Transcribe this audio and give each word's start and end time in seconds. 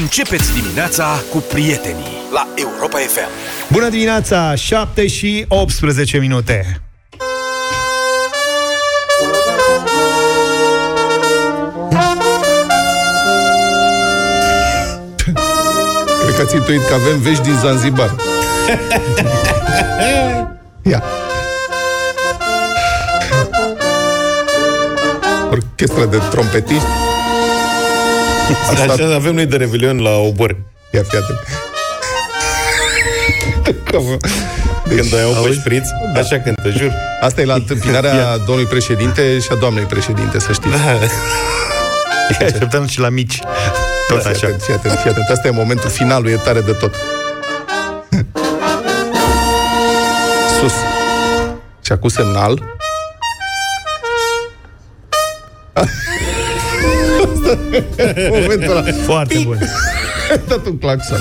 Începeți 0.00 0.52
dimineața 0.52 1.22
cu 1.30 1.38
prietenii 1.38 2.16
la 2.32 2.48
Europa 2.54 2.98
FM. 2.98 3.28
Bună 3.72 3.88
dimineața, 3.88 4.54
7 4.54 5.06
și 5.06 5.44
18 5.48 6.18
minute. 6.18 6.80
Cred 16.22 16.34
că 16.36 16.42
ați 16.42 16.54
intuit 16.54 16.86
că 16.86 16.94
avem 16.94 17.20
vești 17.20 17.42
din 17.42 17.54
Zanzibar. 17.54 18.14
Ia. 20.82 21.02
Orchestra 25.50 26.04
de 26.04 26.20
trompetiști. 26.30 27.03
Asta... 28.70 28.92
Așa 28.92 29.14
avem 29.14 29.34
noi 29.34 29.46
de 29.46 29.56
revelion 29.56 30.02
la 30.02 30.10
obor. 30.10 30.56
Ia 30.90 31.02
fi 31.02 31.16
atent. 31.16 31.38
Deci, 34.88 34.98
Când 34.98 35.14
ai 35.14 35.24
o 35.48 35.52
șpriț, 35.52 35.88
da. 36.14 36.20
așa 36.20 36.40
cântă, 36.40 36.68
jur. 36.76 36.92
Asta 37.20 37.40
e 37.40 37.44
la 37.44 37.54
întâmpinarea 37.54 38.36
domnului 38.36 38.64
președinte 38.64 39.38
și 39.38 39.48
a 39.50 39.54
doamnei 39.54 39.84
președinte, 39.84 40.38
să 40.38 40.52
știți. 40.52 40.76
Da. 40.76 42.44
Așteptăm 42.46 42.86
și 42.86 43.00
la 43.00 43.08
mici. 43.08 43.38
Tot 44.08 44.22
da, 44.22 44.28
așa. 44.28 44.38
Fii 44.38 44.46
atent, 44.46 44.62
fii 44.62 44.74
atent, 44.74 44.98
fii 44.98 45.10
atent. 45.10 45.28
Asta 45.28 45.48
e 45.48 45.50
momentul 45.50 45.90
finalul, 45.90 46.28
e 46.28 46.36
tare 46.36 46.60
de 46.60 46.72
tot. 46.72 46.94
Sus. 50.60 50.72
Și 51.84 51.92
acum 51.92 52.08
semnal. 52.08 52.62
Momentul 58.40 58.70
ăla. 58.76 58.84
Foarte 59.04 59.40
bun. 59.44 59.58
Dat 60.48 60.66
un 60.66 60.78
claxon. 60.78 61.18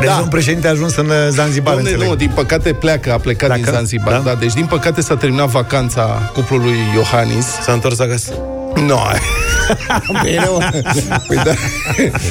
Deci 0.00 0.08
da. 0.08 0.20
un 0.22 0.28
președinte 0.28 0.66
a 0.66 0.70
ajuns 0.70 0.96
în 0.96 1.06
uh, 1.06 1.14
Zanzibar, 1.30 1.74
Domne, 1.74 1.88
înțeleg. 1.90 2.08
nu, 2.10 2.16
din 2.16 2.30
păcate 2.34 2.72
pleacă, 2.72 3.12
a 3.12 3.16
plecat 3.16 3.48
Dacă? 3.48 3.60
din 3.60 3.72
Zanzibar. 3.72 4.12
Da? 4.12 4.18
Da? 4.18 4.34
Deci, 4.34 4.52
din 4.52 4.64
păcate, 4.66 5.00
s-a 5.00 5.16
terminat 5.16 5.48
vacanța 5.48 6.30
cuplului 6.34 6.76
Iohannis. 6.94 7.46
S-a 7.62 7.72
întors 7.72 7.98
acasă. 8.00 8.32
Nu. 8.86 8.98
Bine, 10.22 10.48
mă. 10.52 10.70
Păi 11.26 11.36
da. 11.44 11.52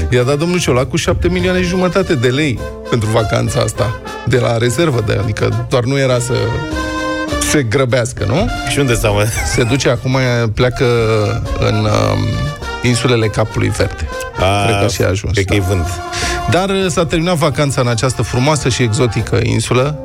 I-a 0.10 0.24
dat 0.24 0.38
domnul 0.38 0.60
Ciolacu 0.60 0.96
7 0.96 1.28
milioane 1.28 1.62
și 1.62 1.68
jumătate 1.68 2.16
de 2.16 2.28
lei 2.28 2.60
pentru 2.90 3.10
vacanța 3.10 3.60
asta. 3.60 4.02
De 4.26 4.38
la 4.38 4.58
rezervă, 4.58 5.04
de, 5.06 5.18
adică 5.22 5.66
doar 5.70 5.84
nu 5.84 6.00
era 6.00 6.20
să 6.20 6.34
se 7.52 7.64
grăbească, 7.64 8.26
nu? 8.28 8.50
Și 8.70 8.80
unde 8.80 8.96
s-a 8.96 9.10
mă? 9.10 9.26
Se 9.54 9.64
duce 9.64 9.90
acum, 9.90 10.18
pleacă 10.54 10.86
în 11.60 11.76
um, 11.76 12.20
insulele 12.84 13.28
Capului 13.28 13.70
Verde. 13.70 14.08
A, 14.40 14.66
Cred 14.66 14.80
că 14.82 14.88
și 14.88 15.02
a 15.02 15.08
ajuns. 15.08 15.34
Cred 15.34 15.46
că 15.46 15.54
e 15.54 15.60
da. 15.60 15.66
vânt. 15.66 15.88
Dar 16.50 16.70
uh, 16.70 16.86
s-a 16.88 17.06
terminat 17.06 17.36
vacanța 17.36 17.82
în 17.82 17.88
această 17.88 18.22
frumoasă 18.22 18.70
și 18.70 18.84
exotică 18.84 19.40
insulă 19.44 19.98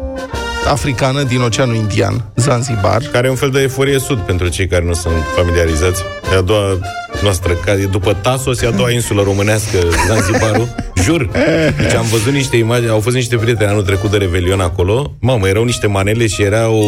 africană 0.71 1.23
din 1.23 1.41
Oceanul 1.41 1.75
Indian, 1.75 2.25
Zanzibar. 2.35 3.03
Care 3.13 3.27
e 3.27 3.31
un 3.31 3.37
fel 3.37 3.51
de 3.51 3.61
eforie 3.61 3.99
sud 3.99 4.19
pentru 4.19 4.49
cei 4.49 4.67
care 4.67 4.85
nu 4.85 4.93
sunt 4.93 5.15
familiarizați. 5.37 6.03
E 6.33 6.37
a 6.37 6.41
doua 6.41 6.79
noastră, 7.23 7.53
ca 7.53 7.73
e 7.73 7.87
după 7.87 8.13
Tasos, 8.13 8.61
e 8.63 8.67
a 8.67 8.71
doua 8.71 8.91
insulă 8.91 9.23
românească, 9.23 9.79
Zanzibarul. 10.07 10.69
Jur. 11.05 11.29
Deci 11.81 11.95
am 11.95 12.07
văzut 12.11 12.33
niște 12.33 12.57
imagini, 12.57 12.91
au 12.91 13.01
fost 13.01 13.15
niște 13.15 13.37
prieteni 13.37 13.71
anul 13.71 13.83
trecut 13.83 14.11
de 14.11 14.17
Revelion 14.17 14.61
acolo. 14.61 15.17
Mamă, 15.21 15.49
erau 15.49 15.65
niște 15.65 15.87
manele 15.87 16.27
și 16.27 16.43
era 16.43 16.69
o 16.69 16.85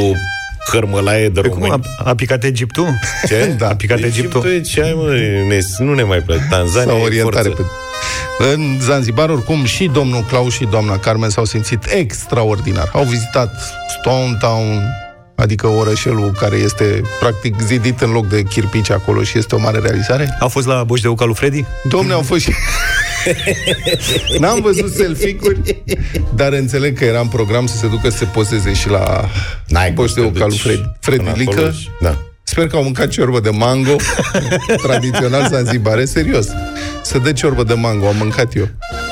cărmălaie 0.71 1.29
de 1.29 1.41
Pe 1.41 1.49
cum 1.49 1.63
români. 1.63 1.83
a, 1.99 2.09
a 2.11 2.15
picat 2.15 2.45
Egiptul? 2.45 2.87
Ce? 3.27 3.55
Da, 3.59 3.69
a 3.69 3.75
picat 3.75 3.99
Egiptul. 3.99 4.41
Egiptul 4.47 4.51
e 4.51 4.61
ce 4.61 4.83
ai, 4.83 4.93
mă, 4.97 5.11
ne, 5.49 5.59
nu 5.79 5.95
ne 5.95 6.03
mai 6.03 6.19
place. 6.19 6.47
Tanzania 6.51 6.93
sau 6.93 6.99
e 7.01 7.05
orientare. 7.05 7.49
forță. 7.49 7.63
Pe... 8.39 8.45
În 8.53 8.79
Zanzibar, 8.81 9.29
oricum, 9.31 9.65
și 9.65 9.91
domnul 9.93 10.23
Claus 10.29 10.53
și 10.53 10.65
doamna 10.71 10.99
Carmen 10.99 11.31
s-au 11.31 11.45
simțit 11.45 11.79
extraordinar. 11.95 12.91
Au 12.93 13.03
vizitat 13.05 13.55
Stone 13.99 14.37
Town, 14.41 14.83
adică 15.41 15.67
orășelul 15.67 16.31
care 16.41 16.57
este 16.57 17.01
practic 17.21 17.55
zidit 17.61 18.01
în 18.01 18.11
loc 18.11 18.29
de 18.29 18.43
chirpici 18.43 18.91
acolo 18.91 19.23
și 19.23 19.39
este 19.39 19.55
o 19.55 19.59
mare 19.59 19.79
realizare. 19.79 20.37
A 20.41 20.47
fost 20.47 20.67
la 20.67 20.85
Boș 20.85 21.01
de 21.01 21.09
Uca 21.09 21.25
lui 21.25 21.35
Freddy? 21.35 21.65
Domne, 21.89 22.13
au 22.13 22.23
fost 22.23 22.41
și... 22.41 22.53
N-am 24.41 24.61
văzut 24.61 24.93
selfie-uri, 24.95 25.83
dar 26.35 26.53
înțeleg 26.53 26.99
că 26.99 27.05
era 27.05 27.21
în 27.21 27.29
program 27.29 27.67
să 27.67 27.77
se 27.77 27.87
ducă 27.87 28.09
să 28.11 28.17
se 28.17 28.25
pozeze 28.25 28.73
și 28.73 28.89
la 28.89 29.29
N-ai 29.67 29.91
Boș 29.93 30.13
de 30.13 30.21
cum 30.21 30.33
să 30.35 30.39
te 30.39 30.45
Uca 30.45 30.47
lui 30.47 30.57
duci 30.57 30.61
Fred, 30.67 30.81
Freddy 31.01 31.23
până 31.25 31.35
Lică. 31.37 31.51
acolo 31.53 31.71
și- 31.73 31.89
Da. 32.01 32.19
Sper 32.43 32.67
că 32.67 32.77
au 32.77 32.83
mâncat 32.83 33.09
ciorbă 33.09 33.41
de 33.41 33.51
mango 33.51 33.97
Tradițional 34.87 35.47
zanzibare, 35.51 36.05
serios 36.05 36.47
Să 37.03 37.19
dă 37.19 37.33
ciorbă 37.33 37.63
de 37.63 37.75
mango, 37.75 38.07
am 38.07 38.17
mâncat 38.17 38.57
eu 38.57 38.69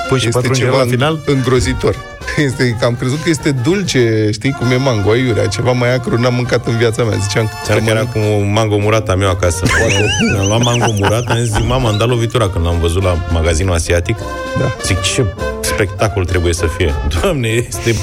Păi 0.09 0.19
și 0.19 0.27
Este 0.27 0.39
pătrunjel 0.39 0.67
ceva 0.67 0.83
la 0.83 0.91
final? 0.91 1.21
îngrozitor 1.27 1.97
este, 2.47 2.77
că 2.81 2.85
am 2.85 2.95
crezut 2.95 3.23
că 3.23 3.29
este 3.29 3.51
dulce, 3.51 4.29
știi 4.33 4.51
cum 4.53 4.71
e 4.71 4.77
mango, 4.77 5.11
aiurea, 5.11 5.47
ceva 5.47 5.73
mai 5.73 5.95
acru, 5.95 6.21
n-am 6.21 6.35
mâncat 6.35 6.67
în 6.67 6.77
viața 6.77 7.03
mea. 7.05 7.17
Ziceam 7.17 7.51
Ți-ar 7.65 7.79
că 7.79 7.91
era 7.91 8.05
cu 8.05 8.19
un 8.19 8.53
mango 8.53 8.79
murat 8.79 9.09
am 9.09 9.23
eu 9.23 9.31
acasă. 9.31 9.65
Când 10.31 10.41
am 10.41 10.47
luat 10.47 10.63
mango 10.63 10.93
murat, 10.99 11.27
am 11.27 11.39
zis, 11.39 11.59
mama, 11.67 11.89
am 11.89 11.99
dat 11.99 12.09
lovitura 12.09 12.49
când 12.49 12.65
l-am 12.65 12.79
văzut 12.81 13.03
la 13.03 13.17
magazinul 13.33 13.75
asiatic. 13.75 14.17
Da. 14.59 14.77
Zic, 14.85 15.01
ce 15.01 15.25
spectacol 15.61 16.25
trebuie 16.25 16.53
să 16.53 16.67
fie. 16.67 16.95
Doamne, 17.21 17.49
este... 17.49 17.97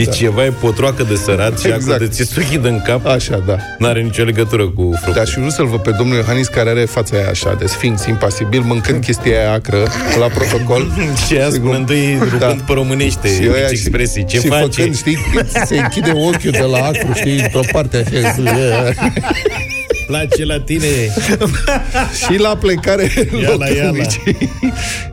E 0.00 0.04
da. 0.04 0.10
ceva, 0.10 0.44
e 0.44 0.50
potroacă 0.50 1.02
de 1.02 1.14
sărat 1.16 1.58
și 1.58 1.66
Exact. 1.66 1.76
exact. 1.82 2.00
de 2.00 2.06
țisuchi 2.08 2.56
în 2.62 2.80
cap. 2.84 3.06
Așa, 3.06 3.42
da. 3.46 3.56
N-are 3.78 4.00
nicio 4.02 4.22
legătură 4.22 4.68
cu 4.68 4.82
fructul. 4.92 5.12
Dar 5.12 5.26
și 5.26 5.34
vreau 5.34 5.50
să-l 5.50 5.66
văd 5.66 5.80
pe 5.80 5.90
domnul 5.90 6.16
Iohannis 6.16 6.46
care 6.48 6.70
are 6.70 6.84
fața 6.84 7.16
aia 7.16 7.28
așa, 7.28 7.54
de 7.58 7.66
sfinx, 7.66 8.04
impasibil, 8.06 8.60
mâncând 8.60 9.04
chestia 9.04 9.38
aia 9.40 9.52
acră 9.52 9.82
la 10.18 10.26
protocol. 10.26 10.86
și 11.26 11.34
ea 11.34 11.50
Sigur. 11.50 11.68
spunându-i, 11.68 12.14
rugând 12.18 12.38
Da. 12.40 12.56
pe 12.66 12.72
românește, 12.72 13.28
Și 13.34 13.40
mici 13.40 13.50
ăia 13.54 13.66
expresii. 13.70 14.24
Ce 14.24 14.38
și 14.40 14.46
faci? 14.46 14.74
făcând, 14.74 14.96
știi, 14.96 15.18
se 15.64 15.78
închide 15.78 16.10
ochiul 16.10 16.50
de 16.50 16.66
la 16.70 16.78
acru, 16.78 17.12
știi, 17.14 17.38
într-o 17.40 17.60
parte 17.72 18.04
așa. 18.06 18.34
Place 20.08 20.44
la 20.44 20.60
tine. 20.60 20.86
Și 22.24 22.38
la 22.38 22.56
plecare 22.56 23.12
Iala, 23.40 23.68
iala. 23.68 24.04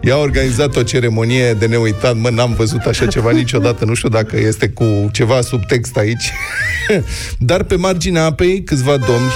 I-a 0.01 0.17
organizat 0.17 0.75
o 0.75 0.83
ceremonie 0.83 1.53
de 1.53 1.65
neuitat. 1.65 2.15
Mă, 2.15 2.29
n-am 2.29 2.53
văzut 2.53 2.81
așa 2.81 3.05
ceva 3.05 3.31
niciodată. 3.31 3.85
Nu 3.85 3.93
știu 3.93 4.09
dacă 4.09 4.37
este 4.37 4.69
cu 4.69 5.09
ceva 5.11 5.41
subtext 5.41 5.97
aici. 5.97 6.31
Dar 7.49 7.63
pe 7.63 7.75
marginea 7.75 8.23
apei, 8.23 8.63
câțiva 8.63 8.97
domni 8.97 9.31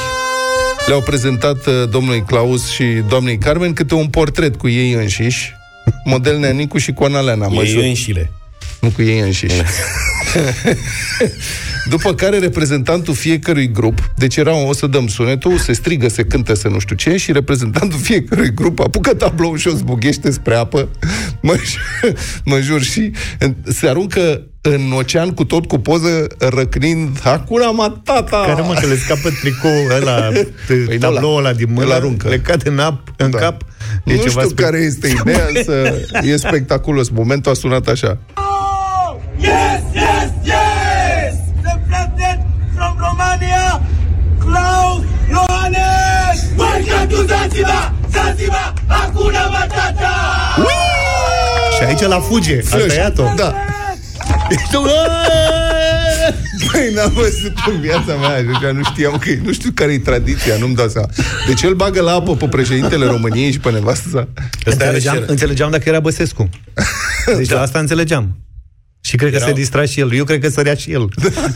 le-au 0.88 1.02
prezentat 1.02 1.66
uh, 1.66 1.90
domnului 1.90 2.24
Claus 2.28 2.70
și 2.70 2.84
doamnei 2.84 3.38
Carmen 3.38 3.74
câte 3.74 3.94
un 3.94 4.08
portret 4.08 4.56
cu 4.56 4.70
ei 4.70 4.92
înșiși. 4.94 5.54
Model 6.04 6.38
Neanicu 6.38 6.78
și 6.78 6.92
cu 6.92 7.04
Analeana, 7.04 7.48
mă 7.48 7.64
jur. 7.66 7.82
Ei 7.82 7.88
înșile. 7.88 8.32
Nu 8.82 8.90
cu 8.90 9.02
ei 9.02 9.20
înșiși. 9.20 9.62
După 11.88 12.14
care 12.14 12.38
reprezentantul 12.40 13.14
fiecărui 13.14 13.72
grup, 13.72 14.12
deci 14.16 14.36
era 14.36 14.54
o 14.56 14.74
să 14.74 14.88
dăm 14.88 15.08
sunetul, 15.08 15.58
se 15.58 15.74
strigă, 15.74 16.08
se 16.10 16.24
cântă, 16.24 16.54
se 16.54 16.68
nu 16.70 16.80
știu 16.80 16.96
ce, 16.96 17.18
și 17.18 17.32
reprezentantul 17.32 18.00
fiecărui 18.00 18.54
grup 18.54 18.80
apucă 18.80 19.14
tablou 19.14 19.56
și 19.56 19.68
o 19.68 19.72
zbughește 19.72 20.32
spre 20.32 20.56
apă, 20.56 20.88
mă, 21.42 21.56
mă 22.46 22.60
jur, 22.60 22.82
și 22.82 23.12
se 23.68 23.88
aruncă 23.88 24.42
în 24.62 24.92
ocean 24.92 25.30
cu 25.34 25.44
tot 25.46 25.66
cu 25.66 25.78
poză, 25.78 26.28
răcnind 26.40 27.20
Hakuna 27.22 27.72
Matata! 27.72 28.44
Care 28.48 28.62
mă, 28.62 28.74
că 28.80 28.86
le 28.88 28.96
scapă 28.96 29.30
tricoul 29.42 29.92
ăla, 30.02 30.28
Păi 30.68 30.86
nu, 30.90 30.98
tabloul 30.98 31.38
ăla 31.38 31.54
din 31.54 31.68
mână, 31.74 31.86
îl 31.86 31.92
aruncă. 31.92 32.28
le 32.30 32.40
cade 32.40 32.70
în, 32.70 32.80
ap, 32.80 33.14
în 33.18 33.32
Da. 33.32 33.38
cap. 33.38 33.62
nu 34.04 34.14
știu 34.14 34.32
spec- 34.42 34.56
care 34.56 34.78
este 34.78 35.08
ideea, 35.08 35.46
însă 35.56 35.94
e 36.24 36.38
spectaculos. 36.38 37.10
Momentul 37.10 37.52
a 37.52 37.54
sunat 37.56 37.88
așa. 37.88 38.18
Yes, 39.38 39.82
yes, 39.94 40.30
yes! 40.44 41.34
The 41.64 41.76
president 41.88 42.42
from 42.76 42.96
Romania, 43.08 43.82
Klaus 44.40 45.02
Iohannis! 45.30 46.40
Welcome 46.58 47.08
to 47.16 47.24
Zanzibar! 47.26 47.94
Zanzibar, 48.12 48.74
Hakuna 48.88 49.46
Matata! 49.48 50.14
Și 51.80 51.86
aici 51.86 52.02
la 52.02 52.20
fuge, 52.20 52.60
a 52.72 52.78
tăiat-o. 52.78 53.24
Da. 53.36 53.56
Păi 56.72 56.92
n-am 56.94 57.12
văzut 57.14 57.54
în 57.74 57.80
viața 57.82 58.14
mea 58.16 58.30
așa, 58.30 58.72
nu 58.72 58.84
știam 58.84 59.18
că 59.18 59.30
nu 59.44 59.52
știu 59.54 59.72
care 59.74 59.92
e 59.94 60.00
tradiția, 60.00 60.56
nu-mi 60.60 60.76
dau 60.76 60.88
seama. 60.88 61.08
Deci 61.48 61.62
el 61.62 61.74
bagă 61.74 62.02
la 62.02 62.12
apă 62.12 62.36
pe 62.36 62.48
președintele 62.48 63.06
României 63.06 63.52
și 63.52 63.60
pe 63.60 63.72
nevastă 63.72 64.10
sa. 64.12 64.28
Înțelegeam, 64.66 65.16
era- 65.16 65.26
înțelegeam 65.28 65.72
dacă 65.72 65.84
era 65.90 66.00
Băsescu. 66.00 66.50
Deci 67.38 67.50
la 67.50 67.62
asta 67.62 67.80
înțelegeam. 67.80 68.36
Și 69.02 69.16
cred 69.16 69.30
că 69.30 69.36
Erau- 69.36 69.48
se 69.48 69.54
distra 69.54 69.86
și 69.86 70.00
el. 70.00 70.14
Eu 70.14 70.24
cred 70.24 70.42
că 70.42 70.50
sărea 70.50 70.76
și 70.76 70.92
el. 70.92 71.08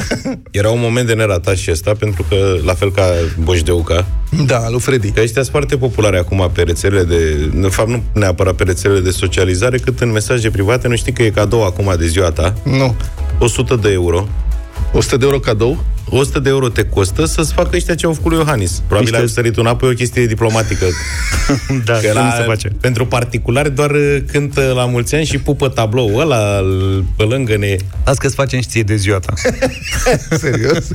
Era 0.52 0.70
un 0.70 0.80
moment 0.80 1.08
de 1.08 1.14
neratat 1.14 1.56
și 1.58 1.72
ăsta, 1.72 1.92
pentru 2.00 2.26
că, 2.30 2.36
la 2.66 2.74
fel 2.74 2.92
ca 2.92 3.04
Boș 3.44 3.62
de 3.62 3.72
Uca, 3.72 4.06
Da, 4.46 4.70
lui 4.70 4.80
Freddy. 4.80 5.12
că 5.12 5.20
ăștia 5.22 5.42
sunt 5.42 5.52
foarte 5.54 5.78
populare 5.78 6.18
acum 6.18 6.50
pe 6.54 6.62
rețelele 6.62 7.04
de... 7.04 7.34
De 7.62 7.68
fapt, 7.68 7.90
nu 7.90 8.04
neapărat 8.14 8.56
pe 8.56 8.64
rețelele 8.64 9.00
de 9.00 9.10
socializare, 9.10 9.78
cât 9.78 10.00
în 10.00 10.12
mesaje 10.12 10.50
private. 10.50 10.88
Nu 10.88 10.96
știi 10.96 11.14
că 11.14 11.24
e 11.24 11.30
cadou 11.30 11.66
acum 11.66 11.94
de 11.98 12.08
ziua 12.08 12.32
ta. 12.32 12.54
Nu. 12.64 12.96
100 13.40 13.76
de 13.76 13.92
euro. 13.92 14.28
100 14.94 15.18
de 15.18 15.26
euro 15.26 15.40
cadou? 15.40 15.84
100 16.10 16.40
de 16.40 16.50
euro 16.50 16.70
te 16.70 16.86
costă 16.86 17.26
să-ți 17.26 17.54
facă 17.54 17.70
ăștia 17.76 17.96
ce 17.96 18.06
au 18.06 18.14
făcut 18.14 18.32
lui 18.32 18.40
Iohannis. 18.40 18.72
Probabil 18.88 19.02
Niște- 19.10 19.22
ai 19.22 19.30
sărit 19.30 19.58
înapoi 19.58 19.90
o 19.90 19.94
chestie 19.94 20.26
diplomatică. 20.26 20.86
da, 21.86 21.94
Că 21.94 22.08
cum 22.08 22.22
la, 22.22 22.34
se 22.38 22.44
face? 22.44 22.68
Pentru 22.82 23.06
particulari 23.06 23.72
doar 23.76 23.90
uh, 23.92 24.18
cântă 24.32 24.72
la 24.76 24.86
mulți 24.86 25.16
ani 25.16 25.26
și 25.26 25.38
pupă 25.38 25.68
tablou 25.70 26.16
ăla 26.18 26.58
îl- 26.58 27.06
pe 27.16 27.24
lângă 27.24 27.58
ne. 27.58 27.76
Las 28.06 28.18
că-ți 28.18 28.36
facem 28.36 28.60
și 28.62 28.68
ție 28.68 28.84
de 28.84 28.96
ziua 28.96 29.20
ta. 29.20 29.34
Serios? 30.38 30.88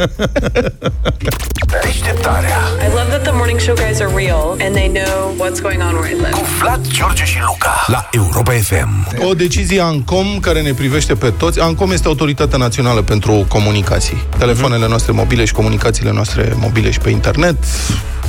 Deșteptarea 1.82 2.58
I 2.87 2.88
love 2.94 3.08
that 3.08 3.22
the 3.22 3.32
morning 3.32 3.60
show 3.60 3.75
guys 3.75 4.00
are 4.00 4.12
real 4.25 4.56
and 4.60 4.75
they 4.75 4.88
know 4.88 5.34
what's 5.43 5.60
going 5.60 5.81
on 5.82 5.94
where 5.94 6.10
I 6.10 6.14
live. 6.14 6.31
cu 6.31 6.44
Vlad, 6.60 6.81
George 6.93 7.25
și 7.25 7.38
Luca 7.46 7.84
la 7.87 8.08
Europa 8.12 8.52
FM. 8.52 9.06
O 9.28 9.34
decizie 9.34 9.81
ANCOM 9.81 10.38
care 10.40 10.62
ne 10.62 10.72
privește 10.72 11.14
pe 11.14 11.31
toți. 11.37 11.60
ANCOM 11.60 11.90
este 11.90 12.06
Autoritatea 12.08 12.58
Națională 12.58 13.02
pentru 13.02 13.44
Comunicații. 13.49 14.22
Telefoanele 14.38 14.88
noastre 14.88 14.97
mobile 15.12 15.44
și 15.44 15.52
comunicațiile 15.52 16.12
noastre 16.12 16.52
mobile 16.60 16.90
și 16.90 16.98
pe 16.98 17.10
internet, 17.10 17.56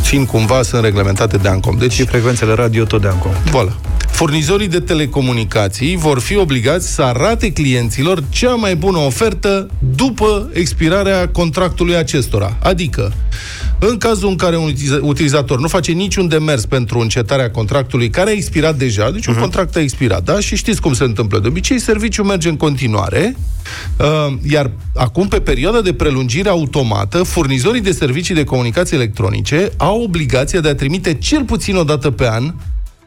fiind 0.02 0.28
cumva, 0.28 0.62
sunt 0.62 0.84
reglementate 0.84 1.38
de 1.38 1.48
ANCOM. 1.48 1.78
Deci, 1.78 1.94
Și 1.94 2.06
frecvențele 2.06 2.54
radio 2.54 2.84
tot 2.84 3.02
de 3.02 3.08
acum. 3.08 3.32
Voilà. 3.32 3.90
Furnizorii 4.12 4.68
de 4.68 4.80
telecomunicații 4.80 5.96
vor 5.96 6.20
fi 6.20 6.38
obligați 6.38 6.94
să 6.94 7.02
arate 7.02 7.52
clienților 7.52 8.24
cea 8.30 8.54
mai 8.54 8.76
bună 8.76 8.98
ofertă 8.98 9.70
după 9.96 10.50
expirarea 10.54 11.28
contractului 11.30 11.96
acestora. 11.96 12.58
Adică, 12.62 13.14
în 13.80 13.98
cazul 13.98 14.30
în 14.30 14.36
care 14.36 14.58
un 14.58 14.66
utiliza- 14.74 15.00
utilizator 15.02 15.60
nu 15.60 15.68
face 15.68 15.92
niciun 15.92 16.28
demers 16.28 16.66
pentru 16.66 17.00
încetarea 17.00 17.52
contractului 17.52 18.10
care 18.10 18.30
a 18.30 18.34
expirat 18.34 18.76
deja, 18.76 19.12
deci 19.12 19.26
un 19.26 19.36
contract 19.36 19.76
a 19.76 19.80
expirat, 19.80 20.24
da? 20.24 20.40
Și 20.40 20.56
știți 20.56 20.82
cum 20.82 20.94
se 20.94 21.04
întâmplă. 21.04 21.40
De 21.40 21.48
obicei, 21.48 21.80
serviciul 21.80 22.26
merge 22.26 22.50
în 22.50 22.58
continuare, 22.58 23.36
uh, 23.36 23.59
iar 24.50 24.72
acum, 24.96 25.28
pe 25.28 25.40
perioada 25.40 25.82
de 25.82 25.94
prelungire 25.94 26.50
automată, 26.50 27.24
furnizorii 27.24 27.82
de 27.82 27.92
servicii 27.92 28.36
de 28.36 28.44
comunicații 28.44 28.96
electronice 28.96 29.72
au 29.78 30.02
obligația 30.02 30.60
de 30.60 30.70
a 30.70 30.76
trimite 30.76 31.14
cel 31.14 31.44
puțin 31.44 31.76
o 31.76 31.84
dată 31.84 32.12
pe 32.12 32.28
an 32.28 32.54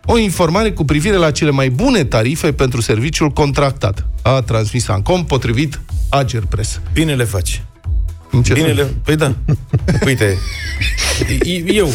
o 0.06 0.18
informare 0.18 0.70
cu 0.72 0.84
privire 0.84 1.16
la 1.16 1.30
cele 1.30 1.50
mai 1.50 1.70
bune 1.70 2.04
tarife 2.04 2.52
pentru 2.52 2.80
serviciul 2.80 3.30
contractat. 3.30 4.06
A 4.22 4.40
transmis 4.40 4.88
Ancom 4.88 5.24
potrivit 5.24 5.80
Ager 6.08 6.42
Press. 6.48 6.80
Bine 6.92 7.14
le 7.14 7.24
faci. 7.24 7.62
În 8.30 8.42
ce 8.42 8.52
Bine 8.52 8.66
sens? 8.66 8.78
le... 8.78 8.86
Păi 9.04 9.16
da. 9.16 9.34
Uite, 10.06 10.38
e- 11.44 11.72
eu, 11.72 11.92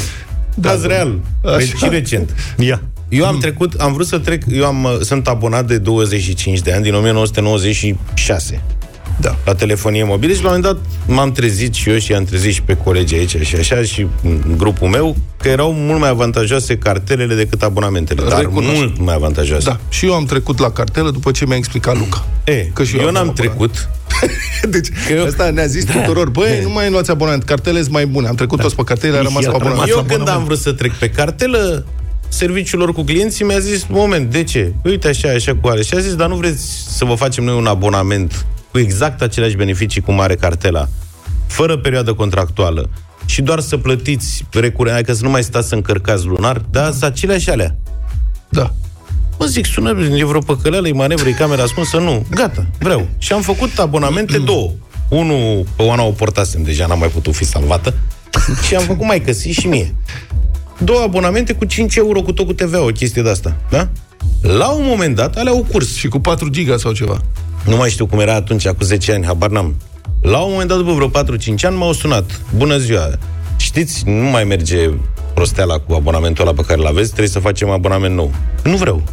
Da, 0.56 0.70
caz 0.70 0.82
da. 0.82 0.88
real, 0.88 1.20
Așa. 1.46 1.60
și 1.78 1.90
recent. 1.90 2.36
Ia. 2.58 2.82
Eu 3.10 3.26
am 3.26 3.38
trecut, 3.40 3.74
am 3.74 3.94
vrut 3.94 4.08
să 4.08 4.18
trec, 4.18 4.44
eu 4.52 4.66
am, 4.66 4.84
uh, 4.84 4.98
sunt 5.02 5.28
abonat 5.28 5.68
de 5.68 5.78
25 5.78 6.60
de 6.60 6.72
ani, 6.74 6.84
din 6.84 6.94
1996 6.94 8.62
Da. 9.20 9.36
la 9.46 9.56
telefonie 9.56 10.04
mobilă 10.04 10.34
și 10.34 10.44
la 10.44 10.52
un 10.52 10.56
moment 10.62 10.74
dat 10.74 10.92
m-am 11.16 11.32
trezit 11.32 11.74
și 11.74 11.90
eu 11.90 11.98
și 11.98 12.14
am 12.14 12.24
trezit 12.24 12.54
și 12.54 12.62
pe 12.62 12.78
colegii 12.78 13.18
aici 13.18 13.38
și 13.42 13.56
așa 13.56 13.82
și 13.82 14.08
în 14.24 14.54
grupul 14.58 14.88
meu 14.88 15.16
că 15.38 15.48
erau 15.48 15.74
mult 15.74 16.00
mai 16.00 16.10
avantajoase 16.10 16.78
cartelele 16.78 17.36
decât 17.36 17.62
abonamentele, 17.64 18.24
dar 18.30 18.40
Recunosc. 18.40 18.76
mult 18.76 19.00
mai 19.00 19.14
avantajoase. 19.16 19.66
Da. 19.70 19.80
Și 19.90 20.06
eu 20.06 20.14
am 20.14 20.26
trecut 20.26 20.60
la 20.60 20.72
cartelă 20.72 21.12
după 21.12 21.32
ce 21.32 21.46
mi-a 21.46 21.56
explicat 21.58 21.98
Luca. 21.98 22.26
E, 22.44 22.54
Că 22.74 22.84
și 22.84 22.96
eu 22.96 23.02
eu, 23.02 23.08
am 23.08 23.14
n-am 23.14 23.22
abonat. 23.30 23.40
trecut, 23.40 23.90
Deci, 24.70 24.88
eu- 25.12 25.26
ăsta 25.26 25.50
ne-a 25.50 25.66
zis 25.66 25.84
tuturor, 25.86 26.30
băi, 26.30 26.60
nu 26.64 26.70
mai 26.70 26.90
luați 26.90 27.12
abonament, 27.12 27.44
cartele 27.44 27.80
sunt 27.82 27.92
mai 27.94 28.06
bune. 28.06 28.28
Am 28.28 28.36
trecut 28.36 28.60
toți 28.62 28.76
pe 28.76 28.84
cartele, 28.84 29.18
a 29.18 29.22
rămas 29.22 29.44
El 29.44 29.50
cu 29.52 29.56
a 29.56 29.58
rămas 29.60 29.72
abonament. 29.74 29.90
eu 29.92 30.00
abonament. 30.00 30.26
când 30.28 30.38
am 30.40 30.44
vrut 30.46 30.60
să 30.60 30.72
trec 30.72 30.92
pe 30.94 31.10
cartelă, 31.10 31.86
serviciul 32.28 32.80
lor 32.80 32.94
cu 32.94 33.04
clienții 33.04 33.46
mi-a 33.46 33.60
zis, 33.60 33.86
moment, 33.90 34.32
de 34.32 34.44
ce? 34.44 34.74
Uite 34.84 35.08
așa, 35.08 35.30
așa 35.30 35.56
cu 35.56 35.68
ale. 35.68 35.82
Și 35.82 35.94
a 35.94 36.00
zis, 36.00 36.16
dar 36.16 36.28
nu 36.28 36.36
vreți 36.36 36.66
să 36.98 37.06
vă 37.06 37.16
facem 37.16 37.44
noi 37.44 37.56
un 37.56 37.66
abonament 37.66 38.46
cu 38.72 38.80
exact 38.80 39.22
aceleași 39.22 39.56
beneficii 39.56 40.02
cum 40.02 40.20
are 40.20 40.36
cartela, 40.36 40.88
fără 41.48 41.78
perioadă 41.78 42.14
contractuală 42.14 42.90
și 43.26 43.42
doar 43.42 43.60
să 43.60 43.78
plătiți 43.78 44.46
recurent, 44.52 44.96
adică 44.96 45.14
să 45.14 45.24
nu 45.24 45.30
mai 45.30 45.44
stați 45.44 45.68
să 45.68 45.76
încărcați 45.76 46.26
lunar, 46.26 46.62
dar 46.70 46.92
să 46.92 47.06
aceleași 47.06 47.50
alea. 47.50 47.76
Da. 48.50 48.74
Mă 49.40 49.46
zic, 49.46 49.66
sună, 49.66 49.90
e 50.16 50.26
vreo 50.26 50.40
păcăleală, 50.40 50.88
e 50.88 50.92
manevră, 50.92 51.30
e 51.30 51.32
camera 51.32 51.64
ascunsă? 51.64 51.98
Nu. 51.98 52.26
Gata, 52.30 52.66
vreau. 52.80 53.08
Și 53.18 53.34
am 53.34 53.42
făcut 53.42 53.80
abonamente 53.80 54.38
două. 54.38 54.72
Unul, 55.10 55.66
pe 55.76 55.84
una 55.84 56.04
o 56.04 56.12
portasem, 56.12 56.64
deja 56.64 56.86
n-am 56.86 57.00
mai 57.00 57.08
putut 57.08 57.36
fi 57.36 57.44
salvată. 57.46 57.94
și 58.68 58.76
am 58.76 58.84
făcut 58.84 59.06
mai 59.06 59.22
căsi 59.22 59.50
și 59.50 59.68
mie. 59.68 59.96
Două 60.78 61.02
abonamente 61.02 61.54
cu 61.54 61.66
5 61.66 61.96
euro 61.96 62.22
cu 62.22 62.32
tot 62.32 62.46
cu 62.46 62.54
TVA, 62.54 62.82
o 62.82 62.88
chestie 62.88 63.22
de 63.22 63.30
asta. 63.30 63.56
Da? 63.70 63.90
La 64.42 64.70
un 64.70 64.86
moment 64.86 65.16
dat, 65.16 65.36
alea 65.36 65.52
au 65.52 65.66
curs. 65.72 65.96
Și 65.96 66.08
cu 66.08 66.20
4 66.20 66.50
giga 66.50 66.78
sau 66.78 66.92
ceva. 66.92 67.22
Nu 67.66 67.76
mai 67.76 67.90
știu 67.90 68.06
cum 68.06 68.20
era 68.20 68.34
atunci, 68.34 68.68
cu 68.68 68.84
10 68.84 69.12
ani, 69.12 69.26
habar 69.26 69.50
n-am. 69.50 69.76
La 70.22 70.40
un 70.40 70.52
moment 70.52 70.70
dat, 70.70 70.78
după 70.78 70.92
vreo 70.92 71.10
4-5 71.10 71.62
ani, 71.62 71.78
m-au 71.78 71.94
sunat. 71.94 72.42
Bună 72.56 72.78
ziua! 72.78 73.10
Știți, 73.58 74.04
nu 74.06 74.30
mai 74.30 74.44
merge 74.44 74.90
prosteala 75.34 75.80
cu 75.80 75.94
abonamentul 75.94 76.48
ăla 76.48 76.54
pe 76.56 76.62
care 76.68 76.80
îl 76.80 76.86
aveți, 76.86 77.08
trebuie 77.08 77.30
să 77.30 77.40
facem 77.40 77.70
abonament 77.70 78.16
nou. 78.16 78.32
Nu 78.64 78.76
vreau. 78.76 79.04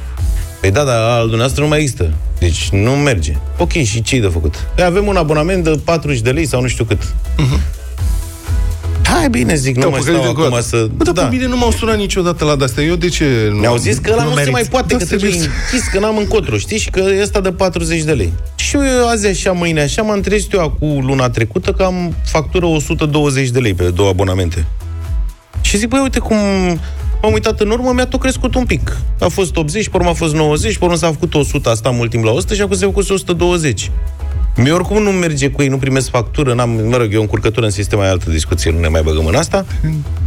Păi 0.60 0.70
da, 0.70 0.84
dar 0.84 0.96
al 0.96 1.20
dumneavoastră 1.20 1.62
nu 1.62 1.68
mai 1.68 1.80
există. 1.80 2.12
Deci 2.38 2.68
nu 2.68 2.90
merge. 2.90 3.36
Ok, 3.58 3.72
și 3.72 4.02
ce 4.02 4.20
de 4.20 4.26
făcut? 4.26 4.54
Păi 4.74 4.84
avem 4.84 5.06
un 5.06 5.16
abonament 5.16 5.64
de 5.64 5.80
40 5.84 6.20
de 6.20 6.30
lei 6.30 6.46
sau 6.46 6.60
nu 6.60 6.66
știu 6.66 6.84
cât. 6.84 7.14
Hai 9.18 9.28
bine, 9.30 9.54
zic, 9.54 9.74
nu 9.74 9.80
Te-au 9.80 9.90
mai 9.90 9.98
păcălit 10.00 10.20
stau 10.20 10.30
încă 10.30 10.40
o 10.42 10.44
acum 10.44 10.56
dată. 10.56 10.68
să... 10.68 10.88
Bă, 10.96 11.12
dar 11.12 11.28
pe 11.28 11.34
mine 11.36 11.46
nu 11.46 11.56
m-au 11.56 11.70
sunat 11.70 11.96
niciodată 11.96 12.44
la 12.44 12.56
de-astea. 12.56 12.82
Eu 12.84 12.94
de 12.94 13.08
ce 13.08 13.48
nu... 13.50 13.56
Mi-au 13.58 13.76
zis 13.76 13.98
că 13.98 14.10
ăla 14.12 14.22
nu, 14.22 14.28
nu 14.28 14.34
nu 14.34 14.40
se 14.40 14.50
meriți. 14.50 14.52
mai 14.52 14.62
poate, 14.70 14.92
Da, 14.92 14.98
că 14.98 15.04
trebuie 15.04 15.30
serios. 15.30 15.48
închis, 15.72 15.88
că 15.92 15.98
n-am 15.98 16.16
încotro, 16.16 16.56
știi? 16.56 16.78
Și 16.78 16.90
că 16.90 17.04
ăsta 17.22 17.40
de 17.40 17.52
40 17.52 18.02
de 18.02 18.12
lei. 18.12 18.32
Și 18.56 18.76
eu 18.76 19.08
azi 19.08 19.26
așa, 19.26 19.52
mâine 19.52 19.80
așa, 19.80 20.02
m-am 20.02 20.20
trezit 20.20 20.52
eu 20.52 20.60
acum 20.60 21.06
luna 21.06 21.28
trecută 21.30 21.72
că 21.72 21.82
am 21.82 22.14
factură 22.24 22.66
120 22.66 23.48
de 23.48 23.58
lei 23.58 23.74
pe 23.74 23.84
două 23.84 24.08
abonamente. 24.08 24.64
Și 25.60 25.76
zic, 25.76 25.88
băi, 25.88 26.00
uite 26.02 26.18
cum 26.18 26.36
m-am 27.22 27.32
uitat 27.32 27.60
în 27.60 27.70
urmă, 27.70 27.92
mi-a 27.94 28.06
tot 28.06 28.20
crescut 28.20 28.54
un 28.54 28.64
pic. 28.64 28.96
A 29.20 29.28
fost 29.28 29.56
80, 29.56 29.88
pe 29.88 29.96
urmă 29.96 30.08
a 30.08 30.12
fost 30.12 30.34
90, 30.34 30.78
pe 30.78 30.84
urmă 30.84 30.96
s-a 30.96 31.06
făcut 31.06 31.34
100, 31.34 31.68
a 31.70 31.74
stat 31.74 31.94
mult 31.94 32.10
timp 32.10 32.24
la 32.24 32.30
100 32.30 32.54
și 32.54 32.60
acum 32.60 32.76
se 32.76 32.84
făcut 32.84 33.10
120. 33.10 33.90
Mie 34.56 34.72
oricum 34.72 35.02
nu 35.02 35.10
merge 35.10 35.50
cu 35.50 35.62
ei, 35.62 35.68
nu 35.68 35.76
primesc 35.76 36.10
factură, 36.10 36.54
n-am, 36.54 36.70
mă 36.70 36.96
rog, 36.96 37.12
e 37.12 37.16
o 37.16 37.20
încurcătură 37.20 37.66
în 37.66 37.72
sistem, 37.72 37.98
mai 37.98 38.10
altă 38.10 38.30
discuție, 38.30 38.70
nu 38.70 38.78
ne 38.78 38.88
mai 38.88 39.02
băgăm 39.02 39.26
în 39.26 39.34
asta. 39.34 39.64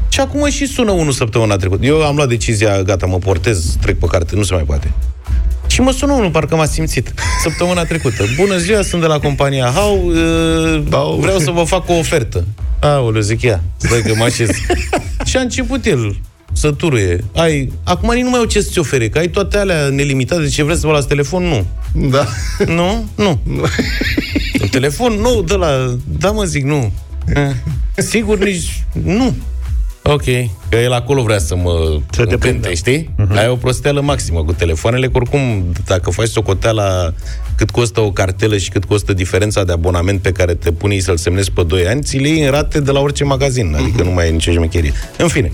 Și 0.10 0.20
acum 0.20 0.50
și 0.50 0.68
sună 0.68 0.92
unul 0.92 1.12
săptămâna 1.12 1.56
trecută. 1.56 1.86
Eu 1.86 2.06
am 2.06 2.16
luat 2.16 2.28
decizia, 2.28 2.82
gata, 2.82 3.06
mă 3.06 3.18
portez, 3.18 3.78
trec 3.82 4.00
pe 4.00 4.06
carte, 4.06 4.36
nu 4.36 4.44
se 4.44 4.54
mai 4.54 4.64
poate. 4.64 4.92
Și 5.68 5.82
mă 5.82 5.92
sună 5.92 6.14
unul, 6.14 6.30
parcă 6.30 6.56
m-a 6.56 6.66
simțit, 6.66 7.14
săptămâna 7.44 7.84
trecută. 7.84 8.24
Bună 8.36 8.58
ziua, 8.58 8.82
sunt 8.82 9.02
de 9.02 9.08
la 9.08 9.20
compania 9.20 9.72
Hau, 9.74 10.06
uh, 10.06 10.80
Bau. 10.80 11.18
vreau 11.22 11.40
să 11.40 11.52
vă 11.52 11.64
fac 11.64 11.90
o 11.90 11.94
ofertă. 11.94 12.46
Aoleu, 12.80 13.22
zic, 13.22 13.42
ia, 13.42 13.64
stai 13.78 14.02
că 14.02 14.14
mă 14.16 14.24
așez. 14.24 14.50
și 15.26 15.38
a 15.38 15.40
început 15.40 15.86
el 15.86 16.16
să 16.58 16.72
turuie. 16.72 17.24
Ai, 17.36 17.72
acum 17.84 18.14
nici 18.14 18.24
nu 18.24 18.30
mai 18.30 18.40
au 18.40 18.46
ce 18.46 18.62
să-ți 18.62 18.80
ofere, 18.80 19.10
că 19.10 19.18
ai 19.18 19.28
toate 19.28 19.58
alea 19.58 19.88
nelimitate, 19.88 20.42
de 20.42 20.48
ce 20.48 20.64
vreți 20.64 20.80
să 20.80 20.88
vă 20.88 20.94
las 20.94 21.06
telefon? 21.06 21.44
Nu. 21.44 21.66
Da. 22.10 22.26
Nu? 22.66 23.06
Nu. 23.16 23.40
Un 24.62 24.68
telefon 24.78 25.14
nou 25.14 25.42
de 25.42 25.54
la... 25.54 25.96
Da, 26.20 26.32
mă 26.32 26.44
zic, 26.44 26.64
nu. 26.64 26.92
Eh, 27.36 27.50
Sigur, 27.96 28.38
nici... 28.44 28.84
Nu. 29.04 29.36
Ok. 30.02 30.24
Că 30.70 30.78
el 30.84 30.92
acolo 30.94 31.22
vrea 31.24 31.38
să 31.40 31.56
mă 31.56 32.00
Să 32.12 32.16
te 32.16 32.22
încânte, 32.22 32.48
prindă. 32.48 32.74
știi? 32.74 33.10
Uh-huh. 33.20 33.38
Ai 33.38 33.48
o 33.50 33.56
prosteală 33.56 34.02
maximă 34.02 34.44
cu 34.44 34.54
telefoanele, 34.54 35.06
că 35.08 35.18
oricum, 35.18 35.66
dacă 35.86 36.10
faci 36.10 36.28
socoteala 36.28 37.14
cât 37.56 37.70
costă 37.70 38.00
o 38.02 38.12
cartelă 38.12 38.58
și 38.58 38.70
cât 38.70 38.86
costă 38.86 39.14
diferența 39.14 39.64
de 39.64 39.72
abonament 39.72 40.22
pe 40.22 40.32
care 40.32 40.54
te 40.54 40.72
pune 40.72 40.94
ei 40.94 41.00
să-l 41.02 41.18
semnezi 41.18 41.52
pe 41.52 41.64
2 41.64 41.88
ani, 41.88 42.02
ți 42.02 42.18
le 42.18 42.28
iei 42.28 42.44
în 42.46 42.52
rate 42.52 42.80
de 42.80 42.92
la 42.92 43.00
orice 43.00 43.24
magazin, 43.24 43.76
adică 43.80 44.04
nu 44.04 44.12
mai 44.12 44.28
e 44.28 44.32
nicio 44.32 44.52
șmecherie. 44.52 44.94
În 45.18 45.28
fine. 45.28 45.52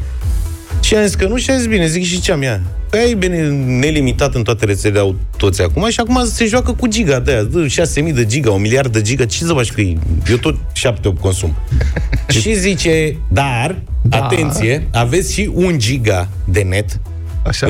Și 0.84 0.96
am 0.96 1.06
zis 1.06 1.16
că 1.16 1.28
nu 1.28 1.38
și 1.38 1.50
a 1.50 1.58
zis 1.58 1.66
bine, 1.66 1.88
zic 1.88 2.04
și 2.04 2.22
ce 2.22 2.32
am 2.32 2.42
ea. 2.42 2.62
Păi 2.90 3.00
ai 3.00 3.14
bine 3.14 3.50
nelimitat 3.50 4.36
în 4.36 4.44
toate 4.44 4.66
rețelele 4.66 5.00
au 5.00 5.16
toți 5.38 5.62
acum 5.62 5.90
și 5.90 6.00
acum 6.00 6.26
se 6.26 6.46
joacă 6.46 6.72
cu 6.74 6.88
giga 6.88 7.20
de 7.20 7.32
aia, 7.32 7.44
dă 7.44 7.66
6.000 8.08 8.14
de 8.14 8.26
giga, 8.26 8.52
un 8.52 8.62
miliard 8.62 8.92
de 8.92 9.02
giga, 9.02 9.26
ce 9.26 9.44
să 9.44 9.54
faci 9.54 9.72
cu 9.72 9.82
ei? 9.82 10.00
Eu 10.30 10.38
tot 10.38 10.56
7-8 10.56 11.20
consum. 11.20 11.56
și 12.42 12.54
zice, 12.54 13.18
dar, 13.32 13.82
da. 14.02 14.18
atenție, 14.18 14.88
aveți 14.92 15.34
și 15.34 15.52
un 15.54 15.80
giga 15.80 16.30
de 16.46 16.62
net 16.62 17.00
Așa. 17.44 17.68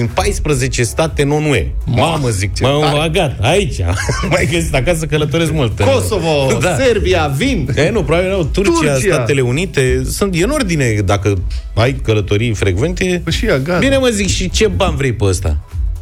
în 0.00 0.06
14 0.14 0.82
state 0.82 1.22
non-UE. 1.22 1.66
Mamă, 1.86 2.28
zic, 2.28 2.54
ce 2.54 2.62
m-am 2.62 2.80
tare. 2.80 2.96
bagat 2.96 3.38
aici. 3.40 3.76
Mai 4.30 4.48
găsit 4.52 4.74
acasă, 4.74 5.06
călătoresc 5.06 5.52
mult. 5.52 5.80
Kosovo, 5.80 6.46
Da. 6.60 6.76
Serbia, 6.76 7.26
vin! 7.36 7.70
E, 7.76 7.90
nu, 7.90 8.02
probabil 8.02 8.30
nu. 8.30 8.44
Turcia, 8.44 8.70
Turcia. 8.72 8.92
Turcia, 8.92 9.14
Statele 9.14 9.40
Unite, 9.40 10.02
sunt 10.10 10.34
e 10.34 10.42
în 10.44 10.50
ordine, 10.50 11.00
dacă 11.04 11.38
ai 11.74 11.92
călătorii 11.92 12.54
frecvente. 12.54 13.20
Păi 13.24 13.32
și 13.32 13.46
ea, 13.46 13.58
gata. 13.58 13.78
Bine, 13.78 13.96
mă 13.96 14.08
zic, 14.08 14.28
și 14.28 14.50
ce 14.50 14.66
bani 14.66 14.96
vrei 14.96 15.12
pe 15.12 15.24
ăsta? 15.24 15.58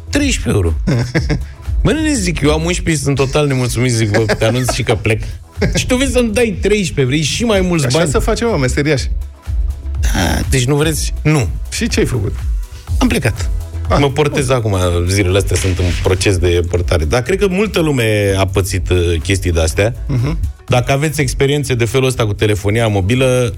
13 0.09 0.49
euro. 0.49 0.73
Mă, 1.83 1.91
nu 1.91 2.13
zic, 2.13 2.41
eu 2.41 2.51
am 2.51 2.63
11 2.63 3.03
sunt 3.03 3.15
total 3.15 3.47
nemulțumit, 3.47 3.91
zic, 3.91 4.11
bă, 4.11 4.33
te 4.37 4.45
anunț 4.45 4.71
și 4.73 4.83
că 4.83 4.95
plec. 4.95 5.21
Și 5.75 5.85
tu 5.87 5.95
vrei 5.95 6.09
să-mi 6.09 6.33
dai 6.33 6.57
13, 6.61 7.05
vrei 7.05 7.21
și 7.21 7.43
mai 7.43 7.61
mulți 7.61 7.85
Așa 7.85 7.97
bani? 7.97 8.09
să 8.09 8.19
facem, 8.19 8.47
mă, 8.49 8.57
meseriaș. 8.57 9.01
Ah, 10.15 10.39
Deci 10.49 10.65
nu 10.65 10.75
vreți? 10.75 11.13
Nu. 11.21 11.47
Și 11.71 11.87
ce 11.87 11.99
ai 11.99 12.05
făcut? 12.05 12.33
Am 12.99 13.07
plecat. 13.07 13.49
Ah, 13.89 13.97
mă 13.99 14.09
portez 14.09 14.45
bun. 14.45 14.55
acum, 14.55 14.75
zilele 15.07 15.37
astea 15.37 15.55
sunt 15.55 15.77
în 15.77 15.85
proces 16.03 16.37
de 16.37 16.59
portare. 16.69 17.05
Dar 17.05 17.21
cred 17.21 17.39
că 17.39 17.47
multă 17.49 17.79
lume 17.79 18.33
a 18.37 18.45
pățit 18.45 18.89
uh, 18.89 18.97
chestii 19.23 19.51
de-astea. 19.51 19.91
Uh-huh. 19.93 20.33
Dacă 20.67 20.91
aveți 20.91 21.21
experiențe 21.21 21.75
de 21.75 21.85
felul 21.85 22.07
ăsta 22.07 22.25
cu 22.25 22.33
telefonia 22.33 22.87
mobilă, 22.87 23.53
0372069599 23.53 23.57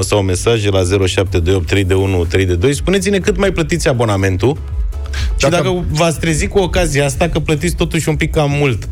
sau 0.00 0.22
mesaje 0.22 0.68
la 0.70 0.82
07283132, 0.82 2.70
spuneți-ne 2.70 3.18
cât 3.18 3.36
mai 3.36 3.50
plătiți 3.50 3.88
abonamentul 3.88 4.56
și 5.36 5.48
Dacă- 5.48 5.56
dacă 5.56 5.84
v-ați 5.90 6.18
trezit 6.18 6.50
cu 6.50 6.58
ocazia 6.58 7.04
asta 7.04 7.28
că 7.28 7.38
plătiți 7.38 7.74
totuși 7.74 8.08
un 8.08 8.16
pic 8.16 8.30
cam 8.30 8.50
mult. 8.50 8.88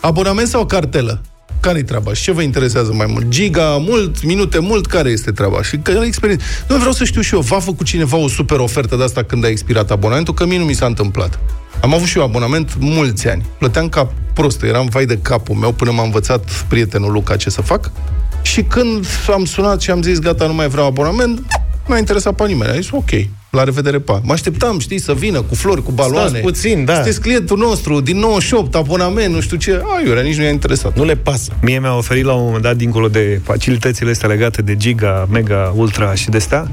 Abonament 0.00 0.48
sau 0.48 0.66
cartelă? 0.66 1.20
Care-i 1.60 1.82
treaba? 1.84 2.12
Și 2.12 2.22
ce 2.22 2.32
vă 2.32 2.42
interesează 2.42 2.92
mai 2.92 3.06
mult? 3.08 3.28
Giga 3.28 3.76
mult, 3.80 4.24
minute 4.24 4.58
mult? 4.58 4.86
Care 4.86 5.10
este 5.10 5.30
treaba? 5.30 5.62
Și 5.62 5.76
care 5.76 6.06
experiență? 6.06 6.44
Nu 6.68 6.76
vreau 6.76 6.92
să 6.92 7.04
știu 7.04 7.20
și 7.20 7.34
eu, 7.34 7.40
v-a 7.40 7.58
făcut 7.58 7.86
cineva 7.86 8.16
o 8.16 8.28
super 8.28 8.58
ofertă 8.58 8.96
de 8.96 9.02
asta 9.02 9.22
când 9.22 9.44
a 9.44 9.48
expirat 9.48 9.90
abonamentul? 9.90 10.34
Că 10.34 10.46
mie 10.46 10.58
nu 10.58 10.64
mi 10.64 10.74
s-a 10.74 10.86
întâmplat. 10.86 11.38
Am 11.80 11.94
avut 11.94 12.06
și 12.06 12.18
eu 12.18 12.24
abonament 12.24 12.76
mulți 12.78 13.28
ani. 13.28 13.44
Plăteam 13.58 13.88
ca 13.88 14.12
prost, 14.34 14.62
eram 14.62 14.88
vai 14.90 15.06
de 15.06 15.18
capul 15.22 15.54
meu 15.54 15.72
până 15.72 15.90
m-a 15.90 16.02
învățat 16.02 16.64
prietenul 16.68 17.12
Luca 17.12 17.36
ce 17.36 17.50
să 17.50 17.62
fac. 17.62 17.90
Și 18.42 18.62
când 18.62 19.06
am 19.32 19.44
sunat 19.44 19.80
și 19.80 19.90
am 19.90 20.02
zis, 20.02 20.18
gata, 20.18 20.46
nu 20.46 20.54
mai 20.54 20.68
vreau 20.68 20.86
abonament, 20.86 21.40
nu 21.90 21.96
a 21.96 21.98
interesat 21.98 22.34
pe 22.34 22.46
nimeni. 22.46 22.70
A 22.70 22.74
zis, 22.74 22.90
ok, 22.90 23.10
la 23.50 23.64
revedere, 23.64 23.98
pa. 23.98 24.20
Mă 24.24 24.32
așteptam, 24.32 24.78
știi, 24.78 24.98
să 24.98 25.12
vină 25.12 25.42
cu 25.42 25.54
flori, 25.54 25.82
cu 25.82 25.90
baloane. 25.90 26.28
Stați 26.28 26.42
puțin, 26.42 26.84
da. 26.84 26.94
Sunteți 26.94 27.20
clientul 27.20 27.58
nostru, 27.58 28.00
din 28.00 28.18
98, 28.18 28.74
abonament, 28.74 29.34
nu 29.34 29.40
știu 29.40 29.56
ce. 29.56 29.82
Aiurea, 29.96 30.22
nici 30.22 30.36
nu 30.36 30.42
i-a 30.42 30.50
interesat. 30.50 30.96
Nu 30.96 31.04
le 31.04 31.16
pasă. 31.16 31.52
Mie 31.62 31.78
mi-a 31.78 31.96
oferit 31.96 32.24
la 32.24 32.32
un 32.32 32.44
moment 32.44 32.62
dat, 32.62 32.76
dincolo 32.76 33.08
de 33.08 33.40
facilitățile 33.44 34.10
astea 34.10 34.28
legate 34.28 34.62
de 34.62 34.76
giga, 34.76 35.28
mega, 35.30 35.72
ultra 35.76 36.14
și 36.14 36.28
de 36.28 36.36
astea, 36.36 36.68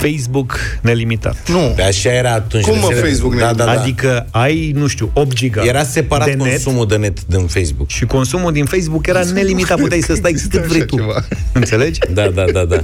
Facebook 0.00 0.58
nelimitat. 0.80 1.48
Nu. 1.48 1.72
Pe 1.76 1.82
așa 1.82 2.12
era 2.12 2.32
atunci. 2.32 2.64
Cum, 2.64 2.78
mă, 2.78 2.86
înțeleg? 2.88 3.04
Facebook 3.04 3.38
da, 3.38 3.52
da, 3.52 3.64
da. 3.64 3.70
Adică 3.70 4.26
ai, 4.30 4.72
nu 4.74 4.86
știu, 4.86 5.10
8 5.14 5.32
giga 5.34 5.62
Era 5.64 5.84
separat 5.84 6.26
de 6.26 6.32
net 6.34 6.48
consumul 6.48 6.86
de 6.86 6.96
net 6.96 7.24
din 7.24 7.46
Facebook. 7.46 7.88
și 7.88 8.04
consumul 8.04 8.52
din 8.52 8.64
Facebook 8.64 9.06
era 9.06 9.20
nelimitat, 9.32 9.78
puteai 9.80 10.00
să 10.00 10.14
stai 10.14 10.32
cât 10.50 10.64
vrei 10.66 10.84
tu. 10.86 10.96
ceva. 10.96 11.24
Înțelegi? 11.52 11.98
Da, 12.12 12.28
da, 12.28 12.44
da, 12.52 12.64
da. 12.64 12.76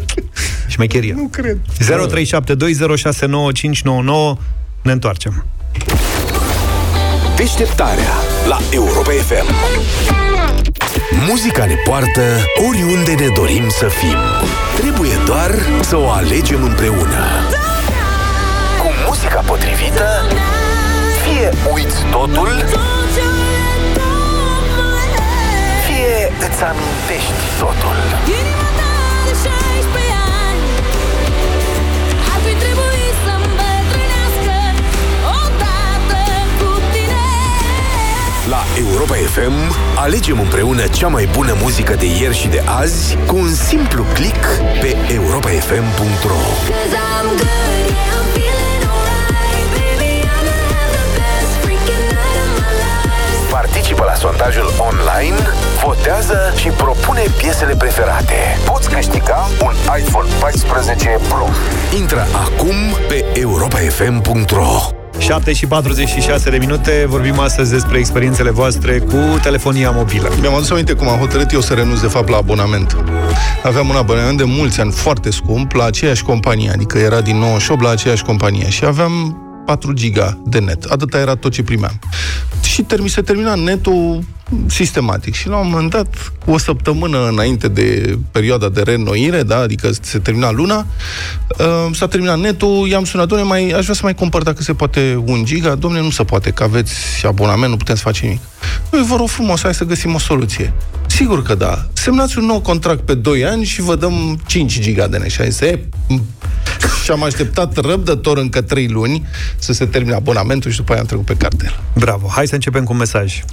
Șmecherie. 0.68 1.12
Nu 1.16 1.28
cred. 1.32 1.58
0372069599 1.80 4.38
Ne 4.82 4.92
întoarcem. 4.92 5.46
Deșteptarea 7.36 8.12
la 8.48 8.58
Europa 8.70 9.10
FM. 9.10 9.54
Muzica 11.28 11.64
ne 11.64 11.74
poartă 11.74 12.44
oriunde 12.68 13.12
ne 13.12 13.28
dorim 13.34 13.68
să 13.68 13.88
fim. 13.88 14.18
Trebuie 14.76 15.12
doar 15.26 15.54
să 15.80 15.96
o 15.96 16.10
alegem 16.10 16.62
împreună. 16.64 17.24
Cu 18.78 18.88
muzica 19.06 19.40
potrivită, 19.40 20.08
fie 21.22 21.52
uiți 21.72 22.04
totul, 22.10 22.48
fie 25.86 26.32
îți 26.48 26.62
amintești 26.62 27.58
totul. 27.58 27.96
Europa 38.78 39.14
FM 39.14 39.76
alegem 39.96 40.40
împreună 40.40 40.86
cea 40.86 41.08
mai 41.08 41.28
bună 41.32 41.56
muzică 41.62 41.94
de 41.94 42.06
ieri 42.06 42.36
și 42.36 42.48
de 42.48 42.62
azi 42.80 43.18
cu 43.26 43.36
un 43.36 43.54
simplu 43.54 44.04
click 44.14 44.44
pe 44.80 44.96
europafm.ro 45.12 46.42
Cause 46.70 46.96
I'm 47.14 47.28
good, 47.40 47.84
yeah, 47.90 48.16
I'm 48.16 48.26
feeling 48.34 48.82
alright 48.94 49.66
Baby, 49.78 50.12
I'm 50.34 50.44
gonna 50.48 50.74
have 50.74 50.92
the 50.98 51.06
best 51.18 51.52
freaking 51.62 52.04
night 52.14 52.36
of 52.42 52.50
my 52.58 52.72
life 52.80 53.50
Participă 53.50 54.04
la 54.06 54.14
sondajul 54.14 54.68
online, 54.88 55.36
votează 55.84 56.38
și 56.56 56.68
propune 56.68 57.22
piesele 57.36 57.74
preferate. 57.76 58.58
Poți 58.64 58.88
câștiga 58.90 59.48
un 59.62 59.74
iPhone 59.98 60.28
14 60.40 61.18
Pro. 61.28 61.46
Intră 61.96 62.26
acum 62.46 62.76
pe 63.08 63.24
europafm.ro 63.32 65.03
7 65.18 65.52
și 65.52 65.66
46 65.66 66.50
de 66.50 66.56
minute 66.56 67.04
Vorbim 67.08 67.38
astăzi 67.38 67.70
despre 67.70 67.98
experiențele 67.98 68.50
voastre 68.50 68.98
cu 68.98 69.38
telefonia 69.42 69.90
mobilă 69.90 70.28
Mi-am 70.40 70.54
adus 70.54 70.70
aminte 70.70 70.92
cum 70.92 71.08
am 71.08 71.18
hotărât 71.18 71.52
eu 71.52 71.60
să 71.60 71.74
renunț 71.74 72.00
de 72.00 72.06
fapt 72.06 72.28
la 72.28 72.36
abonament. 72.36 72.96
Aveam 73.62 73.88
un 73.88 73.96
abonament 73.96 74.36
de 74.36 74.44
mulți 74.44 74.80
ani 74.80 74.92
foarte 74.92 75.30
scump 75.30 75.72
la 75.72 75.84
aceeași 75.84 76.22
companie, 76.22 76.70
adică 76.70 76.98
era 76.98 77.20
din 77.20 77.38
98 77.38 77.82
la 77.82 77.90
aceeași 77.90 78.22
companie 78.22 78.70
și 78.70 78.84
aveam 78.84 79.38
4 79.66 79.92
giga 79.92 80.38
de 80.44 80.58
net. 80.58 80.84
Atâta 80.84 81.18
era 81.18 81.34
tot 81.34 81.52
ce 81.52 81.62
primeam. 81.62 81.98
Și 82.74 82.82
termi, 82.82 83.08
se 83.08 83.22
termina 83.22 83.54
netul 83.54 84.24
sistematic. 84.66 85.34
Și 85.34 85.48
la 85.48 85.56
un 85.56 85.68
moment 85.70 85.90
dat, 85.90 86.32
cu 86.44 86.50
o 86.50 86.58
săptămână 86.58 87.28
înainte 87.28 87.68
de 87.68 88.18
perioada 88.30 88.68
de 88.68 88.82
reînnoire, 88.82 89.42
da, 89.42 89.58
adică 89.58 89.90
se 90.00 90.18
termina 90.18 90.50
luna, 90.50 90.86
uh, 91.58 91.66
s-a 91.92 92.06
terminat 92.06 92.38
netul, 92.38 92.88
i-am 92.88 93.04
sunat, 93.04 93.26
domnule, 93.28 93.50
mai, 93.50 93.70
aș 93.70 93.82
vrea 93.82 93.94
să 93.94 94.00
mai 94.02 94.14
cumpăr 94.14 94.42
dacă 94.42 94.62
se 94.62 94.74
poate 94.74 95.22
un 95.26 95.44
giga. 95.44 95.74
Domnule, 95.74 96.02
nu 96.02 96.10
se 96.10 96.24
poate, 96.24 96.50
că 96.50 96.62
aveți 96.62 96.94
abonament, 97.26 97.70
nu 97.70 97.76
putem 97.76 97.94
să 97.94 98.02
facem 98.02 98.26
nimic. 98.28 98.42
Noi 98.92 99.02
vă 99.02 99.16
rog 99.16 99.28
frumos, 99.28 99.62
hai 99.62 99.74
să 99.74 99.84
găsim 99.84 100.14
o 100.14 100.18
soluție. 100.18 100.72
Sigur 101.06 101.42
că 101.42 101.54
da. 101.54 101.86
Semnați 101.92 102.38
un 102.38 102.44
nou 102.44 102.60
contract 102.60 103.00
pe 103.00 103.14
2 103.14 103.44
ani 103.44 103.64
și 103.64 103.80
vă 103.80 103.96
dăm 103.96 104.40
5 104.46 104.78
giga 104.80 105.06
de 105.06 105.16
net. 105.18 105.30
Și 105.30 105.40
am 105.40 105.48
zis, 105.48 105.60
"E, 105.60 105.80
m- 106.14 106.22
și 107.04 107.10
am 107.10 107.22
așteptat 107.22 107.76
răbdător 107.76 108.38
încă 108.38 108.60
3 108.60 108.88
luni 108.88 109.26
să 109.58 109.72
se 109.72 109.86
termine 109.86 110.14
abonamentul 110.14 110.70
și 110.70 110.76
după 110.76 110.92
aia 110.92 111.00
am 111.00 111.06
trecut 111.06 111.24
pe 111.24 111.34
cartel. 111.36 111.80
Bravo, 111.94 112.26
hai 112.30 112.46
să 112.46 112.54
începem 112.54 112.63
cu 112.70 112.92
un 112.92 112.96
mesaj 112.96 113.44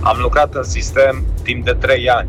Am 0.00 0.18
lucrat 0.20 0.54
în 0.54 0.62
sistem 0.62 1.24
timp 1.42 1.64
de 1.64 1.72
3 1.72 2.08
ani. 2.08 2.28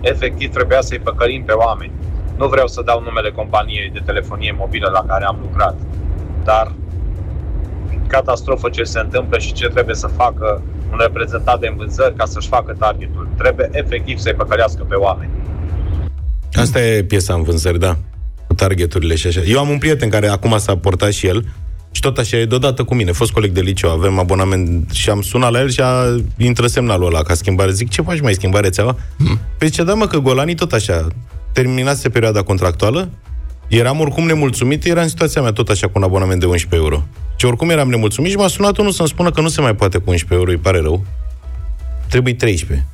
Efectiv 0.00 0.52
trebuia 0.52 0.80
să-i 0.80 0.98
păcălim 0.98 1.44
pe 1.44 1.52
oameni. 1.52 1.92
Nu 2.36 2.48
vreau 2.48 2.66
să 2.66 2.82
dau 2.84 3.02
numele 3.02 3.30
companiei 3.30 3.90
de 3.92 4.00
telefonie 4.04 4.54
mobilă 4.58 4.90
la 4.92 5.04
care 5.06 5.24
am 5.24 5.38
lucrat, 5.40 5.76
dar 6.44 6.72
catastrofă 8.06 8.68
ce 8.68 8.82
se 8.82 8.98
întâmplă 8.98 9.38
și 9.38 9.52
ce 9.52 9.68
trebuie 9.68 9.94
să 9.94 10.06
facă 10.06 10.62
un 10.92 10.98
reprezentant 10.98 11.60
de 11.60 11.72
vânzări 11.76 12.14
ca 12.14 12.24
să-și 12.24 12.48
facă 12.48 12.76
targetul. 12.78 13.28
Trebuie 13.36 13.68
efectiv 13.72 14.18
să-i 14.18 14.34
păcălească 14.34 14.84
pe 14.88 14.94
oameni. 14.94 15.30
Asta 16.52 16.80
e 16.80 17.02
piesa 17.02 17.34
în 17.34 17.42
vânzări, 17.42 17.78
da. 17.78 17.96
Cu 18.46 18.54
targeturile 18.54 19.14
și 19.14 19.26
așa. 19.26 19.40
Eu 19.40 19.58
am 19.58 19.68
un 19.68 19.78
prieten 19.78 20.08
care 20.08 20.28
acum 20.28 20.58
s-a 20.58 20.76
portat 20.76 21.12
și 21.12 21.26
el 21.26 21.44
și 21.92 22.00
tot 22.00 22.18
așa 22.18 22.36
e 22.36 22.44
deodată 22.44 22.84
cu 22.84 22.94
mine. 22.94 23.12
Fost 23.12 23.32
coleg 23.32 23.50
de 23.52 23.60
liceu, 23.60 23.90
avem 23.90 24.18
abonament 24.18 24.90
și 24.90 25.10
am 25.10 25.22
sunat 25.22 25.50
la 25.52 25.60
el 25.60 25.70
și 25.70 25.80
a 25.80 26.16
intră 26.36 26.66
semnalul 26.66 27.06
ăla 27.06 27.22
ca 27.22 27.34
schimbare. 27.34 27.72
Zic, 27.72 27.88
ce 27.88 28.02
faci 28.02 28.20
mai 28.20 28.34
schimbare 28.34 28.64
rețeaua? 28.64 28.96
Hmm. 29.16 29.38
Păi 29.58 29.68
zice, 29.68 29.84
da 29.84 29.94
mă, 29.94 30.06
că 30.06 30.18
golanii 30.18 30.54
tot 30.54 30.72
așa. 30.72 31.06
Terminase 31.52 32.08
perioada 32.08 32.42
contractuală, 32.42 33.10
eram 33.68 34.00
oricum 34.00 34.26
nemulțumit, 34.26 34.84
era 34.84 35.02
în 35.02 35.08
situația 35.08 35.42
mea 35.42 35.52
tot 35.52 35.68
așa 35.68 35.86
cu 35.86 35.92
un 35.94 36.02
abonament 36.02 36.40
de 36.40 36.46
11 36.46 36.80
euro. 36.88 37.06
Și 37.36 37.46
oricum 37.46 37.70
eram 37.70 37.88
nemulțumit 37.88 38.30
și 38.30 38.36
m-a 38.36 38.48
sunat 38.48 38.76
unul 38.76 38.92
să-mi 38.92 39.08
spună 39.08 39.30
că 39.30 39.40
nu 39.40 39.48
se 39.48 39.60
mai 39.60 39.74
poate 39.74 39.98
cu 39.98 40.10
11 40.10 40.38
euro, 40.38 40.50
îi 40.50 40.56
pare 40.62 40.80
rău. 40.80 41.04
Trebuie 42.08 42.34
13 42.34 42.86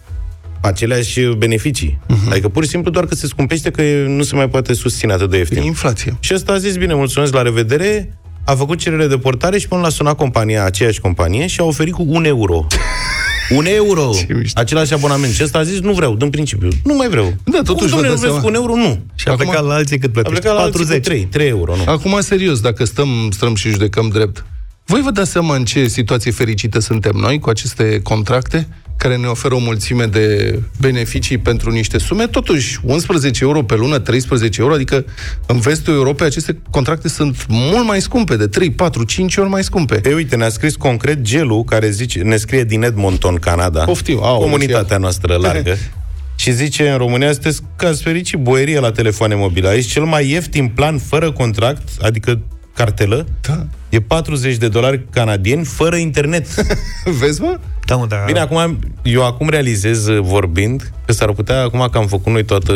aceleași 0.61 1.21
beneficii. 1.21 1.99
Uh-huh. 2.09 2.31
Adică 2.31 2.49
pur 2.49 2.63
și 2.65 2.69
simplu 2.69 2.91
doar 2.91 3.07
că 3.07 3.15
se 3.15 3.27
scumpește 3.27 3.71
că 3.71 3.83
nu 4.07 4.23
se 4.23 4.35
mai 4.35 4.49
poate 4.49 4.75
susține 4.75 5.13
atât 5.13 5.31
de 5.31 5.37
E 5.37 5.39
ieftin. 5.39 5.63
inflație. 5.63 6.17
Și 6.21 6.35
ăsta 6.35 6.53
a 6.53 6.59
zis, 6.59 6.77
bine, 6.77 6.95
mulțumesc, 6.95 7.33
la 7.35 7.43
revedere, 7.43 8.19
a 8.47 8.55
făcut 8.55 8.79
cerere 8.79 9.07
de 9.07 9.19
portare 9.19 9.59
și 9.59 9.69
până 9.69 9.81
l-a 9.81 9.89
sunat 9.89 10.17
compania, 10.17 10.65
aceeași 10.65 11.01
companie, 11.01 11.47
și 11.47 11.61
a 11.61 11.65
oferit 11.65 11.95
cu 11.95 12.05
un 12.09 12.25
euro. 12.25 12.67
Un 13.57 13.67
euro! 13.67 14.11
Ce 14.27 14.33
mișto. 14.35 14.61
Același 14.61 14.93
abonament. 14.93 15.33
Și 15.33 15.43
ăsta 15.43 15.59
a 15.59 15.63
zis, 15.63 15.81
nu 15.81 15.93
vreau, 15.93 16.15
din 16.15 16.31
principiu. 16.31 16.69
Nu 16.85 16.95
mai 16.95 17.09
vreau. 17.09 17.35
Da, 17.45 17.61
totuși 17.65 17.93
Cum, 17.93 18.01
vă 18.01 18.07
domnule, 18.07 18.09
dați 18.09 18.23
nu 18.25 18.29
vreți 18.29 18.41
cu 18.41 18.47
un 18.47 18.53
seama. 18.53 18.71
euro? 18.71 18.89
Nu. 18.89 19.01
Și 19.15 19.29
a 19.29 19.31
Acum- 19.33 19.45
plecat 19.47 19.65
la 19.67 19.75
alții 19.75 19.99
cât 19.99 20.09
A 20.09 20.13
plătești? 20.13 20.41
plecat 20.41 20.57
la 20.57 20.63
40. 20.63 20.87
40 20.89 21.05
3, 21.05 21.25
3 21.33 21.49
euro, 21.49 21.77
nu. 21.77 21.83
Acum, 21.93 22.17
serios, 22.21 22.61
dacă 22.61 22.85
stăm, 22.85 23.09
stăm 23.31 23.55
și 23.55 23.69
judecăm 23.71 24.09
drept, 24.09 24.45
voi 24.89 25.01
vă 25.03 25.11
dați 25.11 25.31
seama 25.31 25.55
în 25.57 25.65
ce 25.65 25.87
situație 25.87 26.31
fericită 26.31 26.79
suntem 26.79 27.17
noi 27.17 27.39
cu 27.39 27.49
aceste 27.49 28.01
contracte 28.03 28.69
care 28.97 29.17
ne 29.17 29.27
oferă 29.27 29.55
o 29.55 29.59
mulțime 29.59 30.05
de 30.05 30.59
beneficii 30.81 31.39
pentru 31.39 31.71
niște 31.71 31.99
sume? 31.99 32.27
Totuși, 32.27 32.79
11 32.83 33.45
euro 33.45 33.63
pe 33.63 33.75
lună, 33.75 33.99
13 33.99 34.61
euro, 34.61 34.75
adică 34.75 35.05
în 35.47 35.59
vestul 35.59 35.95
Europei 35.95 36.27
aceste 36.27 36.59
contracte 36.71 37.09
sunt 37.09 37.47
mult 37.49 37.87
mai 37.87 38.01
scumpe, 38.01 38.37
de 38.37 38.47
3, 38.47 38.71
4, 38.71 39.05
5 39.05 39.37
ori 39.37 39.49
mai 39.49 39.65
scumpe. 39.65 40.01
E, 40.05 40.15
uite, 40.15 40.37
ne-a 40.37 40.49
scris 40.49 40.77
concret 40.77 41.21
Gelu, 41.21 41.65
care 41.65 41.91
zice, 41.91 42.19
ne 42.19 42.37
scrie 42.37 42.65
din 42.65 42.83
Edmonton, 42.83 43.35
Canada. 43.35 43.85
Poftim, 43.85 44.19
aoleu, 44.23 44.41
comunitatea 44.41 44.97
și- 44.97 45.03
noastră 45.03 45.37
largă. 45.37 45.77
și 46.37 46.53
zice, 46.53 46.89
în 46.89 46.97
România 46.97 47.33
sunteți 47.33 47.63
că 47.77 47.87
ați 47.87 48.03
fericit 48.03 48.39
boierie 48.39 48.81
la 48.81 48.91
telefoane 48.93 49.35
mobile. 49.35 49.69
Aici 49.69 49.87
cel 49.87 50.05
mai 50.05 50.31
ieftin 50.31 50.69
plan 50.69 50.99
fără 50.99 51.33
contract, 51.33 51.89
adică 52.01 52.41
cartelă, 52.77 53.27
Da. 53.41 53.67
e 53.89 54.01
40 54.01 54.57
de 54.57 54.69
dolari 54.69 55.01
canadieni 55.11 55.65
fără 55.65 55.97
internet. 55.97 56.47
Vezi, 57.21 57.41
mă? 57.41 57.59
Da, 57.85 57.97
mă, 57.97 58.07
da. 58.07 58.17
Bine, 58.27 58.39
acum, 58.39 58.79
eu 59.03 59.27
acum 59.27 59.49
realizez, 59.49 60.07
uh, 60.07 60.21
vorbind, 60.23 60.91
că 61.07 61.13
s-ar 61.13 61.33
putea, 61.33 61.61
acum 61.63 61.89
că 61.93 61.99
am 61.99 62.07
făcut 62.07 62.33
noi 62.33 62.45
toată 62.45 62.73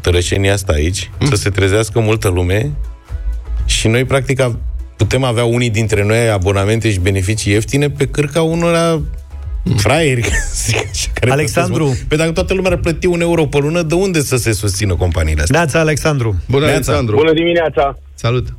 tărășenia 0.00 0.52
asta 0.52 0.72
aici, 0.72 1.10
mm. 1.20 1.26
să 1.28 1.36
se 1.36 1.50
trezească 1.50 2.00
multă 2.00 2.28
lume 2.28 2.70
și 3.64 3.88
noi, 3.88 4.04
practic, 4.04 4.40
a- 4.40 4.58
putem 4.96 5.24
avea 5.24 5.44
unii 5.44 5.70
dintre 5.70 6.04
noi 6.04 6.30
abonamente 6.30 6.90
și 6.90 6.98
beneficii 6.98 7.52
ieftine 7.52 7.90
pe 7.90 8.06
cârca 8.06 8.42
unora 8.42 9.00
fraieri, 9.76 10.20
ca 10.20 10.28
să 10.52 10.64
zic 10.66 10.76
așa, 10.90 11.10
care 11.14 11.30
Alexandru. 11.30 11.74
plătesc 11.74 11.98
mult. 11.98 12.08
Pe 12.08 12.16
dacă 12.16 12.30
toată 12.32 12.54
lumea 12.54 12.70
ar 12.70 12.76
plăti 12.76 13.06
un 13.06 13.20
euro 13.20 13.46
pe 13.46 13.58
lună, 13.58 13.82
de 13.82 13.94
unde 13.94 14.20
să 14.20 14.36
se 14.36 14.52
susțină 14.52 14.94
companiile 14.94 15.40
astea? 15.42 15.58
Neața, 15.58 15.78
Alexandru. 15.80 16.36
Bună, 16.48 16.64
Neața. 16.64 16.74
Alexandru. 16.92 17.16
Bună 17.16 17.32
dimineața! 17.32 17.98
Salut. 18.14 18.54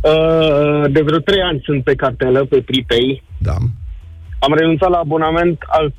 Uh, 0.00 0.84
De 0.94 1.00
vreo 1.02 1.18
trei 1.18 1.40
ani 1.50 1.60
sunt 1.64 1.84
pe 1.84 1.94
cartelă, 1.94 2.44
pe 2.44 2.58
prepay. 2.68 3.22
Da. 3.38 3.56
Am 4.38 4.54
renunțat 4.54 4.90
la 4.90 4.96
abonament. 4.98 5.58
Al... 5.66 5.92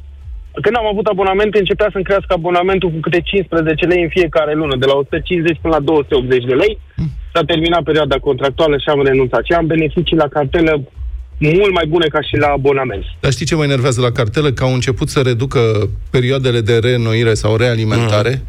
Când 0.62 0.76
am 0.78 0.86
avut 0.92 1.06
abonament, 1.06 1.56
începea 1.56 1.90
să-mi 1.92 2.04
crească 2.04 2.34
abonamentul 2.34 2.90
cu 2.90 3.00
câte 3.00 3.22
15 3.22 3.86
lei 3.86 4.02
în 4.04 4.10
fiecare 4.10 4.54
lună, 4.54 4.76
de 4.80 4.86
la 4.86 4.94
150 4.94 5.58
până 5.62 5.74
la 5.78 5.82
280 5.84 6.44
de 6.44 6.54
lei. 6.54 6.78
S-a 7.34 7.44
terminat 7.52 7.84
perioada 7.84 8.16
contractuală 8.28 8.76
și 8.78 8.90
am 8.90 9.02
renunțat. 9.04 9.44
Și 9.46 9.52
am 9.54 9.66
beneficii 9.66 10.18
la 10.24 10.28
cartelă 10.28 10.74
mult 11.38 11.74
mai 11.74 11.86
bune 11.88 12.08
ca 12.08 12.22
și 12.22 12.36
la 12.38 12.48
abonament. 12.48 13.04
Dar 13.20 13.32
știi 13.32 13.46
ce 13.46 13.56
mă 13.56 13.64
enervează 13.64 14.02
la 14.02 14.12
cartelă? 14.12 14.52
Că 14.52 14.64
au 14.64 14.74
început 14.74 15.10
să 15.10 15.20
reducă 15.22 15.60
perioadele 16.10 16.62
de 16.62 16.78
reînnoire 16.78 17.34
sau 17.34 17.56
realimentare. 17.56 18.42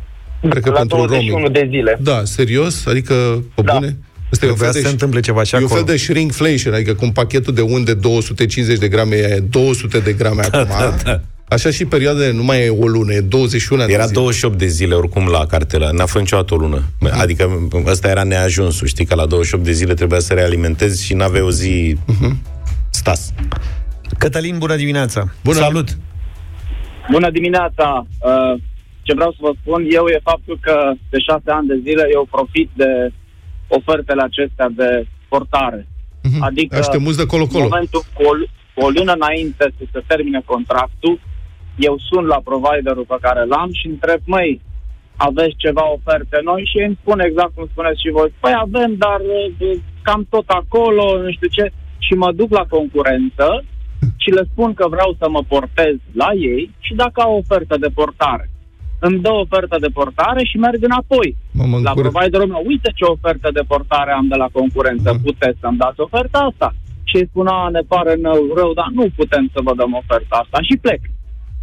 Cred 0.51 0.63
că 0.63 0.71
la 0.71 0.77
pentru 0.79 0.97
21 0.97 1.31
roaming. 1.33 1.53
de 1.59 1.67
zile. 1.71 1.99
Da, 2.01 2.21
serios? 2.25 2.87
Adică, 2.87 3.15
pe 3.55 3.63
Da. 3.63 3.73
bune? 3.73 3.97
Asta 4.33 4.47
e 4.47 4.49
un 4.49 4.55
Trebuia 4.55 4.73
fel 4.73 4.73
să 4.73 4.79
de, 4.79 4.85
se 4.85 4.91
întâmple 4.93 5.21
ceva 5.21 5.43
și 5.43 5.55
e 5.55 5.59
un 5.59 5.65
acolo. 5.65 5.81
fel 5.85 5.95
de 5.95 6.01
shrinkflation, 6.01 6.75
adică 6.75 6.95
cum 6.95 7.13
pachetul 7.13 7.55
de 7.55 7.61
unde 7.61 7.95
250 7.95 8.79
de 8.79 8.89
grame 8.89 9.17
e 9.17 9.43
200 9.51 9.99
de 9.99 10.13
grame 10.13 10.43
acum. 10.43 10.67
da, 10.79 10.95
da. 11.05 11.21
Așa 11.49 11.71
și 11.71 11.85
perioada 11.85 12.33
nu 12.33 12.43
mai 12.43 12.65
e 12.65 12.69
o 12.69 12.87
lună, 12.87 13.13
e 13.13 13.21
21 13.21 13.85
de 13.87 13.93
Era 13.93 14.03
zile. 14.03 14.15
28 14.15 14.59
de 14.59 14.67
zile 14.67 14.95
oricum 14.95 15.27
la 15.27 15.47
cartelă, 15.47 15.91
n-a 15.93 16.07
fost 16.07 16.23
niciodată 16.23 16.55
o 16.55 16.57
lună. 16.57 16.83
Adică 17.11 17.69
ăsta 17.87 18.09
era 18.09 18.23
neajunsul, 18.23 18.87
știi, 18.87 19.05
că 19.05 19.15
la 19.15 19.27
28 19.27 19.65
de 19.65 19.73
zile 19.73 19.95
trebuia 19.95 20.19
să 20.21 20.33
realimentezi 20.35 21.05
și 21.05 21.15
n-aveai 21.15 21.43
o 21.43 21.51
zi 21.51 21.97
stas. 22.91 23.33
Cătălin, 24.19 24.59
bună 24.59 24.77
dimineața. 24.77 25.33
Bună. 25.45 25.59
Salut. 25.59 25.89
Bună 27.11 27.31
dimineața! 27.31 28.07
Uh, 28.21 28.61
Ce 29.03 29.15
vreau 29.15 29.31
să 29.31 29.39
vă 29.41 29.53
spun 29.61 29.81
eu 29.91 30.05
e 30.07 30.19
faptul 30.23 30.59
că 30.61 30.75
de 31.11 31.19
șase 31.29 31.51
ani 31.59 31.67
de 31.67 31.79
zile 31.87 32.05
eu 32.13 32.29
profit 32.31 32.71
de 32.83 32.91
ofertele 33.79 34.23
acestea 34.23 34.69
de 34.81 35.07
portare. 35.29 35.87
Mhm. 36.23 36.43
Adică 36.49 36.77
Aș 36.79 36.87
te 36.87 36.99
muți 37.07 37.17
de 37.17 37.23
în 37.23 37.33
colo-colo. 37.33 37.65
momentul 37.69 38.03
cu 38.17 38.23
o, 38.31 38.33
cu 38.75 38.81
o 38.87 38.89
lună 38.97 39.13
înainte 39.21 39.65
să 39.77 39.85
se 39.93 40.01
termine 40.07 40.41
contractul, 40.45 41.15
eu 41.89 41.95
sun 42.09 42.25
la 42.25 42.41
providerul 42.49 43.07
pe 43.13 43.19
care 43.21 43.43
l-am 43.45 43.71
și 43.73 43.87
întreb, 43.87 44.21
măi, 44.25 44.61
aveți 45.17 45.57
ceva 45.65 45.85
oferte 45.97 46.39
noi? 46.51 46.63
Și 46.71 46.79
ei 46.79 46.87
îmi 46.87 46.99
spun 47.03 47.19
exact 47.21 47.53
cum 47.55 47.67
spuneți 47.71 48.01
și 48.05 48.11
voi, 48.17 48.29
păi 48.41 48.55
avem, 48.67 48.91
dar 49.05 49.21
uh, 49.21 49.79
cam 50.03 50.27
tot 50.35 50.49
acolo, 50.61 51.05
nu 51.23 51.31
știu 51.37 51.49
ce, 51.57 51.65
și 52.07 52.13
mă 52.23 52.33
duc 52.33 52.51
la 52.59 52.65
concurență 52.77 53.65
și 54.17 54.31
le 54.31 54.45
spun 54.53 54.75
că 54.75 54.87
vreau 54.89 55.17
să 55.21 55.27
mă 55.29 55.43
portez 55.49 55.95
la 56.13 56.29
ei 56.53 56.71
și 56.81 56.95
dacă 56.95 57.21
au 57.21 57.37
ofertă 57.37 57.77
de 57.85 57.89
portare. 57.95 58.51
Îmi 59.07 59.21
dă 59.25 59.33
ofertă 59.45 59.77
de 59.85 59.91
portare 59.99 60.43
și 60.51 60.57
merg 60.67 60.81
înapoi. 60.91 61.29
Mă, 61.59 61.65
mă 61.73 61.79
La 61.87 61.91
încurc. 61.91 62.11
providerul 62.11 62.49
meu, 62.55 62.63
uite 62.73 62.91
ce 62.99 63.05
ofertă 63.17 63.49
de 63.59 63.65
portare 63.73 64.13
am 64.13 64.27
de 64.33 64.39
la 64.43 64.49
concurență, 64.59 65.09
Mhm. 65.13 65.23
puteți 65.29 65.59
să-mi 65.63 65.81
dați 65.83 66.01
oferta 66.07 66.39
asta? 66.51 66.69
Și 67.09 67.17
îi 67.17 67.29
spun, 67.31 67.47
a, 67.57 67.59
ne 67.77 67.83
pare 67.93 68.13
rău, 68.29 68.41
rău, 68.61 68.71
dar 68.81 68.89
nu 68.99 69.05
putem 69.21 69.45
să 69.55 69.59
vă 69.67 69.73
dăm 69.81 69.93
oferta 70.03 70.35
asta 70.43 70.59
și 70.69 70.77
plec. 70.85 71.01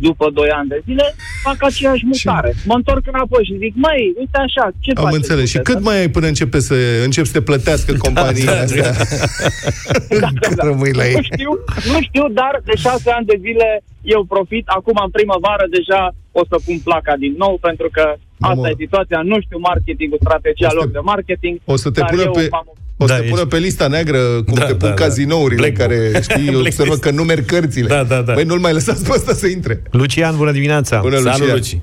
După 0.10 0.25
2 0.34 0.50
ani 0.60 0.69
de 0.74 0.79
zile, 0.86 1.05
fac 1.43 1.58
aceeași 1.69 2.05
mutare. 2.12 2.51
Mă 2.69 2.74
întorc 2.79 3.03
înapoi 3.13 3.43
și 3.50 3.58
zic, 3.63 3.74
măi, 3.86 4.03
uite 4.19 4.38
așa, 4.48 4.65
ce 4.84 4.91
Am 4.96 5.03
faceți 5.03 5.15
înțeles. 5.22 5.50
Și 5.50 5.58
puteți? 5.58 5.69
cât 5.75 5.84
mai 5.86 5.98
ai 6.00 6.10
până 6.15 6.27
începe 6.27 6.60
să 6.60 6.75
încep 7.03 7.25
să 7.25 7.31
te 7.38 7.41
plătească 7.50 7.91
companiile 8.05 8.51
astea? 8.65 8.91
Da, 10.24 10.29
da, 10.41 10.50
da. 10.55 10.63
Rămâi 10.69 10.91
la 11.00 11.03
Nu 11.03 11.10
ei. 11.10 11.27
știu, 11.31 11.51
nu 11.91 11.98
știu, 12.08 12.25
dar 12.39 12.53
de 12.65 12.75
șase 12.86 13.10
ani 13.17 13.25
de 13.25 13.38
zile 13.46 13.67
eu 14.01 14.22
profit. 14.34 14.65
Acum, 14.77 14.98
în 15.06 15.12
primăvară, 15.18 15.65
deja 15.77 16.01
o 16.39 16.41
să 16.50 16.56
pun 16.65 16.77
placa 16.88 17.13
din 17.24 17.34
nou, 17.44 17.53
pentru 17.68 17.88
că 17.96 18.03
asta 18.39 18.53
Mamă. 18.56 18.70
e 18.70 18.74
situația. 18.86 19.20
Nu 19.32 19.38
știu 19.46 19.58
marketingul, 19.72 20.20
strategia 20.27 20.68
O 20.68 20.70
să 20.70 20.75
lor 20.79 20.86
te- 20.86 20.91
de 20.98 21.01
marketing. 21.13 21.56
O 21.74 21.75
să 21.84 21.88
te 21.91 22.00
dar 22.00 22.10
pună 22.10 22.22
eu 22.22 22.32
pe... 22.32 22.48
m-am- 22.51 22.74
O 23.03 23.06
să 23.08 23.13
Da, 23.13 23.20
te 23.20 23.27
pună 23.34 23.41
ești- 23.46 23.53
pe 23.53 23.58
lista 23.68 23.86
neagră, 23.88 24.22
cum 24.48 24.58
Da, 24.62 24.65
te 24.70 24.75
pun 24.82 24.89
da, 24.89 24.96
da. 24.96 25.01
cazinourile 25.03 25.62
Black 25.63 25.77
care, 25.84 25.98
book. 26.12 26.24
știi, 26.29 26.44
Blacklist. 26.50 26.79
observă 26.79 26.96
că 27.06 27.10
nu 27.20 27.24
merg 27.32 27.46
cărțile. 27.53 27.88
Da, 27.95 28.04
da, 28.13 28.19
da. 28.28 28.34
Băi, 28.38 28.43
nu-l 28.52 28.60
mai 28.67 28.74
lăsați 28.80 29.02
pe 29.08 29.12
ăsta 29.19 29.34
să 29.41 29.47
intre. 29.58 29.74
Lucian, 30.00 30.34
bună 30.41 30.52
dimineața. 30.60 30.95
Bună, 31.08 31.17
Salut, 31.17 31.39
Lucia. 31.39 31.54
Luci. 31.54 31.74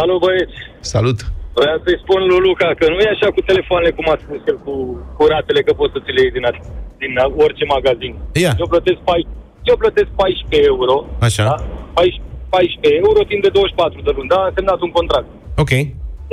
Alo, 0.00 0.14
băieți! 0.24 0.56
Salut. 0.94 1.18
Vreau 1.60 1.78
să-i 1.84 2.00
spun 2.04 2.20
lui 2.30 2.40
Luca 2.46 2.68
că 2.80 2.84
nu 2.92 2.98
e 3.06 3.08
așa 3.16 3.28
cu 3.36 3.40
telefoanele 3.50 3.92
cum 3.98 4.06
a 4.14 4.16
spus 4.24 4.40
el, 4.50 4.58
cu, 4.64 4.72
cu 5.16 5.22
ratele, 5.32 5.60
că 5.66 5.72
poți 5.80 5.92
să 5.94 5.98
ți 6.04 6.12
le 6.16 6.20
iei 6.24 6.34
din, 6.36 6.44
a- 6.50 6.60
din 7.02 7.12
a- 7.22 7.32
orice 7.44 7.64
magazin. 7.76 8.12
Ia. 8.44 8.52
Eu 8.62 8.68
plătesc, 8.74 8.98
pai, 9.10 9.20
eu 9.68 9.76
plătesc 9.82 10.10
14 10.16 10.68
euro. 10.72 10.94
Așa. 11.28 11.44
Da? 11.50 11.56
14, 11.92 12.22
14 12.48 13.02
euro 13.04 13.20
timp 13.30 13.42
de 13.46 13.48
24 13.48 14.00
de 14.06 14.12
luni. 14.16 14.28
Da, 14.28 14.38
am 14.46 14.52
semnat 14.56 14.80
un 14.86 14.92
contract 14.98 15.28
Ok. 15.62 15.72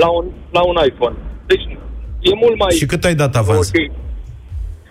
la 0.02 0.08
un, 0.18 0.24
la 0.56 0.62
un 0.70 0.76
iPhone. 0.90 1.16
Deci 1.50 1.64
e 2.30 2.32
mult 2.42 2.56
mai... 2.62 2.72
Și 2.82 2.86
cât 2.92 3.04
ai 3.04 3.14
dat 3.22 3.34
avans? 3.42 3.68
Ok. 3.68 3.78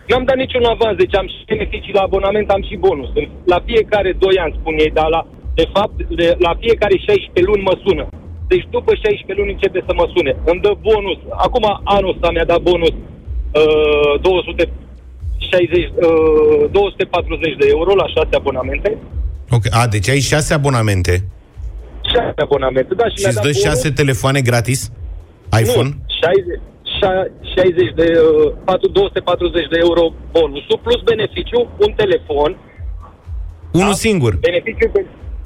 N-am 0.10 0.24
dat 0.30 0.38
niciun 0.44 0.64
avans, 0.76 0.96
deci 1.04 1.16
am 1.22 1.28
și 1.34 1.40
beneficii 1.52 1.98
la 1.98 2.02
abonament, 2.10 2.48
am 2.52 2.64
și 2.70 2.76
bonus. 2.86 3.10
La 3.54 3.60
fiecare 3.70 4.12
2 4.20 4.38
ani, 4.44 4.56
spun 4.60 4.74
ei, 4.84 4.92
dar 5.00 5.08
la, 5.16 5.22
de 5.60 5.66
fapt, 5.76 5.96
de, 6.20 6.28
la 6.46 6.52
fiecare 6.64 6.96
16 6.98 7.50
luni 7.50 7.64
mă 7.70 7.76
sună. 7.86 8.06
Deci 8.52 8.66
după 8.76 8.92
16 8.94 9.34
luni 9.40 9.52
începe 9.56 9.80
să 9.88 9.94
mă 10.00 10.06
sune. 10.16 10.32
Îmi 10.52 10.62
dă 10.66 10.72
bonus. 10.88 11.20
Acum 11.46 11.66
anul 11.84 12.14
ăsta 12.14 12.28
mi-a 12.32 12.46
dat 12.54 12.62
bonus 12.70 12.94
uh, 12.94 14.14
260, 15.40 15.92
uh, 15.96 16.72
240 16.72 17.56
de 17.60 17.66
euro 17.70 17.92
la 17.96 18.08
6 18.08 18.28
abonamente. 18.42 18.98
Ok. 19.50 19.64
A, 19.80 19.88
deci 19.88 20.10
ai 20.10 20.20
șase 20.20 20.54
abonamente 20.54 21.14
6 22.14 22.34
abonamente, 22.48 22.94
da, 22.96 23.06
și, 23.10 23.16
și 23.16 23.22
mi-a 23.22 23.30
îți 23.30 23.36
dat 23.42 23.46
dă 23.46 23.52
bonus. 23.52 23.66
șase 23.68 23.88
telefoane 24.02 24.42
gratis? 24.42 24.80
iPhone? 25.62 25.90
Nu, 25.90 26.04
60, 26.22 26.60
șa- 27.00 27.30
60 27.56 27.94
de, 28.02 28.08
uh, 28.46 28.54
4, 28.66 28.88
240 28.88 29.68
de 29.74 29.78
euro 29.86 30.04
bonusul, 30.32 30.80
plus 30.86 31.02
beneficiu, 31.12 31.60
un 31.86 31.92
telefon, 32.04 32.52
Unul 33.82 33.94
singur. 33.94 34.34
Beneficiu, 34.50 34.88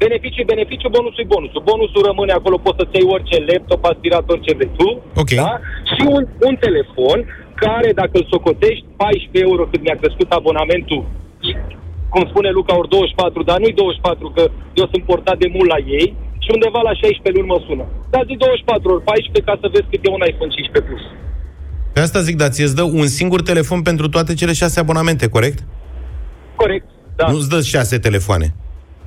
beneficiu, 0.04 0.43
beneficiu, 0.54 0.89
bonusul 0.95 1.23
e 1.25 1.32
bonusul. 1.36 1.62
Bonusul 1.71 2.01
rămâne 2.10 2.34
acolo, 2.39 2.58
poți 2.65 2.77
să-ți 2.80 2.95
iei 2.97 3.08
orice 3.15 3.38
laptop, 3.49 3.82
aspirator, 3.91 4.38
ce 4.45 4.54
vrei 4.58 4.71
tu. 4.77 4.88
Ok. 5.21 5.32
Da? 5.43 5.60
Și 5.91 6.01
un, 6.15 6.23
un 6.49 6.56
telefon 6.65 7.17
care, 7.65 7.89
dacă 8.02 8.15
îl 8.19 8.26
socotești, 8.34 8.86
14 8.97 9.47
euro 9.47 9.63
cât 9.71 9.82
mi-a 9.84 9.97
crescut 10.02 10.30
abonamentul, 10.32 11.02
cum 12.13 12.24
spune 12.32 12.50
Luca, 12.58 12.74
ori 12.82 12.89
24, 12.89 13.43
dar 13.50 13.58
nu-i 13.62 13.80
24, 13.82 14.30
că 14.36 14.43
eu 14.80 14.88
sunt 14.91 15.04
portat 15.12 15.38
de 15.43 15.50
mult 15.56 15.69
la 15.76 15.80
ei, 16.00 16.08
și 16.43 16.50
undeva 16.56 16.82
la 16.89 16.93
16 16.93 17.38
luni 17.38 17.52
mă 17.54 17.60
sună. 17.67 17.86
Dar 18.13 18.24
zi 18.30 18.34
24 18.36 18.93
ori 18.93 19.04
14 19.04 19.47
ca 19.50 19.56
să 19.62 19.67
vezi 19.74 19.88
cât 19.91 20.02
e 20.06 20.10
un 20.17 20.24
iPhone 20.32 20.52
15 20.56 20.88
Plus. 20.88 21.04
Pe 21.93 22.00
asta 22.00 22.19
zic, 22.28 22.36
dar 22.41 22.50
ți 22.50 22.76
dă 22.80 22.86
un 23.02 23.08
singur 23.19 23.41
telefon 23.52 23.80
pentru 23.89 24.06
toate 24.15 24.34
cele 24.34 24.54
șase 24.62 24.80
abonamente, 24.80 25.26
corect? 25.36 25.60
Corect. 26.56 26.88
Da. 27.15 27.26
Nu-ți 27.32 27.50
dă 27.50 27.62
șase 27.62 27.97
telefoane. 28.08 28.47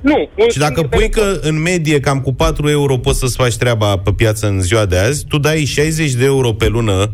Nu. 0.01 0.17
un 0.43 0.49
Și 0.49 0.57
dacă 0.57 0.79
singur 0.79 0.97
pui 0.97 1.09
telefon. 1.09 1.39
că 1.41 1.47
în 1.47 1.61
medie 1.61 1.99
cam 1.99 2.19
cu 2.21 2.33
4 2.33 2.69
euro 2.69 2.97
poți 2.97 3.19
să-ți 3.19 3.37
faci 3.41 3.55
treaba 3.55 3.97
pe 3.97 4.11
piață 4.11 4.47
în 4.47 4.61
ziua 4.61 4.85
de 4.85 4.97
azi, 4.97 5.25
tu 5.25 5.37
dai 5.37 5.57
60 5.57 6.11
de 6.11 6.25
euro 6.25 6.51
pe 6.53 6.67
lună 6.67 7.11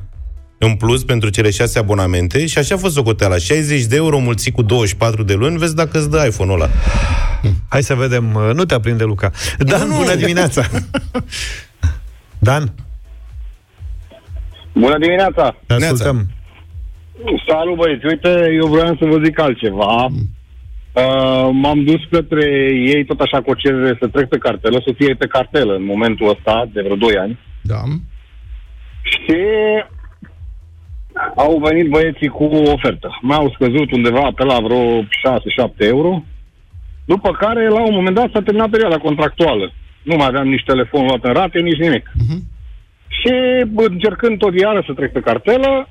în 0.64 0.76
plus 0.76 1.04
pentru 1.04 1.30
cele 1.30 1.50
șase 1.50 1.80
abonamente 1.80 2.46
și 2.46 2.58
așa 2.58 2.76
a 2.76 2.78
fost 2.78 2.94
socoteala. 2.94 3.38
60 3.38 3.84
de 3.84 3.96
euro 3.96 4.20
mulțit 4.20 4.54
cu 4.54 4.62
24 4.62 5.24
de 5.24 5.34
luni, 5.34 5.58
vezi 5.58 5.76
dacă 5.76 5.98
îți 5.98 6.10
dă 6.10 6.26
iPhone-ul 6.30 6.62
ăla. 6.62 6.70
Hai 7.70 7.84
să 7.84 7.94
vedem. 7.96 8.34
uh, 8.34 8.50
Nu 8.54 8.66
te 8.66 8.74
aprinde, 8.74 9.04
Luca. 9.04 9.32
Dan, 9.58 9.88
Nu, 9.88 9.94
nu. 9.94 9.96
bună 10.00 10.16
dimineața. 10.16 10.62
Dan, 12.50 12.74
Bună 14.74 14.98
dimineața! 14.98 15.56
te 15.68 15.74
ascultăm. 15.74 16.30
Salut 17.48 17.76
băieți! 17.76 18.06
Uite, 18.06 18.48
eu 18.62 18.68
vreau 18.68 18.96
să 19.00 19.06
vă 19.06 19.18
zic 19.24 19.40
altceva. 19.40 20.06
Uh, 20.06 21.50
m-am 21.52 21.84
dus 21.84 22.02
către 22.12 22.46
ei 22.88 23.06
tot 23.06 23.20
așa 23.20 23.42
cu 23.42 23.50
o 23.50 23.54
cerere 23.54 23.98
să 24.00 24.08
trec 24.08 24.28
pe 24.28 24.38
cartelă, 24.38 24.82
să 24.86 24.94
fie 24.98 25.14
pe 25.14 25.28
cartelă 25.28 25.74
în 25.76 25.86
momentul 25.86 26.30
ăsta, 26.30 26.70
de 26.74 26.82
vreo 26.82 26.96
2 26.96 27.16
ani. 27.18 27.40
Da. 27.62 27.82
Și 29.04 29.38
au 31.36 31.58
venit 31.58 31.90
băieții 31.90 32.28
cu 32.28 32.44
o 32.44 32.72
ofertă. 32.72 33.20
Mi-au 33.22 33.52
scăzut 33.54 33.92
undeva 33.92 34.32
pe 34.36 34.44
la 34.44 34.58
vreo 34.60 35.02
6-7 35.02 35.06
euro. 35.78 36.24
După 37.06 37.32
care, 37.32 37.68
la 37.68 37.82
un 37.86 37.94
moment 37.94 38.16
dat, 38.16 38.30
s-a 38.34 38.42
terminat 38.42 38.70
perioada 38.70 38.98
contractuală. 38.98 39.74
Nu 40.04 40.16
mai 40.16 40.28
aveam 40.28 40.48
nici 40.48 40.64
telefon 40.66 41.06
luat 41.06 41.24
în 41.24 41.34
rate, 41.34 41.60
nici 41.60 41.80
nimic. 41.80 42.12
Și 43.08 43.34
bă, 43.68 43.84
încercând 43.90 44.38
tot 44.38 44.60
iară 44.60 44.84
să 44.86 44.94
trec 44.94 45.12
pe 45.12 45.20
cartelă, 45.20 45.90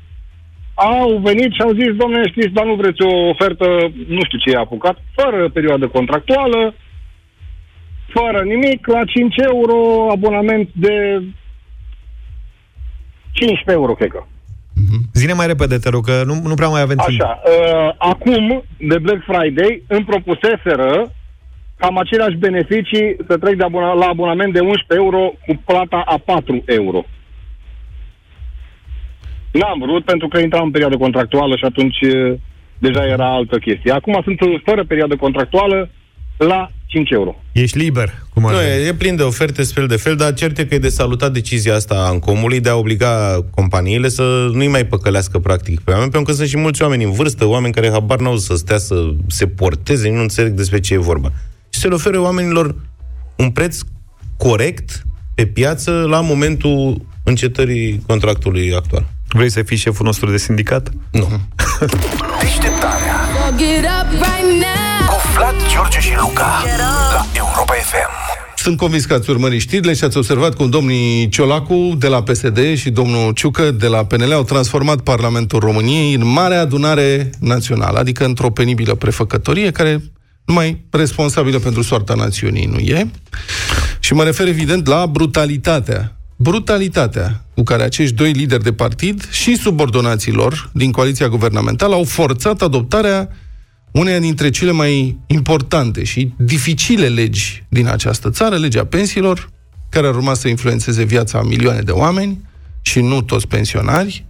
au 0.75 1.17
venit 1.17 1.53
și 1.53 1.63
au 1.63 1.73
zis, 1.73 1.93
domnule, 1.95 2.29
știți, 2.29 2.49
dar 2.49 2.65
nu 2.65 2.75
vreți 2.75 3.03
o 3.03 3.29
ofertă, 3.29 3.93
nu 4.07 4.21
știu 4.25 4.39
ce 4.39 4.51
i-a 4.51 4.61
apucat, 4.61 5.03
fără 5.15 5.49
perioadă 5.49 5.89
contractuală, 5.89 6.75
fără 8.09 8.43
nimic, 8.43 8.87
la 8.87 9.05
5 9.05 9.35
euro 9.37 10.11
abonament 10.11 10.69
de 10.73 11.23
15 13.33 13.71
euro, 13.71 13.95
cred 13.95 14.11
că. 14.11 14.25
Zine 15.13 15.33
mai 15.33 15.47
repede, 15.47 15.79
te 15.79 15.89
rog, 15.89 16.05
că 16.05 16.23
nu, 16.25 16.35
nu 16.45 16.55
prea 16.55 16.69
mai 16.69 16.81
avem 16.81 16.97
timp. 17.07 17.21
Așa, 17.21 17.41
uh, 17.45 17.95
acum, 17.99 18.65
de 18.79 18.99
Black 18.99 19.23
Friday, 19.31 19.83
îmi 19.87 20.05
propuseseră 20.05 21.11
cam 21.77 21.99
aceleași 21.99 22.37
beneficii 22.37 23.17
să 23.29 23.37
trec 23.39 23.55
de 23.57 23.65
abona- 23.65 23.99
la 24.03 24.07
abonament 24.07 24.53
de 24.53 24.61
11 24.61 24.95
euro 25.03 25.33
cu 25.47 25.63
plata 25.65 26.03
a 26.07 26.19
4 26.25 26.63
euro. 26.67 27.05
N-am 29.53 29.79
vrut 29.79 30.05
pentru 30.05 30.29
că 30.29 30.39
intram 30.39 30.65
în 30.65 30.71
perioadă 30.71 30.97
contractuală 30.97 31.57
și 31.57 31.65
atunci 31.65 32.01
uh, 32.01 32.39
deja 32.79 33.07
era 33.07 33.27
altă 33.33 33.59
chestie. 33.59 33.93
Acum 33.93 34.21
sunt 34.25 34.41
uh, 34.41 34.61
fără 34.65 34.85
perioadă 34.85 35.17
contractuală 35.17 35.91
la 36.45 36.71
5 36.87 37.11
euro. 37.11 37.37
Ești 37.53 37.79
liber, 37.79 38.23
cum 38.35 38.47
ar 38.47 38.53
Nu, 38.53 38.59
veni. 38.59 38.71
e, 38.85 38.87
e 38.87 38.95
plin 38.95 39.17
de 39.17 39.23
oferte, 39.23 39.63
fel 39.63 39.87
de 39.87 39.97
fel, 39.97 40.17
dar 40.17 40.35
cert 40.35 40.59
e 40.59 40.65
că 40.65 40.75
e 40.75 40.79
de 40.79 40.89
salutat 40.89 41.33
decizia 41.33 41.75
asta 41.75 41.95
a 41.95 42.07
Ancomului 42.09 42.61
de 42.61 42.69
a 42.69 42.75
obliga 42.77 43.45
companiile 43.55 44.09
să 44.09 44.49
nu-i 44.53 44.69
mai 44.69 44.87
păcălească 44.87 45.39
practic 45.39 45.81
pe 45.81 45.91
oameni, 45.91 46.11
pentru 46.11 46.31
că 46.31 46.37
sunt 46.37 46.49
și 46.49 46.57
mulți 46.57 46.83
oameni 46.83 47.05
în 47.05 47.11
vârstă, 47.13 47.45
oameni 47.47 47.75
care 47.75 47.91
habar 47.91 48.19
n-au 48.21 48.37
să 48.37 48.55
stea 48.55 48.79
să 48.79 49.11
se 49.29 49.47
porteze, 49.47 50.11
nu 50.11 50.21
înțeleg 50.21 50.53
despre 50.53 50.81
ce 50.81 50.95
e 50.95 50.99
vorba. 50.99 51.33
Și 51.71 51.81
să 51.81 51.89
le 51.89 51.95
ofere 51.95 52.17
oamenilor 52.19 52.75
un 53.37 53.51
preț 53.51 53.79
corect 54.37 55.03
pe 55.35 55.47
piață 55.47 55.91
la 56.09 56.21
momentul 56.21 57.01
încetării 57.23 58.03
contractului 58.07 58.75
actual. 58.75 59.07
Vrei 59.29 59.51
să 59.51 59.63
fii 59.63 59.77
șeful 59.77 60.07
nostru 60.07 60.31
de 60.31 60.37
sindicat? 60.37 60.91
Nu. 61.11 61.29
Deșteptarea 62.41 63.17
Vlad, 65.35 65.55
George 65.73 66.01
și 66.01 66.13
Luca 66.21 66.65
la 67.13 67.27
Europa 67.33 67.73
FM. 67.73 68.11
Sunt 68.57 68.77
convins 68.77 69.05
că 69.05 69.15
ați 69.15 69.31
urmărit 69.31 69.61
știrile 69.61 69.95
și 69.95 70.05
ați 70.05 70.17
observat 70.17 70.55
cum 70.55 70.71
domnii 70.71 71.29
Ciolacu 71.29 71.95
de 71.99 72.09
la 72.09 72.23
PSD 72.23 72.77
și 72.77 72.91
domnul 72.91 73.33
Ciucă 73.33 73.71
de 73.71 73.87
la 73.87 74.05
PNL 74.05 74.33
au 74.33 74.43
transformat 74.43 75.01
Parlamentul 75.01 75.59
României 75.59 76.15
în 76.15 76.27
mare 76.27 76.55
adunare 76.55 77.31
națională, 77.41 77.99
adică 77.99 78.25
într-o 78.25 78.51
penibilă 78.51 78.95
prefăcătorie 78.95 79.71
care 79.71 80.03
numai 80.45 80.85
responsabilă 80.91 81.59
pentru 81.59 81.83
soarta 81.83 82.15
națiunii 82.15 82.67
nu 82.67 82.79
e. 82.79 83.11
Și 84.01 84.13
mă 84.13 84.23
refer 84.23 84.47
evident 84.47 84.87
la 84.87 85.07
brutalitatea 85.07 86.15
brutalitatea 86.43 87.45
cu 87.55 87.63
care 87.63 87.83
acești 87.83 88.15
doi 88.15 88.33
lideri 88.33 88.63
de 88.63 88.73
partid 88.73 89.31
și 89.31 89.57
subordonaților 89.57 90.71
din 90.73 90.93
coaliția 90.93 91.29
guvernamentală 91.29 91.95
au 91.95 92.05
forțat 92.05 92.63
adoptarea 92.63 93.29
uneia 93.93 94.19
dintre 94.19 94.51
cele 94.51 94.71
mai 94.71 95.19
importante 95.27 96.05
și 96.05 96.33
dificile 96.37 97.09
legi 97.09 97.65
din 97.69 97.87
această 97.87 98.31
țară, 98.31 98.57
legea 98.57 98.85
pensiilor, 98.85 99.51
care 99.89 100.07
ar 100.07 100.15
urma 100.15 100.35
să 100.35 100.49
influențeze 100.49 101.05
viața 101.05 101.39
a 101.39 101.43
milioane 101.43 101.81
de 101.81 101.91
oameni 101.91 102.41
și 102.83 103.01
nu 103.01 103.23
toți 103.23 103.47
pensionari, 103.47 104.25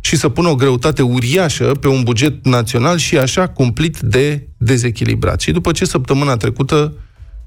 și 0.00 0.16
să 0.16 0.28
pună 0.28 0.48
o 0.48 0.54
greutate 0.54 1.02
uriașă 1.02 1.64
pe 1.64 1.88
un 1.88 2.02
buget 2.02 2.44
național 2.44 2.98
și 2.98 3.18
așa 3.18 3.48
cumplit 3.48 3.98
de 3.98 4.48
dezechilibrat. 4.56 5.40
Și 5.40 5.52
după 5.52 5.72
ce 5.72 5.84
săptămâna 5.84 6.36
trecută, 6.36 6.92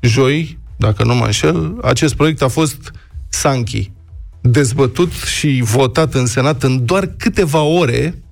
joi, 0.02 0.60
dacă 0.78 1.04
nu 1.04 1.16
mă 1.16 1.26
înșel, 1.26 1.78
acest 1.82 2.16
proiect 2.16 2.42
a 2.42 2.48
fost 2.48 2.92
Sanchi, 3.30 3.92
dezbătut 4.42 5.12
și 5.12 5.62
votat 5.64 6.14
în 6.14 6.26
Senat 6.26 6.64
în 6.64 6.86
doar 6.86 7.06
câteva 7.18 7.62
ore, 7.62 8.24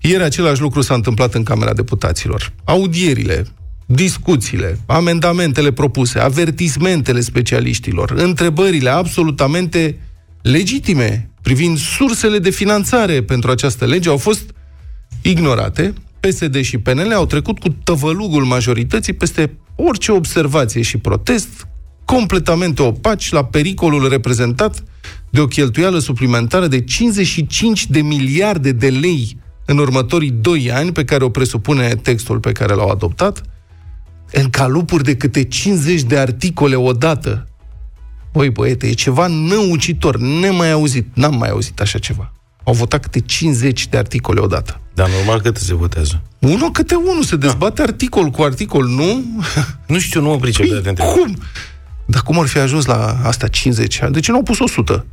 ieri 0.00 0.22
același 0.22 0.60
lucru 0.60 0.80
s-a 0.80 0.94
întâmplat 0.94 1.34
în 1.34 1.42
Camera 1.42 1.72
Deputaților. 1.72 2.52
Audierile, 2.64 3.46
discuțiile, 3.86 4.78
amendamentele 4.86 5.72
propuse, 5.72 6.18
avertismentele 6.18 7.20
specialiștilor, 7.20 8.10
întrebările 8.10 8.90
absolutamente 8.90 9.98
legitime 10.42 11.30
privind 11.42 11.78
sursele 11.78 12.38
de 12.38 12.50
finanțare 12.50 13.22
pentru 13.22 13.50
această 13.50 13.86
lege 13.86 14.08
au 14.08 14.16
fost 14.16 14.50
ignorate. 15.22 15.92
PSD 16.20 16.60
și 16.60 16.78
PNL 16.78 17.12
au 17.12 17.26
trecut 17.26 17.58
cu 17.58 17.68
tăvălugul 17.68 18.44
majorității 18.44 19.12
peste 19.12 19.58
orice 19.76 20.12
observație 20.12 20.82
și 20.82 20.98
protest, 20.98 21.66
completamente 22.04 22.82
opaci 22.82 23.30
la 23.30 23.44
pericolul 23.44 24.08
reprezentat 24.08 24.82
de 25.30 25.40
o 25.40 25.46
cheltuială 25.46 25.98
suplimentară 25.98 26.66
de 26.66 26.80
55 26.80 27.86
de 27.86 28.00
miliarde 28.00 28.72
de 28.72 28.88
lei 28.88 29.36
în 29.70 29.78
următorii 29.78 30.30
2 30.30 30.72
ani, 30.72 30.92
pe 30.92 31.04
care 31.04 31.24
o 31.24 31.28
presupune 31.28 31.94
textul 31.94 32.40
pe 32.40 32.52
care 32.52 32.74
l-au 32.74 32.88
adoptat, 32.88 33.42
în 34.32 34.50
calupuri 34.50 35.04
de 35.04 35.16
câte 35.16 35.44
50 35.44 36.02
de 36.02 36.18
articole 36.18 36.74
odată. 36.74 37.48
Băi, 38.32 38.50
băiete, 38.50 38.86
e 38.86 38.92
ceva 38.92 39.26
năucitor, 39.26 40.16
nemai 40.16 40.70
auzit, 40.70 41.06
n-am 41.14 41.34
mai 41.34 41.48
auzit 41.48 41.80
așa 41.80 41.98
ceva. 41.98 42.32
Au 42.64 42.72
votat 42.72 43.02
câte 43.02 43.20
50 43.20 43.88
de 43.88 43.96
articole 43.96 44.40
odată. 44.40 44.80
Dar 44.94 45.08
normal 45.08 45.40
cât 45.40 45.56
se 45.56 45.74
votează. 45.74 46.22
Unul 46.38 46.70
câte 46.70 46.94
unul, 46.94 47.22
se 47.22 47.36
dezbate 47.36 47.82
articol 47.82 48.28
cu 48.30 48.42
articol, 48.42 48.86
nu? 48.86 49.24
Nu 49.86 49.98
știu, 49.98 50.20
nu 50.20 50.28
mă 50.28 50.36
pricep 50.36 50.68
de 50.68 50.76
atent. 50.76 50.98
Cum? 50.98 51.36
Dar 52.06 52.22
cum 52.22 52.40
ar 52.40 52.46
fi 52.46 52.58
ajuns 52.58 52.84
la 52.84 53.20
asta 53.22 53.48
50? 53.48 54.00
De 54.10 54.20
ce 54.20 54.30
nu 54.30 54.36
au 54.36 54.42
pus 54.42 54.58
100? 54.58 55.06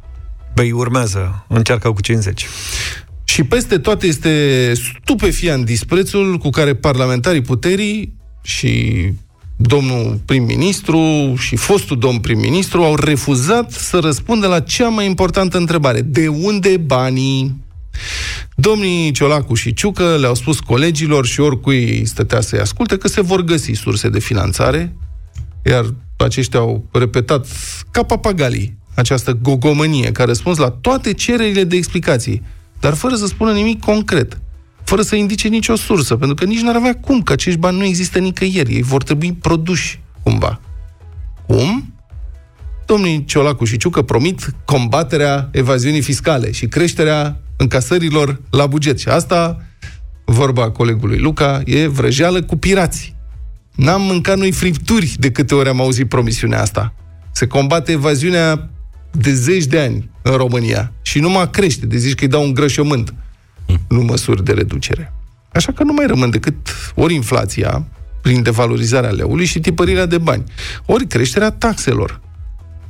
Băi, 0.54 0.72
urmează. 0.72 1.46
Încearcă 1.48 1.92
cu 1.92 2.02
50. 2.02 2.48
Și 3.26 3.44
peste 3.44 3.78
toate 3.78 4.08
este 4.08 4.74
stupefiant 4.74 5.66
disprețul 5.66 6.38
cu 6.38 6.50
care 6.50 6.76
parlamentarii 6.76 7.42
puterii 7.42 8.14
și 8.42 9.04
domnul 9.56 10.20
prim-ministru 10.26 11.34
și 11.38 11.56
fostul 11.56 11.98
domn 12.00 12.20
prim-ministru 12.20 12.84
au 12.84 12.96
refuzat 12.96 13.72
să 13.72 14.00
răspundă 14.00 14.48
la 14.48 14.60
cea 14.60 14.88
mai 14.88 15.06
importantă 15.06 15.58
întrebare. 15.58 16.02
De 16.02 16.28
unde 16.28 16.78
banii? 16.78 17.64
Domnii 18.56 19.12
Ciolacu 19.12 19.54
și 19.54 19.74
Ciucă 19.74 20.18
le-au 20.20 20.36
spus 20.36 20.60
colegilor 20.60 21.26
și 21.26 21.40
oricui 21.40 22.06
stătea 22.06 22.42
să-i 22.42 22.60
asculte 22.60 22.98
că 22.98 23.08
se 23.08 23.22
vor 23.22 23.42
găsi 23.42 23.72
surse 23.72 24.10
de 24.10 24.20
finanțare, 24.20 24.96
iar 25.66 25.94
aceștia 26.18 26.60
au 26.60 26.86
repetat 26.92 27.48
ca 27.92 28.04
papagalii 28.04 28.78
această 28.96 29.32
gogomănie 29.42 30.12
ca 30.12 30.24
răspuns 30.24 30.58
la 30.58 30.70
toate 30.70 31.14
cererile 31.14 31.64
de 31.64 31.76
explicații, 31.76 32.42
dar 32.80 32.94
fără 32.94 33.16
să 33.16 33.26
spună 33.26 33.52
nimic 33.52 33.80
concret, 33.80 34.40
fără 34.84 35.02
să 35.02 35.16
indice 35.16 35.48
nicio 35.48 35.76
sursă, 35.76 36.16
pentru 36.16 36.36
că 36.36 36.46
nici 36.46 36.62
n-ar 36.62 36.76
avea 36.76 36.96
cum, 36.96 37.22
că 37.22 37.32
acești 37.32 37.60
bani 37.60 37.78
nu 37.78 37.84
există 37.84 38.20
nicăieri, 38.20 38.74
ei 38.74 38.82
vor 38.82 39.04
trebui 39.04 39.34
produși 39.34 40.00
cumva. 40.24 40.60
Cum? 41.48 41.94
Domnii 42.86 43.26
Ciolacu 43.26 43.66
și 43.66 43.78
Ciucă 43.78 44.02
promit 44.02 44.54
combaterea 44.66 45.50
evaziunii 45.52 46.02
fiscale 46.02 46.52
și 46.52 46.68
creșterea 46.68 47.40
încasărilor 47.58 48.42
la 48.50 48.68
buget. 48.68 49.00
Și 49.00 49.08
asta, 49.08 49.62
vorba 50.26 50.72
colegului 50.72 51.18
Luca, 51.18 51.62
e 51.66 51.88
vrăjeală 51.88 52.42
cu 52.44 52.58
pirați. 52.58 53.16
N-am 53.76 54.02
mâncat 54.02 54.38
noi 54.38 54.52
fripturi 54.52 55.16
de 55.20 55.32
câte 55.32 55.56
ori 55.56 55.70
am 55.70 55.82
auzit 55.82 56.10
promisiunea 56.10 56.62
asta. 56.62 56.94
Se 57.32 57.48
combate 57.48 57.92
evaziunea 57.92 58.70
de 59.18 59.34
zeci 59.34 59.66
de 59.66 59.80
ani 59.80 60.10
în 60.22 60.36
România 60.36 60.92
și 61.02 61.20
nu 61.20 61.30
mai 61.30 61.50
crește, 61.50 61.86
de 61.86 61.98
zici 61.98 62.16
că 62.16 62.24
îi 62.24 62.30
dau 62.30 62.44
un 62.44 62.54
grășământ, 62.54 63.14
nu 63.88 64.02
măsuri 64.02 64.44
de 64.44 64.52
reducere. 64.52 65.14
Așa 65.52 65.72
că 65.72 65.84
nu 65.84 65.94
mai 65.94 66.06
rămân 66.06 66.30
decât 66.30 66.56
ori 66.96 67.14
inflația, 67.14 67.86
prin 68.22 68.42
devalorizarea 68.42 69.10
leului 69.10 69.46
și 69.46 69.60
tipărirea 69.60 70.06
de 70.06 70.18
bani, 70.18 70.44
ori 70.86 71.08
creșterea 71.08 71.52
taxelor. 71.52 72.22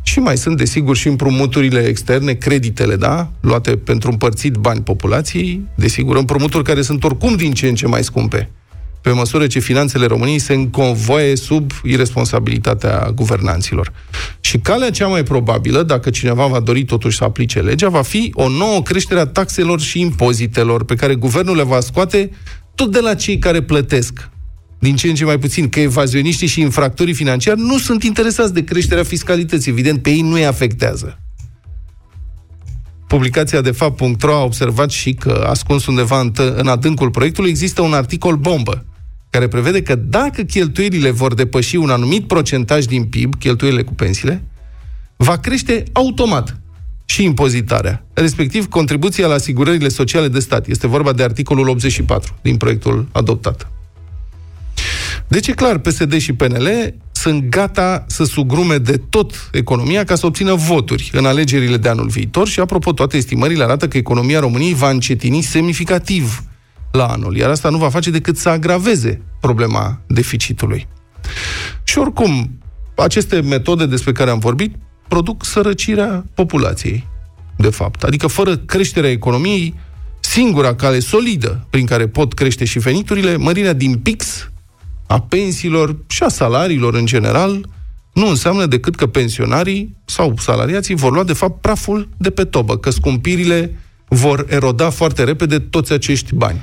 Și 0.04 0.20
mai 0.20 0.38
sunt, 0.38 0.58
desigur, 0.58 0.96
și 0.96 1.08
împrumuturile 1.08 1.80
externe, 1.80 2.34
creditele, 2.34 2.96
da? 2.96 3.32
Luate 3.40 3.78
pentru 3.78 4.12
împărțit 4.12 4.54
bani 4.54 4.82
populației, 4.82 5.62
desigur, 5.76 6.16
împrumuturi 6.16 6.64
care 6.64 6.82
sunt 6.82 7.04
oricum 7.04 7.36
din 7.36 7.54
ce 7.54 7.68
în 7.68 7.76
ce 7.76 7.88
mai 7.88 8.04
scumpe, 8.04 8.50
pe 9.06 9.12
măsură 9.12 9.48
ce 9.48 9.60
finanțele 9.60 10.06
României 10.06 10.40
se 10.40 10.54
înconvoie 10.54 11.36
sub 11.36 11.72
irresponsabilitatea 11.84 13.12
guvernanților. 13.16 13.92
Și 14.40 14.58
calea 14.58 14.90
cea 14.90 15.08
mai 15.08 15.24
probabilă, 15.24 15.84
dacă 15.84 16.10
cineva 16.10 16.46
va 16.46 16.60
dori 16.60 16.86
totuși 16.86 17.18
să 17.18 17.24
aplice 17.24 17.60
legea, 17.60 17.90
va 17.90 18.02
fi 18.02 18.32
o 18.34 18.50
nouă 18.50 18.82
creștere 18.82 19.20
a 19.20 19.26
taxelor 19.26 19.80
și 19.80 20.00
impozitelor, 20.00 20.86
pe 20.86 20.96
care 20.96 21.16
guvernul 21.16 21.56
le 21.56 21.64
va 21.64 21.80
scoate 21.80 22.32
tot 22.76 22.92
de 22.92 23.00
la 23.00 23.14
cei 23.14 23.40
care 23.40 23.62
plătesc 23.62 24.30
din 24.80 24.96
ce 24.96 25.08
în 25.08 25.16
ce 25.16 25.26
mai 25.26 25.40
puțin, 25.40 25.70
că 25.70 25.80
evazioniștii 25.80 26.48
și 26.48 26.62
infractorii 26.62 27.14
financiari 27.14 27.60
nu 27.60 27.78
sunt 27.78 28.04
interesați 28.04 28.54
de 28.54 28.64
creșterea 28.64 29.04
fiscalității. 29.04 29.72
Evident, 29.72 30.02
pe 30.02 30.10
ei 30.10 30.22
nu 30.22 30.34
îi 30.34 30.46
afectează. 30.46 31.20
Publicația 33.08 33.62
de 33.62 33.72
fapt.ro 33.72 34.34
a 34.34 34.44
observat 34.44 34.90
și 34.90 35.14
că, 35.14 35.46
ascuns 35.50 35.86
undeva 35.86 36.20
în, 36.20 36.32
tă- 36.32 36.56
în 36.56 36.68
adâncul 36.68 37.10
proiectului, 37.10 37.50
există 37.50 37.82
un 37.82 37.94
articol 37.94 38.36
bombă 38.36 38.86
care 39.36 39.48
prevede 39.48 39.82
că 39.82 39.96
dacă 39.96 40.42
cheltuielile 40.42 41.12
vor 41.12 41.34
depăși 41.34 41.76
un 41.76 41.90
anumit 41.90 42.28
procentaj 42.28 42.86
din 42.86 43.04
PIB, 43.04 43.36
cheltuielile 43.36 43.84
cu 43.84 43.94
pensiile, 43.94 44.44
va 45.16 45.38
crește 45.38 45.84
automat 45.92 46.60
și 47.06 47.24
impozitarea, 47.24 48.06
respectiv 48.14 48.68
contribuția 48.68 49.28
la 49.28 49.34
asigurările 49.34 49.88
sociale 49.88 50.28
de 50.28 50.40
stat. 50.40 50.68
Este 50.68 50.88
vorba 50.88 51.14
de 51.14 51.24
articolul 51.24 51.70
84 51.70 52.36
din 52.42 52.58
proiectul 52.58 53.08
adoptat. 53.12 53.72
Deci 55.28 55.48
e 55.48 55.54
clar, 55.54 55.78
PSD 55.78 56.18
și 56.18 56.34
PNL 56.34 56.94
sunt 57.12 57.50
gata 57.50 58.06
să 58.08 58.24
sugrume 58.24 58.78
de 58.78 59.02
tot 59.10 59.50
economia 59.52 60.04
ca 60.04 60.16
să 60.16 60.26
obțină 60.26 60.54
voturi 60.54 61.10
în 61.14 61.26
alegerile 61.26 61.78
de 61.78 61.90
anul 61.90 62.08
viitor 62.08 62.48
și, 62.48 62.60
apropo, 62.60 62.92
toate 62.92 63.18
estimările 63.18 63.64
arată 63.64 63.88
că 63.88 63.98
economia 63.98 64.40
României 64.40 64.74
va 64.74 64.90
încetini 64.90 65.42
semnificativ 65.42 66.44
la 66.96 67.06
anul, 67.06 67.36
iar 67.36 67.50
asta 67.50 67.70
nu 67.70 67.78
va 67.78 67.90
face 67.90 68.10
decât 68.10 68.38
să 68.38 68.50
agraveze 68.50 69.22
problema 69.40 70.02
deficitului. 70.08 70.88
Și 71.84 71.98
oricum, 71.98 72.60
aceste 72.96 73.42
metode 73.42 73.86
despre 73.86 74.12
care 74.12 74.30
am 74.30 74.40
vorbit 74.40 74.76
produc 75.08 75.46
sărăcirea 75.46 76.26
populației, 76.34 77.08
de 77.58 77.70
fapt. 77.70 78.04
Adică 78.04 78.28
fără 78.28 78.58
creșterea 78.58 79.10
economiei, 79.10 79.74
singura 80.20 80.76
cale 80.76 81.00
solidă 81.00 81.68
prin 81.70 81.86
care 81.86 82.08
pot 82.08 82.34
crește 82.34 82.66
și 82.66 82.80
veniturile, 82.80 83.38
mărirea 83.38 83.74
din 83.74 83.98
pix 83.98 84.50
a 85.08 85.20
pensiilor 85.20 85.98
și 86.08 86.24
a 86.24 86.28
salariilor 86.28 86.94
în 86.94 87.06
general, 87.06 87.70
nu 88.14 88.28
înseamnă 88.28 88.66
decât 88.66 88.96
că 88.96 89.08
pensionarii 89.08 89.96
sau 90.06 90.34
salariații 90.38 90.96
vor 90.96 91.12
lua 91.12 91.24
de 91.24 91.34
fapt 91.34 91.62
praful 91.62 92.10
de 92.18 92.30
pe 92.30 92.44
tobă, 92.44 92.78
că 92.78 92.90
scumpirile 92.90 93.76
vor 94.08 94.46
eroda 94.50 94.90
foarte 94.90 95.24
repede 95.24 95.60
toți 95.60 95.94
acești 95.94 96.36
bani. 96.36 96.62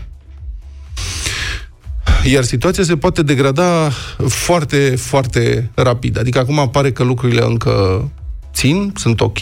Iar 2.24 2.44
situația 2.44 2.84
se 2.84 2.96
poate 2.96 3.22
degrada 3.22 3.90
foarte, 4.28 4.96
foarte 4.96 5.70
rapid. 5.74 6.18
Adică 6.18 6.38
acum 6.38 6.68
pare 6.72 6.92
că 6.92 7.02
lucrurile 7.02 7.44
încă 7.44 8.08
țin, 8.54 8.92
sunt 8.96 9.20
ok. 9.20 9.38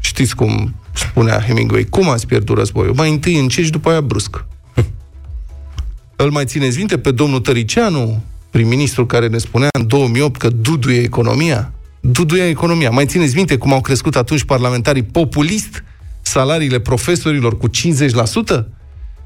Știți 0.00 0.34
cum 0.34 0.74
spunea 0.92 1.40
Hemingway, 1.40 1.84
cum 1.84 2.08
ați 2.08 2.26
pierdut 2.26 2.56
războiul? 2.56 2.94
Mai 2.94 3.10
întâi 3.10 3.38
încet 3.38 3.64
și 3.64 3.70
după 3.70 3.90
aia 3.90 4.00
brusc. 4.00 4.44
Îl 6.16 6.30
mai 6.30 6.44
țineți 6.44 6.76
minte 6.76 6.98
pe 6.98 7.10
domnul 7.10 7.40
Tăricianu, 7.40 8.22
prim-ministru 8.50 9.06
care 9.06 9.28
ne 9.28 9.38
spunea 9.38 9.68
în 9.78 9.86
2008 9.86 10.36
că 10.36 10.48
duduie 10.48 11.00
economia? 11.00 11.72
Duduia 12.00 12.48
economia. 12.48 12.90
Mai 12.90 13.06
țineți 13.06 13.36
minte 13.36 13.56
cum 13.56 13.72
au 13.72 13.80
crescut 13.80 14.16
atunci 14.16 14.44
parlamentarii 14.44 15.02
populist 15.02 15.84
salariile 16.22 16.80
profesorilor 16.80 17.56
cu 17.56 17.68
50%? 17.68 18.77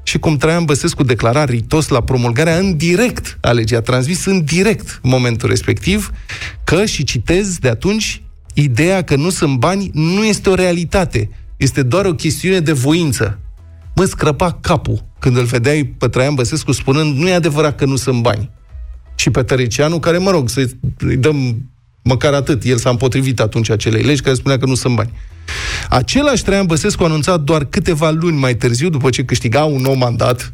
Și 0.03 0.19
cum 0.19 0.37
Traian 0.37 0.65
Băsescu 0.65 1.03
declara 1.03 1.45
ritos 1.45 1.87
la 1.87 2.01
promulgarea 2.01 2.57
în 2.57 2.77
direct 2.77 3.37
a 3.41 3.51
legii, 3.51 3.75
a 3.75 3.81
transmis 3.81 4.25
în 4.25 4.43
direct 4.43 4.99
momentul 5.03 5.49
respectiv, 5.49 6.11
că, 6.63 6.85
și 6.85 7.03
citez 7.03 7.57
de 7.57 7.69
atunci, 7.69 8.21
ideea 8.53 9.01
că 9.01 9.15
nu 9.15 9.29
sunt 9.29 9.57
bani 9.57 9.89
nu 9.93 10.23
este 10.23 10.49
o 10.49 10.55
realitate, 10.55 11.29
este 11.57 11.83
doar 11.83 12.05
o 12.05 12.13
chestiune 12.13 12.59
de 12.59 12.71
voință. 12.71 13.39
Mă 13.95 14.05
scrăpa 14.05 14.57
capul 14.61 15.05
când 15.19 15.37
îl 15.37 15.43
vedeai 15.43 15.85
pe 15.85 16.07
Traian 16.07 16.33
Băsescu 16.33 16.71
spunând 16.71 17.17
nu 17.17 17.27
e 17.27 17.33
adevărat 17.33 17.75
că 17.75 17.85
nu 17.85 17.95
sunt 17.95 18.21
bani. 18.21 18.49
Și 19.15 19.29
pe 19.29 19.43
Tăricianu, 19.43 19.99
care, 19.99 20.17
mă 20.17 20.31
rog, 20.31 20.49
să-i 20.49 20.79
îi 20.97 21.17
dăm 21.17 21.69
măcar 22.03 22.33
atât, 22.33 22.63
el 22.63 22.77
s-a 22.77 22.89
împotrivit 22.89 23.39
atunci 23.39 23.69
acelei 23.69 24.03
legi 24.03 24.21
care 24.21 24.35
spunea 24.35 24.57
că 24.57 24.65
nu 24.65 24.75
sunt 24.75 24.95
bani. 24.95 25.11
Același 25.89 26.43
Traian 26.43 26.65
Băsescu 26.65 27.03
a 27.03 27.05
anunțat 27.05 27.41
doar 27.41 27.65
câteva 27.65 28.09
luni 28.09 28.37
mai 28.37 28.55
târziu, 28.55 28.89
după 28.89 29.09
ce 29.09 29.25
câștiga 29.25 29.63
un 29.63 29.81
nou 29.81 29.93
mandat, 29.93 30.53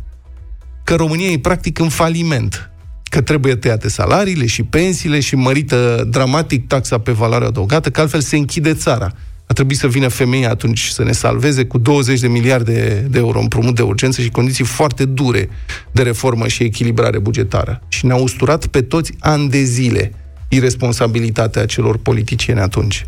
că 0.83 0.95
România 0.95 1.27
e 1.27 1.39
practic 1.39 1.79
în 1.79 1.89
faliment, 1.89 2.71
că 3.03 3.21
trebuie 3.21 3.55
tăiate 3.55 3.89
salariile 3.89 4.45
și 4.45 4.63
pensiile 4.63 5.19
și 5.19 5.35
mărită 5.35 6.07
dramatic 6.09 6.67
taxa 6.67 6.97
pe 6.97 7.11
valoare 7.11 7.45
adăugată, 7.45 7.89
că 7.89 8.01
altfel 8.01 8.21
se 8.21 8.37
închide 8.37 8.73
țara. 8.73 9.11
A 9.47 9.53
trebuit 9.53 9.77
să 9.77 9.87
vină 9.87 10.07
femeia 10.07 10.49
atunci 10.49 10.87
să 10.87 11.03
ne 11.03 11.11
salveze 11.11 11.65
cu 11.65 11.77
20 11.77 12.19
de 12.19 12.27
miliarde 12.27 13.07
de 13.09 13.17
euro 13.17 13.39
împrumut 13.39 13.75
de 13.75 13.81
urgență 13.81 14.21
și 14.21 14.29
condiții 14.29 14.65
foarte 14.65 15.05
dure 15.05 15.49
de 15.91 16.01
reformă 16.01 16.47
și 16.47 16.63
echilibrare 16.63 17.19
bugetară. 17.19 17.81
Și 17.87 18.05
ne-a 18.05 18.15
usturat 18.15 18.65
pe 18.65 18.81
toți 18.81 19.13
ani 19.19 19.49
de 19.49 19.63
zile 19.63 20.13
irresponsabilitatea 20.49 21.65
celor 21.65 21.97
politicieni 21.97 22.59
atunci. 22.59 23.05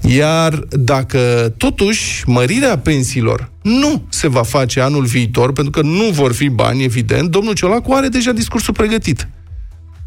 Iar 0.00 0.54
dacă 0.70 1.54
totuși 1.56 2.28
mărirea 2.28 2.78
pensiilor 2.78 3.50
nu 3.62 4.04
se 4.08 4.28
va 4.28 4.42
face 4.42 4.80
anul 4.80 5.04
viitor, 5.04 5.52
pentru 5.52 5.72
că 5.72 5.82
nu 5.86 6.10
vor 6.10 6.32
fi 6.32 6.48
bani, 6.48 6.84
evident, 6.84 7.30
domnul 7.30 7.54
Ciolacu 7.54 7.92
are 7.92 8.08
deja 8.08 8.32
discursul 8.32 8.74
pregătit. 8.74 9.28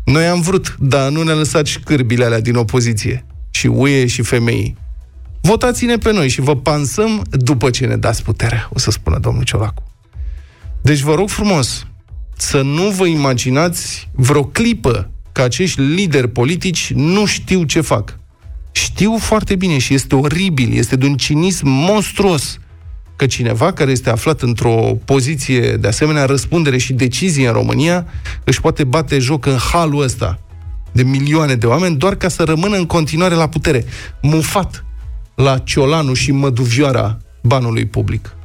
Noi 0.05 0.25
am 0.25 0.41
vrut, 0.41 0.75
dar 0.79 1.09
nu 1.09 1.23
ne-a 1.23 1.33
lăsat 1.33 1.65
și 1.65 1.79
cârbile 1.79 2.25
alea 2.25 2.41
din 2.41 2.55
opoziție. 2.55 3.25
Și 3.49 3.67
uie 3.67 4.05
și 4.05 4.21
femei. 4.21 4.77
Votați-ne 5.41 5.97
pe 5.97 6.11
noi 6.11 6.29
și 6.29 6.41
vă 6.41 6.55
pansăm 6.55 7.25
după 7.29 7.69
ce 7.69 7.85
ne 7.85 7.95
dați 7.95 8.23
puterea, 8.23 8.69
o 8.73 8.79
să 8.79 8.91
spună 8.91 9.19
domnul 9.19 9.43
Ciolacu. 9.43 9.83
Deci 10.81 10.99
vă 10.99 11.13
rog 11.13 11.29
frumos 11.29 11.85
să 12.37 12.61
nu 12.61 12.89
vă 12.89 13.05
imaginați 13.05 14.09
vreo 14.13 14.43
clipă 14.43 15.09
că 15.35 15.41
acești 15.41 15.81
lideri 15.81 16.29
politici 16.29 16.91
nu 16.93 17.25
știu 17.25 17.63
ce 17.63 17.81
fac. 17.81 18.19
Știu 18.71 19.17
foarte 19.17 19.55
bine 19.55 19.77
și 19.77 19.93
este 19.93 20.15
oribil, 20.15 20.77
este 20.77 20.95
de 20.95 21.05
un 21.05 21.17
cinism 21.17 21.67
monstruos 21.67 22.59
că 23.15 23.25
cineva 23.25 23.73
care 23.73 23.91
este 23.91 24.09
aflat 24.09 24.41
într-o 24.41 24.97
poziție 25.05 25.77
de 25.77 25.87
asemenea 25.87 26.25
răspundere 26.25 26.77
și 26.77 26.93
decizie 26.93 27.47
în 27.47 27.53
România 27.53 28.07
își 28.43 28.61
poate 28.61 28.83
bate 28.83 29.19
joc 29.19 29.45
în 29.45 29.57
halul 29.57 30.01
ăsta 30.01 30.39
de 30.91 31.03
milioane 31.03 31.55
de 31.55 31.65
oameni 31.65 31.97
doar 31.97 32.15
ca 32.15 32.27
să 32.27 32.43
rămână 32.43 32.77
în 32.77 32.85
continuare 32.85 33.35
la 33.35 33.49
putere, 33.49 33.85
mufat 34.21 34.85
la 35.35 35.57
ciolanul 35.57 36.15
și 36.15 36.31
măduvioara 36.31 37.17
banului 37.43 37.85
public. 37.85 38.35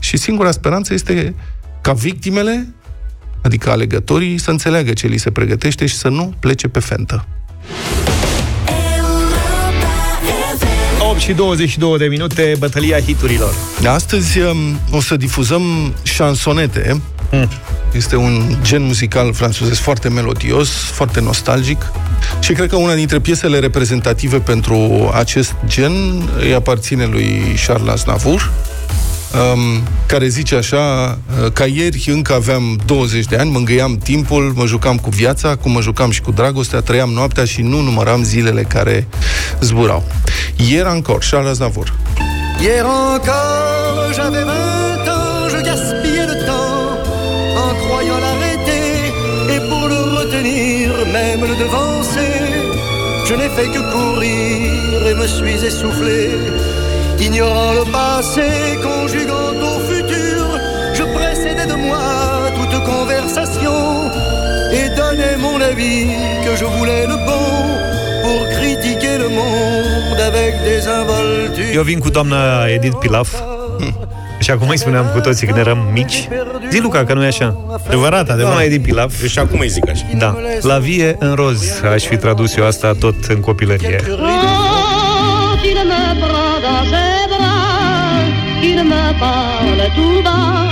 Și 0.00 0.16
singura 0.16 0.50
speranță 0.50 0.94
este 0.94 1.34
ca 1.80 1.92
victimele, 1.92 2.74
adică 3.46 3.70
alegătorii, 3.70 4.38
să 4.38 4.50
înțeleagă 4.50 4.92
ce 4.92 5.06
li 5.06 5.16
se 5.16 5.30
pregătește 5.30 5.86
și 5.86 5.94
să 5.94 6.08
nu 6.08 6.34
plece 6.40 6.68
pe 6.68 6.80
fentă. 6.80 7.26
8 11.10 11.18
și 11.18 11.32
22 11.32 11.98
de 11.98 12.06
minute, 12.06 12.54
bătălia 12.58 13.00
hiturilor. 13.00 13.54
Astăzi 13.86 14.40
um, 14.40 14.78
o 14.90 15.00
să 15.00 15.16
difuzăm 15.16 15.94
șansonete. 16.02 17.00
Mm. 17.30 17.48
Este 17.92 18.16
un 18.16 18.56
gen 18.62 18.82
muzical 18.82 19.32
francezesc 19.32 19.80
foarte 19.80 20.08
melodios, 20.08 20.68
foarte 20.70 21.20
nostalgic 21.20 21.92
și 22.40 22.52
cred 22.52 22.68
că 22.68 22.76
una 22.76 22.94
dintre 22.94 23.20
piesele 23.20 23.58
reprezentative 23.58 24.38
pentru 24.38 25.10
acest 25.14 25.54
gen 25.66 25.92
îi 26.38 26.54
aparține 26.54 27.04
lui 27.04 27.40
Charles 27.66 27.92
Aznavour, 27.92 28.52
um, 29.36 29.82
care 30.06 30.28
zice 30.28 30.54
așa, 30.54 31.18
uh, 31.44 31.52
ca 31.52 31.64
ieri 31.64 32.04
încă 32.06 32.34
aveam 32.34 32.80
20 32.86 33.24
de 33.24 33.36
ani, 33.36 33.50
mă 33.50 33.58
îngăiam 33.58 33.96
timpul, 33.96 34.52
mă 34.56 34.66
jucam 34.66 34.96
cu 34.96 35.10
viața, 35.10 35.56
cum 35.56 35.72
mă 35.72 35.80
jucam 35.80 36.10
și 36.10 36.20
cu 36.20 36.30
dragostea, 36.30 36.80
trăiam 36.80 37.10
noaptea 37.10 37.44
și 37.44 37.62
nu 37.62 37.80
număram 37.80 38.22
zilele 38.22 38.62
care 38.62 39.06
zburau. 39.60 40.04
Ieri 40.68 40.88
encore, 40.88 41.26
Charles 41.30 41.50
Aznavour. 41.50 41.94
Hier 42.58 42.84
encore, 43.14 44.12
j'avais 44.16 44.44
20 44.44 45.08
ans, 45.18 45.50
je 45.52 45.60
gaspillais 45.68 46.26
le 46.32 46.38
temps 46.48 46.80
en 47.64 47.70
croyant 47.82 48.20
l'arrêter 48.24 48.88
et 49.54 49.60
pour 49.68 49.84
le 49.92 50.00
retenir, 50.18 50.86
même 51.18 51.42
le 51.50 51.54
devancer. 51.64 52.34
Je 53.28 53.34
n'ai 53.34 53.50
fait 53.56 53.70
que 53.74 53.82
courir 53.94 54.98
et 55.10 55.14
me 55.22 55.26
suis 55.26 55.58
essoufflé, 55.68 56.20
ignorant 57.20 57.72
le 57.72 57.84
passé, 57.92 58.48
conjuguant 58.82 59.56
au 59.70 59.78
futur. 59.90 60.42
Je 60.94 61.04
précédais 61.16 61.66
de 61.66 61.76
moi 61.88 62.06
toute 62.56 62.84
conversation 62.84 63.78
et 64.72 64.88
donnais 64.96 65.36
mon 65.46 65.60
avis 65.60 66.06
que 66.44 66.56
je 66.56 66.64
voulais 66.64 67.06
le 67.06 67.16
bon 67.28 67.48
pour 68.22 68.40
critiquer 68.56 69.18
le 69.18 69.28
monde 69.28 70.20
avec 70.30 70.52
des 70.64 70.86
involtures. 70.88 71.74
Eu 71.74 71.82
vin 71.82 71.98
cu 71.98 72.10
doamna 72.10 72.66
Edith 72.68 72.96
Pilaf 73.00 73.28
și 74.38 74.50
acum 74.50 74.68
îi 74.68 74.78
spuneam 74.78 75.06
cu 75.14 75.20
toții 75.20 75.46
când 75.46 75.58
eram 75.58 75.88
mici 75.92 76.28
Zi, 76.70 76.80
Luca, 76.80 77.04
că 77.04 77.14
nu 77.14 77.24
e 77.24 77.26
așa? 77.26 77.56
Adevărat, 77.86 78.20
adevărat. 78.20 78.38
Doamna 78.38 78.62
Edith 78.62 78.84
Pilaf 78.84 79.24
Și 79.26 79.38
acum 79.38 79.58
îi 79.58 79.68
zic 79.68 79.88
așa. 79.88 80.04
Da, 80.18 80.36
la 80.60 80.78
vie 80.78 81.16
în 81.18 81.34
roz 81.34 81.80
Aș 81.92 82.04
fi 82.04 82.16
tradus 82.16 82.56
eu 82.56 82.66
asta 82.66 82.92
tot 83.00 83.24
în 83.28 83.40
copilărie 83.40 84.00
parle 89.18 89.86
tout 89.96 90.22
bas, 90.26 90.68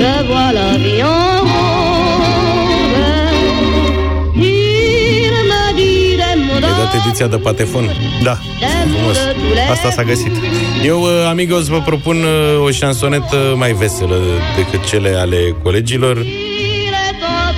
je 0.00 0.14
vois 0.28 0.52
la 0.52 0.70
vie 0.82 1.02
en 1.02 1.40
rose. 1.50 2.20
Il 4.36 5.34
me 5.50 5.62
dit 5.78 6.16
des 6.20 6.36
mots 6.46 6.64
Ai 6.68 6.72
dat 6.78 6.94
ediția 6.94 7.26
de 7.26 7.36
patefon. 7.36 7.84
Da, 8.22 8.38
frumos. 8.92 9.16
Asta 9.70 9.90
s-a 9.90 10.02
găsit. 10.02 10.32
Eu, 10.84 11.00
uh, 11.00 11.08
amigos, 11.28 11.66
vă 11.66 11.80
propun 11.80 12.16
uh, 12.16 12.64
o 12.64 12.70
șansonetă 12.70 13.54
mai 13.56 13.72
veselă 13.72 14.16
decât 14.56 14.88
cele 14.88 15.14
ale 15.18 15.56
colegilor. 15.62 16.26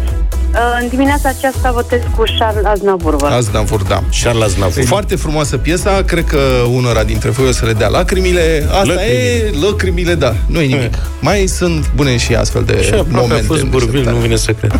Uh, 0.54 0.56
În 0.82 0.88
dimineața 0.88 1.30
aceasta 1.30 1.72
votez 1.72 2.00
cu 2.16 2.24
Charles 2.40 2.66
Aznavour. 2.66 3.16
vă 3.16 3.28
rog. 3.28 3.38
Aznavur, 3.38 3.82
da. 3.84 4.04
Charles 4.24 4.44
Aznavour. 4.44 4.86
Foarte 4.86 5.16
frumoasă 5.16 5.58
piesa, 5.58 6.04
cred 6.06 6.26
că 6.26 6.40
unora 6.74 7.04
dintre 7.04 7.30
voi 7.30 7.48
o 7.48 7.52
să 7.52 7.66
le 7.66 7.74
dea 7.74 7.88
lacrimile. 7.88 8.66
Asta 8.70 8.78
Lacrimile. 8.84 9.14
e, 9.14 9.52
lacrimile, 9.66 10.16
da, 10.16 10.36
nu 10.48 10.60
e 10.62 10.66
nimic. 10.66 10.94
Mai 11.20 11.46
sunt 11.48 11.92
bune 11.96 12.18
și 12.18 12.36
astfel 12.36 12.64
de 12.64 12.82
Și 12.84 12.90
aproape 12.94 13.10
momente. 13.12 13.44
a 13.44 13.48
fost 13.48 13.62
în 13.62 13.70
Burville, 13.70 13.92
deșteptare. 13.92 14.16
nu 14.18 14.24
vine 14.24 14.36
să 14.36 14.52
cred. 14.52 14.80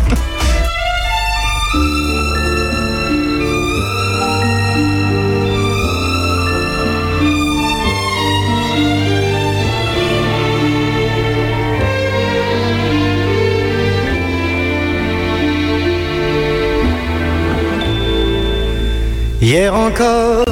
Hier 19.42 19.74
encore, 19.74 20.44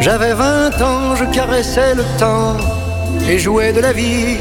j'avais 0.00 0.34
20 0.34 0.82
ans, 0.82 1.16
je 1.16 1.24
caressais 1.32 1.94
le 1.94 2.04
temps 2.18 2.58
et 3.26 3.38
jouais 3.38 3.72
de 3.72 3.80
la 3.80 3.94
vie 3.94 4.36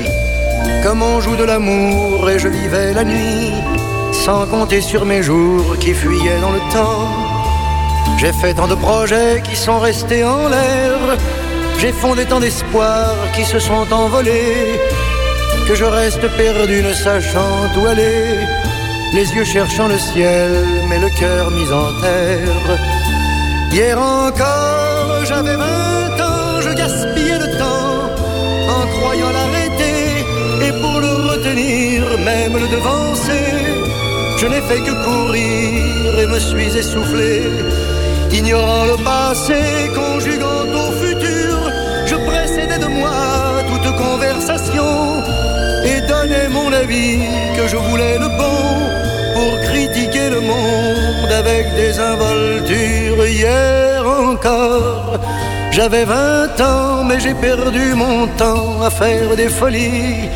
comme 0.84 1.02
on 1.02 1.22
joue 1.22 1.38
de 1.38 1.46
l'amour 1.46 2.30
et 2.30 2.38
je 2.38 2.50
vivais 2.50 2.94
la 2.94 3.06
nuit 3.06 3.54
sans 4.12 4.46
compter 4.46 4.82
sur 4.82 5.06
mes 5.06 5.24
jours 5.24 5.78
qui 5.80 5.94
fuyaient 5.94 6.42
dans 6.42 6.52
le 6.52 6.60
temps. 6.74 7.08
J'ai 8.18 8.34
fait 8.34 8.56
tant 8.56 8.68
de 8.68 8.76
projets 8.76 9.42
qui 9.42 9.56
sont 9.56 9.80
restés 9.80 10.26
en 10.26 10.50
l'air, 10.50 11.00
j'ai 11.80 11.94
fondé 11.94 12.26
tant 12.26 12.42
d'espoirs 12.42 13.16
qui 13.34 13.46
se 13.46 13.60
sont 13.60 13.88
envolés 13.94 14.82
que 15.66 15.76
je 15.76 15.86
reste 15.86 16.28
perdu 16.36 16.84
ne 16.84 16.92
sachant 16.92 17.56
où 17.78 17.86
aller, 17.86 18.36
les 19.14 19.34
yeux 19.34 19.46
cherchant 19.46 19.88
le 19.88 19.98
ciel 19.98 20.52
mais 20.90 21.00
le 21.00 21.10
cœur 21.18 21.52
mis 21.52 21.72
en 21.72 22.02
terre. 22.02 22.80
Hier 23.72 23.98
encore, 24.00 25.24
j'avais 25.26 25.56
20 25.56 25.66
ans, 26.22 26.62
je 26.62 26.70
gaspillais 26.74 27.38
le 27.38 27.58
temps 27.58 28.10
en 28.68 28.88
croyant 28.98 29.32
l'arrêter 29.32 30.26
et 30.66 30.72
pour 30.82 31.00
le 31.00 31.14
retenir, 31.30 32.18
même 32.20 32.54
le 32.54 32.68
devancer. 32.68 33.46
Je 34.38 34.48
n'ai 34.48 34.62
fait 34.62 34.82
que 34.82 34.94
courir 35.06 36.20
et 36.20 36.26
me 36.26 36.40
suis 36.40 36.76
essoufflé, 36.76 37.44
ignorant 38.32 38.86
le 38.86 38.98
passé, 39.04 39.62
conjuguant 39.94 40.66
au 40.74 40.92
futur. 41.04 41.56
Je 42.08 42.16
précédais 42.16 42.80
de 42.80 42.88
moi 42.88 43.64
toute 43.70 43.96
conversation 43.96 45.24
et 45.86 46.02
donnais 46.08 46.50
mon 46.50 46.74
avis 46.74 47.20
que 47.56 47.68
je 47.68 47.78
voulais 47.78 48.18
le 48.18 48.30
bon 48.30 49.09
le 50.08 50.40
monde 50.42 51.32
avec 51.32 51.76
des 51.76 52.00
involtures. 52.00 53.26
Hier 53.28 54.04
encore, 54.06 55.20
j'avais 55.72 56.06
20 56.06 56.62
ans, 56.62 57.04
mais 57.04 57.20
j'ai 57.20 57.34
perdu 57.34 57.94
mon 57.96 58.28
temps 58.28 58.82
à 58.82 58.90
faire 58.90 59.36
des 59.36 59.50
folies 59.50 60.30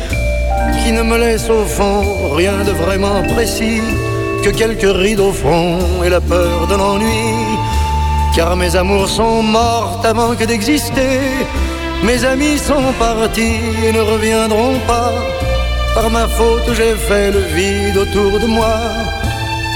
qui 0.82 0.92
ne 0.92 1.02
me 1.02 1.16
laissent 1.16 1.50
au 1.50 1.64
fond 1.64 2.34
rien 2.34 2.58
de 2.64 2.72
vraiment 2.72 3.22
précis 3.34 3.80
que 4.42 4.50
quelques 4.50 4.96
rides 5.02 5.20
au 5.20 5.32
front 5.32 5.78
et 6.04 6.10
la 6.10 6.20
peur 6.20 6.66
de 6.66 6.74
l'ennui. 6.74 7.32
Car 8.36 8.56
mes 8.56 8.76
amours 8.76 9.08
sont 9.08 9.42
mortes 9.42 10.04
avant 10.04 10.34
que 10.34 10.44
d'exister. 10.44 11.20
Mes 12.02 12.24
amis 12.24 12.58
sont 12.58 12.92
partis 12.98 13.60
et 13.86 13.92
ne 13.92 14.00
reviendront 14.00 14.78
pas. 14.86 15.12
Par 15.94 16.10
ma 16.10 16.26
faute, 16.28 16.68
j'ai 16.76 16.94
fait 16.96 17.30
le 17.30 17.40
vide 17.56 17.96
autour 17.96 18.40
de 18.40 18.46
moi. 18.46 18.76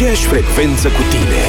Aceeași 0.00 0.26
frecvență 0.26 0.88
cu 0.88 1.02
tine. 1.10 1.42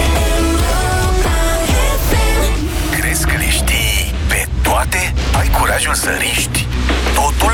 Crezi 2.99 3.25
că 3.25 3.31
le 3.37 3.49
știi 3.49 4.13
pe 4.27 4.47
toate? 4.63 5.13
Ai 5.39 5.51
curajul 5.59 5.93
să 5.93 6.09
riști 6.19 6.67
totul? 7.13 7.51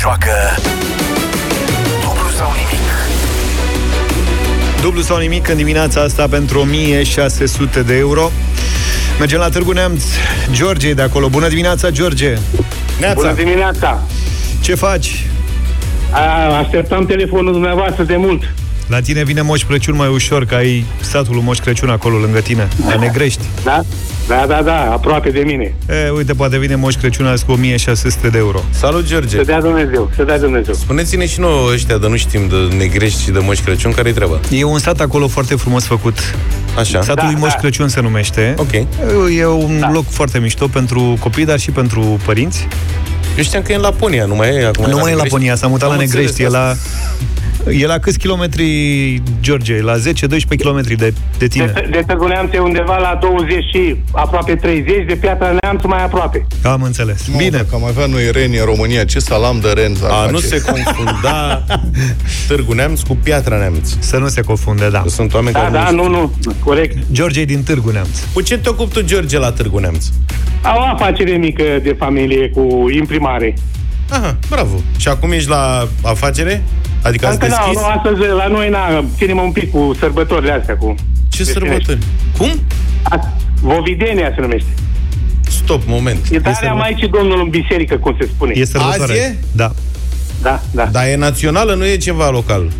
Joacă 0.00 0.30
dublu 2.00 2.28
sau 2.36 2.52
nimic. 2.52 2.88
Dublu 4.80 5.00
sau 5.00 5.16
nimic 5.18 5.48
în 5.48 5.56
dimineața 5.56 6.00
asta 6.00 6.26
pentru 6.28 6.58
1600 6.58 7.82
de 7.82 7.96
euro. 7.96 8.30
Mergem 9.18 9.38
la 9.38 9.48
Târgu 9.48 9.72
Neamț. 9.72 10.02
George 10.52 10.88
e 10.88 10.94
de 10.94 11.02
acolo. 11.02 11.28
Bună 11.28 11.48
dimineața, 11.48 11.90
George! 11.90 12.34
Bună 13.14 13.32
dimineața! 13.32 14.02
Ce 14.60 14.74
faci? 14.74 15.26
A, 16.10 16.56
așteptam 16.56 17.06
telefonul 17.06 17.52
dumneavoastră 17.52 18.02
de 18.02 18.16
mult. 18.16 18.42
La 18.86 19.00
tine 19.00 19.24
vine 19.24 19.40
Moș 19.40 19.62
Crăciun 19.64 19.96
mai 19.96 20.08
ușor, 20.08 20.44
că 20.44 20.54
ai 20.54 20.84
satul 21.00 21.34
lui 21.34 21.42
Moș 21.42 21.58
Crăciun 21.58 21.88
acolo 21.88 22.16
lângă 22.16 22.40
tine, 22.40 22.68
la 22.88 22.96
Negrești. 23.00 23.44
Da? 23.64 23.84
Da, 24.28 24.44
da, 24.48 24.62
da, 24.62 24.92
aproape 24.92 25.30
de 25.30 25.42
mine. 25.44 25.74
E, 26.06 26.10
uite, 26.10 26.32
poate 26.34 26.58
vine 26.58 26.74
Moș 26.74 26.94
Crăciun 26.94 27.26
azi 27.26 27.44
cu 27.44 27.52
1600 27.52 28.28
de 28.28 28.38
euro. 28.38 28.62
Salut, 28.70 29.06
George! 29.06 29.36
Să 29.36 29.42
dea 29.42 29.60
Dumnezeu, 29.60 30.10
să 30.16 30.22
dea 30.22 30.38
Dumnezeu. 30.38 30.74
Spuneți-ne 30.74 31.26
și 31.26 31.40
nouă 31.40 31.70
ăștia 31.72 31.98
de 31.98 32.08
nu 32.08 32.16
știm 32.16 32.48
de 32.48 32.74
negrești 32.76 33.22
și 33.22 33.30
de 33.30 33.38
Moș 33.38 33.58
Crăciun, 33.58 33.92
care-i 33.92 34.12
treaba? 34.12 34.40
E 34.50 34.64
un 34.64 34.78
sat 34.78 35.00
acolo 35.00 35.28
foarte 35.28 35.54
frumos 35.54 35.84
făcut. 35.84 36.18
Așa. 36.78 37.00
Satul 37.00 37.14
Da, 37.14 37.24
lui 37.24 37.34
Moș 37.40 37.52
da. 37.52 37.58
Crăciun 37.58 37.88
se 37.88 38.00
numește. 38.00 38.54
Ok. 38.58 38.72
E 39.38 39.46
un 39.46 39.90
loc 39.92 40.04
foarte 40.10 40.38
mișto 40.38 40.66
pentru 40.68 41.16
copii, 41.20 41.44
dar 41.44 41.58
și 41.58 41.70
pentru 41.70 42.20
părinți. 42.24 42.68
Eu 43.36 43.42
știam 43.42 43.62
că 43.62 43.72
e 43.72 43.74
în 43.74 43.80
Laponia, 43.80 44.24
nu 44.24 44.34
mai 44.34 44.48
e 44.54 44.66
acum. 44.66 44.90
Nu 44.90 44.96
mai 44.96 45.10
e 45.10 45.14
în 45.14 45.20
Laponia, 45.22 45.54
s-a 45.56 45.66
mutat 45.66 45.90
Am 45.90 45.96
la 45.96 46.02
înțeles 46.02 46.24
Negrești, 46.24 46.42
e 46.42 46.46
asta. 46.46 46.58
la... 46.58 46.76
E 47.70 47.86
la 47.86 47.98
câți 47.98 48.18
kilometri, 48.18 48.64
George? 49.40 49.82
La 49.82 49.94
10-12 49.96 49.98
kilometri 50.58 50.94
de, 50.94 51.14
de 51.38 51.46
tine. 51.46 51.64
De, 51.74 51.88
de 51.90 52.02
Târgu 52.06 52.26
Neamț 52.26 52.52
e 52.54 52.58
undeva 52.58 52.98
la 52.98 53.18
20 53.20 53.64
și 53.72 53.96
aproape 54.12 54.54
30, 54.54 55.06
de 55.06 55.14
Piatra 55.14 55.54
Neamț 55.60 55.82
mai 55.84 56.04
aproape. 56.04 56.46
Am 56.62 56.82
înțeles. 56.82 57.26
Mă, 57.26 57.36
Bine. 57.36 57.50
Dacă 57.50 57.68
am 57.74 57.84
avea 57.84 58.06
noi 58.06 58.30
reni 58.32 58.56
în 58.58 58.64
România, 58.64 59.04
ce 59.04 59.18
salam 59.18 59.58
de 59.60 59.68
ren 59.74 59.94
s-ar 59.94 60.10
A, 60.10 60.14
face? 60.14 60.30
nu 60.32 60.38
se 60.38 60.60
confunda 60.62 61.64
Târgu 62.48 62.72
Neamț 62.72 63.00
cu 63.00 63.16
Piatra 63.22 63.56
Neamț. 63.58 63.90
Să 63.98 64.16
nu 64.16 64.28
se 64.28 64.40
confunde, 64.40 64.88
da. 64.90 65.04
Sunt 65.06 65.34
oameni 65.34 65.52
Da, 65.54 65.60
care 65.60 65.72
da, 65.72 65.84
știu. 65.84 65.96
nu, 65.96 66.08
nu, 66.08 66.32
corect. 66.64 66.96
George 67.12 67.40
e 67.40 67.44
din 67.44 67.62
Târgu 67.62 67.90
Neamț. 67.90 68.18
Cu 68.32 68.40
ce 68.40 68.58
te 68.58 68.68
ocupi 68.68 68.92
tu, 68.92 69.02
George, 69.04 69.38
la 69.38 69.52
Târgu 69.52 69.78
Neamț? 69.78 70.04
Au 70.62 70.78
o 70.80 70.84
afacere 70.94 71.36
mică 71.36 71.62
de 71.82 71.96
familie 71.98 72.48
cu 72.48 72.86
imprimare. 72.96 73.54
Aha, 74.10 74.36
bravo. 74.48 74.76
Și 74.96 75.08
acum 75.08 75.32
ești 75.32 75.48
la 75.48 75.88
afacere? 76.02 76.62
Adică 77.02 77.26
ați 77.26 77.34
Încă 77.34 77.46
nu, 77.46 77.54
deschis? 77.56 77.80
nu, 77.80 77.86
astăzi 77.86 78.20
la 78.36 78.46
noi 78.46 78.68
na, 78.68 79.04
ținem 79.16 79.38
un 79.38 79.52
pic 79.52 79.70
cu 79.70 79.96
sărbătorile 79.98 80.52
astea. 80.52 80.76
Cu 80.76 80.94
Ce 81.28 81.44
sărbători? 81.44 81.98
Cum? 82.38 82.60
A, 83.02 83.32
Vovidenia 83.60 84.32
se 84.34 84.40
numește. 84.40 84.68
Stop, 85.48 85.82
moment. 85.86 86.18
E 86.30 86.40
tarea 86.40 86.72
Maicii 86.72 87.08
Domnului 87.08 87.42
în 87.44 87.48
biserică, 87.50 87.96
cum 87.96 88.16
se 88.20 88.26
spune. 88.34 88.52
E 88.56 88.64
sărbătoare. 88.64 89.12
Azi 89.12 89.20
e? 89.20 89.36
Da. 89.52 89.70
Da, 90.42 90.60
da. 90.70 90.84
Dar 90.84 91.06
e 91.06 91.16
națională, 91.16 91.74
nu 91.74 91.86
e 91.86 91.96
ceva 91.96 92.30
local. 92.30 92.70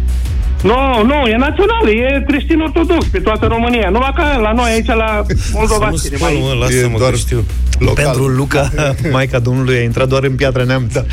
Nu, 0.70 1.04
nu, 1.10 1.26
e 1.26 1.36
național, 1.36 1.84
e 1.88 2.24
creștin 2.28 2.60
ortodox 2.60 3.06
pe 3.06 3.18
toată 3.18 3.46
România. 3.46 3.88
Numai 3.90 4.12
că 4.14 4.22
la 4.40 4.52
noi 4.52 4.70
aici 4.70 4.86
la 4.86 5.22
Moldova 5.52 5.88
Nu 5.90 5.96
ținem 5.96 6.18
spun, 6.18 6.28
mai... 6.32 6.42
mă, 6.42 6.54
E 6.54 6.58
lasă-mă 6.58 6.98
doar 6.98 7.10
că 7.10 7.16
știu. 7.16 7.44
Local. 7.78 8.04
Pentru 8.04 8.26
Luca, 8.26 8.70
Maica 9.12 9.38
Domnului 9.38 9.76
a 9.76 9.82
intrat 9.82 10.08
doar 10.08 10.22
în 10.24 10.34
Piatra 10.34 10.62
Neamț. 10.62 10.92
Da. 10.92 11.04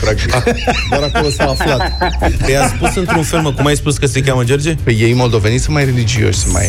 Practic. 0.00 0.30
Doar 0.90 1.02
acolo 1.14 1.28
s-a 1.30 1.44
aflat. 1.44 1.92
Te-ai 2.46 2.68
Păi 2.68 2.70
spus 2.76 2.94
într-un 2.96 3.22
fel, 3.22 3.40
mă, 3.40 3.52
cum 3.52 3.66
ai 3.66 3.76
spus 3.76 3.96
că 3.98 4.06
se 4.06 4.20
cheamă 4.20 4.44
George? 4.44 4.74
Păi 4.84 4.94
ei 5.00 5.12
moldoveni 5.14 5.58
sunt 5.58 5.74
mai 5.74 5.84
religioși, 5.84 6.38
sunt 6.38 6.52
mai... 6.52 6.66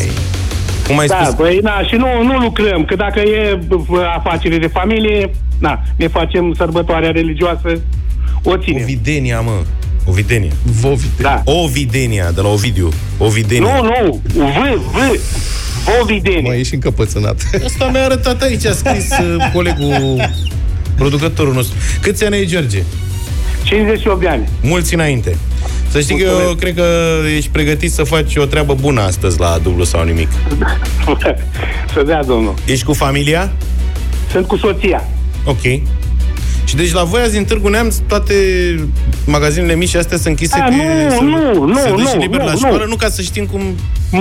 Cum 0.86 0.98
ai 0.98 1.06
Da, 1.06 1.20
spus? 1.24 1.34
băi, 1.34 1.58
na, 1.62 1.82
și 1.82 1.94
nu, 1.94 2.22
nu 2.22 2.38
lucrăm, 2.38 2.84
că 2.84 2.94
dacă 2.96 3.20
e 3.20 3.58
bă, 3.66 4.02
afacere 4.16 4.58
de 4.58 4.66
familie, 4.66 5.30
na, 5.58 5.82
ne 5.96 6.08
facem 6.08 6.54
sărbătoarea 6.56 7.10
religioasă, 7.10 7.80
o 8.42 8.56
ținem. 8.56 8.82
Ovidenia, 8.82 9.40
mă. 9.40 9.52
Ovidenia. 10.10 10.52
Vovite. 10.62 11.22
Da. 11.22 11.42
Ovidenia, 11.44 12.30
de 12.30 12.40
la 12.40 12.48
Ovidiu. 12.48 12.88
Ovidenia. 13.18 13.80
Nu, 13.80 13.82
nu, 13.82 14.20
V, 14.34 14.80
V, 14.92 15.20
Vovidenie. 15.98 16.40
Mă, 16.50 16.54
ești 16.54 16.74
încăpățânat. 16.74 17.42
Asta 17.66 17.88
mi-a 17.92 18.04
arătat 18.04 18.42
aici, 18.42 18.64
a 18.66 18.72
scris 18.72 19.08
uh, 19.18 19.50
colegul, 19.52 20.30
producătorul 20.96 21.54
nostru. 21.54 21.76
Câți 22.00 22.24
ani 22.24 22.34
ai, 22.34 22.44
George? 22.46 22.82
58 23.62 24.20
de 24.20 24.28
ani. 24.28 24.48
Mulți 24.62 24.94
înainte. 24.94 25.36
Să 25.90 26.00
știi 26.00 26.16
că 26.16 26.22
eu 26.22 26.28
Mulțumesc. 26.30 26.58
cred 26.58 26.74
că 26.74 26.86
ești 27.36 27.50
pregătit 27.50 27.92
să 27.92 28.02
faci 28.02 28.36
o 28.36 28.44
treabă 28.44 28.74
bună 28.74 29.00
astăzi 29.00 29.38
la 29.40 29.58
dublu 29.62 29.84
sau 29.84 30.04
nimic. 30.04 30.28
Să 31.94 32.02
dea, 32.06 32.24
domnul. 32.24 32.54
Ești 32.64 32.84
cu 32.84 32.92
familia? 32.92 33.52
Sunt 34.30 34.46
cu 34.46 34.56
soția. 34.56 35.08
Ok. 35.44 35.80
Și 36.70 36.76
deci 36.76 36.92
la 36.92 37.04
voi 37.04 37.20
azi 37.20 37.36
în 37.36 37.44
Târgu 37.44 37.68
Neamț 37.68 37.96
toate 38.06 38.34
magazinele 39.26 39.74
mici 39.74 39.94
astea 39.94 40.16
sunt 40.16 40.28
închise 40.28 40.60
A, 40.60 40.64
că 40.64 40.70
nu, 40.70 40.82
se, 41.10 41.18
nu, 41.24 41.64
nu, 41.66 41.76
se 41.76 41.90
dă 41.90 41.96
și 41.96 42.14
nu, 42.14 42.20
liber 42.20 42.40
nu, 42.40 42.46
la 42.46 42.52
nu. 42.52 42.58
școală, 42.58 42.84
nu 42.88 42.96
ca 42.96 43.08
să 43.08 43.22
știm 43.22 43.46
cum... 43.46 43.60
Nu, 44.10 44.20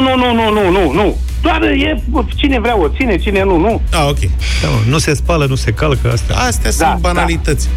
nu, 0.00 0.16
nu, 0.16 0.34
nu, 0.34 0.50
nu, 0.52 0.70
nu, 0.70 0.92
nu. 0.92 1.16
Doar 1.42 1.62
e 1.62 2.02
cine 2.34 2.60
vrea 2.60 2.78
o 2.78 2.88
ține, 2.88 3.16
cine 3.18 3.44
nu, 3.44 3.56
nu. 3.56 3.80
Ah, 3.92 4.06
ok. 4.08 4.18
Da, 4.62 4.68
mă, 4.68 4.78
nu 4.88 4.98
se 4.98 5.14
spală, 5.14 5.46
nu 5.46 5.54
se 5.54 5.70
calcă 5.70 6.10
asta. 6.12 6.34
Astea 6.34 6.70
Da, 6.78 6.86
sunt 6.86 7.00
banalități. 7.00 7.68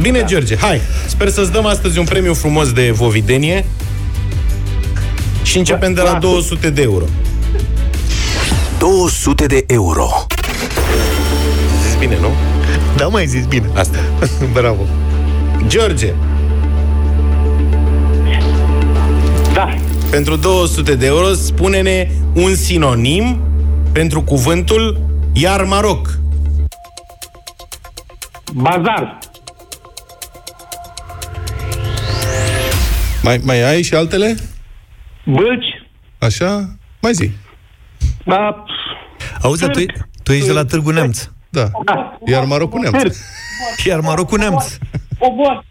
Bine, 0.00 0.18
Da. 0.18 0.24
George, 0.26 0.56
hai. 0.56 0.80
Sper 1.06 1.28
să-ți 1.28 1.52
dăm 1.52 1.66
astăzi 1.66 1.98
un 1.98 2.04
premiu 2.04 2.34
frumos 2.34 2.72
de 2.72 2.90
vovidenie 2.90 3.64
și 5.42 5.58
începem 5.58 5.92
de 5.92 6.00
la 6.00 6.12
Da. 6.12 6.18
200 6.18 6.70
de 6.70 6.82
euro. 6.82 7.04
200 8.78 9.46
de 9.46 9.64
euro. 9.66 10.26
Zis 11.86 11.96
bine, 11.98 12.16
nu? 12.20 12.28
Da, 12.96 13.06
mai 13.08 13.26
zis 13.26 13.46
bine. 13.46 13.66
Asta. 13.74 13.98
Bravo. 14.52 14.82
George, 15.66 16.12
Da. 19.54 19.68
pentru 20.10 20.36
200 20.36 20.94
de 20.94 21.06
euro 21.06 21.32
spune-ne 21.32 22.08
un 22.34 22.54
sinonim 22.54 23.40
pentru 23.92 24.22
cuvântul 24.22 25.00
iar 25.32 25.64
Maroc. 25.64 26.18
Bazar. 28.52 29.18
Mai, 33.22 33.40
mai 33.44 33.62
ai 33.62 33.82
și 33.82 33.94
altele? 33.94 34.36
Bâlci. 35.24 35.66
Așa? 36.18 36.76
Mai 37.02 37.12
zi. 37.12 37.30
Da. 38.26 38.64
Auzi, 39.42 39.66
tu, 39.66 39.84
tu 40.22 40.32
ești 40.32 40.46
de 40.46 40.52
la 40.52 40.64
Târgu 40.64 40.90
Neamț. 40.90 41.28
Da. 41.54 41.70
Da. 41.84 42.18
Iar 42.26 42.44
Marocul 42.44 42.80
Neamț. 42.80 43.16
Iar 43.86 44.00
Marocul 44.00 44.38
Neamț. 44.38 44.76
Obor. 45.18 45.64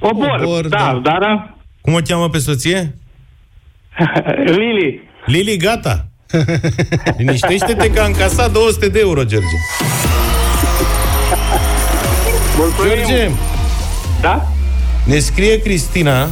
Obor, 0.00 0.40
Obor, 0.42 0.68
da, 0.68 0.76
da. 0.78 1.00
dar 1.02 1.18
da. 1.20 1.56
Cum 1.80 1.94
o 1.94 1.98
cheamă 2.06 2.28
pe 2.28 2.38
soție? 2.38 2.94
Lili. 4.56 5.00
Lili, 5.26 5.56
gata. 5.56 6.06
Liniștește-te 7.18 7.90
că 7.90 8.00
am 8.00 8.12
casat 8.12 8.52
200 8.52 8.88
de 8.88 8.98
euro, 8.98 9.24
George. 9.24 9.46
George, 12.86 13.30
Da? 14.20 14.46
ne 15.04 15.18
scrie 15.18 15.60
Cristina 15.62 16.28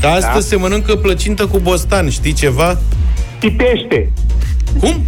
că 0.00 0.06
astăzi 0.06 0.32
Da. 0.32 0.40
se 0.40 0.56
mănâncă 0.56 0.96
plăcintă 0.96 1.46
cu 1.46 1.58
bostan. 1.58 2.10
Știi 2.10 2.32
ceva? 2.32 2.78
Și 3.42 3.50
pește. 3.50 4.12
Cum? 4.80 5.04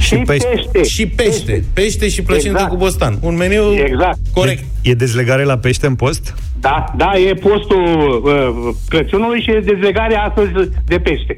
Și 0.00 0.06
Și 0.08 0.14
pește. 0.16 0.46
pește. 0.72 0.88
Și 0.88 1.06
pește. 1.06 1.64
Pește 1.72 2.08
și 2.08 2.22
plăcintă 2.22 2.50
Exact. 2.54 2.70
cu 2.70 2.76
bostan. 2.76 3.18
Un 3.20 3.36
meniu 3.36 3.62
Exact. 3.74 4.18
corect. 4.32 4.64
E 4.82 4.94
dezlegare 4.94 5.44
la 5.44 5.58
pește 5.58 5.86
în 5.86 5.94
post? 5.94 6.34
Da, 6.60 6.84
da, 6.96 7.12
e 7.28 7.34
postul 7.34 7.82
uh, 8.24 8.74
Crăciunului 8.88 9.40
și 9.42 9.50
e 9.50 9.60
dezlegarea 9.64 10.22
astăzi 10.22 10.50
de 10.84 10.98
pește. 10.98 11.34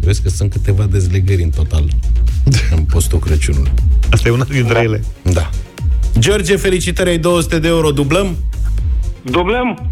Vezi 0.00 0.22
că 0.22 0.28
sunt 0.28 0.50
câteva 0.52 0.84
dezlegări 0.90 1.42
în 1.42 1.50
total 1.50 1.84
în 2.76 2.82
postul 2.82 3.18
Crăciunului. 3.18 3.70
Asta 4.10 4.28
e 4.28 4.32
una 4.32 4.44
dintre 4.44 4.80
ele. 4.82 5.04
Da. 5.22 5.50
George, 6.18 6.56
felicitări, 6.56 7.08
ai 7.10 7.18
200 7.18 7.58
de 7.58 7.68
euro, 7.68 7.90
dublăm? 7.90 8.36
Dublăm? 9.22 9.90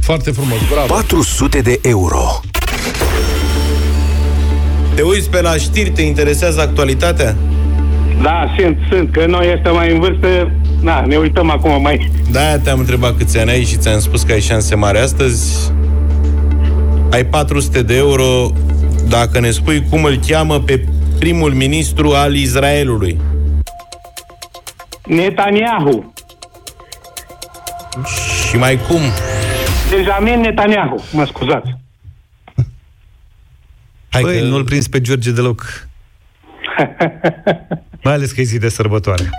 Foarte 0.00 0.30
frumos, 0.30 0.58
bravo. 0.72 0.86
400 0.92 1.60
de 1.60 1.78
euro. 1.82 2.40
Te 5.00 5.06
uiți 5.06 5.30
pe 5.30 5.40
la 5.40 5.52
știri, 5.52 5.90
te 5.90 6.02
interesează 6.02 6.60
actualitatea? 6.60 7.34
Da, 8.22 8.54
sunt, 8.58 8.78
sunt, 8.90 9.12
că 9.12 9.26
noi 9.26 9.52
ăștia 9.52 9.72
mai 9.72 9.92
în 9.92 10.00
vârstă, 10.00 10.50
na, 10.82 11.00
ne 11.00 11.16
uităm 11.16 11.50
acum 11.50 11.82
mai... 11.82 12.10
Da, 12.30 12.58
te-am 12.58 12.78
întrebat 12.78 13.16
câți 13.16 13.38
ani 13.38 13.50
ai 13.50 13.64
și 13.64 13.76
ți-am 13.76 13.98
spus 13.98 14.22
că 14.22 14.32
ai 14.32 14.40
șanse 14.40 14.74
mari 14.74 14.98
astăzi. 14.98 15.72
Ai 17.10 17.24
400 17.24 17.82
de 17.82 17.96
euro 17.96 18.50
dacă 19.08 19.40
ne 19.40 19.50
spui 19.50 19.84
cum 19.90 20.04
îl 20.04 20.18
cheamă 20.26 20.58
pe 20.58 20.84
primul 21.18 21.52
ministru 21.52 22.10
al 22.10 22.34
Israelului. 22.34 23.20
Netanyahu. 25.06 26.12
Și 28.48 28.56
mai 28.56 28.78
cum? 28.88 29.00
Benjamin 29.90 30.40
Netanyahu, 30.40 31.04
mă 31.12 31.24
scuzați. 31.26 31.79
Hai 34.10 34.22
Băi, 34.22 34.38
că... 34.38 34.44
nu-l 34.44 34.64
prins 34.64 34.88
pe 34.88 35.00
George 35.00 35.30
deloc. 35.30 35.88
Mai 38.04 38.12
ales 38.12 38.32
că 38.32 38.40
e 38.40 38.44
zi 38.44 38.58
de 38.58 38.68
sărbătoare. 38.68 39.30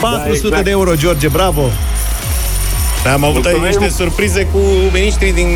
400 0.00 0.46
exact. 0.46 0.64
de 0.64 0.70
euro, 0.70 0.94
George, 0.94 1.28
bravo! 1.28 1.62
Da, 3.04 3.12
am 3.12 3.24
avut 3.24 3.44
aici 3.44 3.56
Mulțumim. 3.58 3.86
niște 3.86 4.02
surprize 4.02 4.46
cu 4.46 4.58
ministrii 4.92 5.32
din 5.32 5.48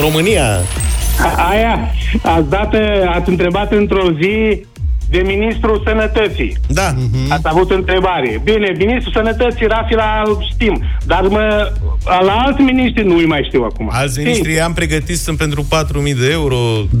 România. 0.00 0.44
Aia, 1.50 1.90
ați 2.22 2.48
dat, 2.48 2.74
ați 3.08 3.28
întrebat 3.28 3.72
într-o 3.72 4.10
zi 4.20 4.64
de 5.10 5.22
Ministrul 5.26 5.82
Sănătății. 5.86 6.56
Da. 6.68 6.94
Ați 7.28 7.42
avut 7.48 7.70
întrebare. 7.70 8.40
Bine, 8.44 8.72
Ministrul 8.78 9.12
Sănătății, 9.12 9.66
Rafila, 9.66 10.22
îl 10.26 10.46
știm. 10.52 10.82
Dar 11.06 11.20
mă, 11.22 11.72
la 12.04 12.32
alți 12.32 12.60
miniștri 12.62 13.04
nu-i 13.06 13.26
mai 13.26 13.42
știu 13.46 13.62
acum. 13.62 13.88
Alți 13.92 14.18
ministri 14.18 14.60
am 14.60 14.72
pregătit 14.72 15.18
sunt 15.18 15.38
pentru 15.38 15.62
4.000 15.62 16.12
de 16.20 16.30
euro, 16.30 16.56
20.000 16.56 16.92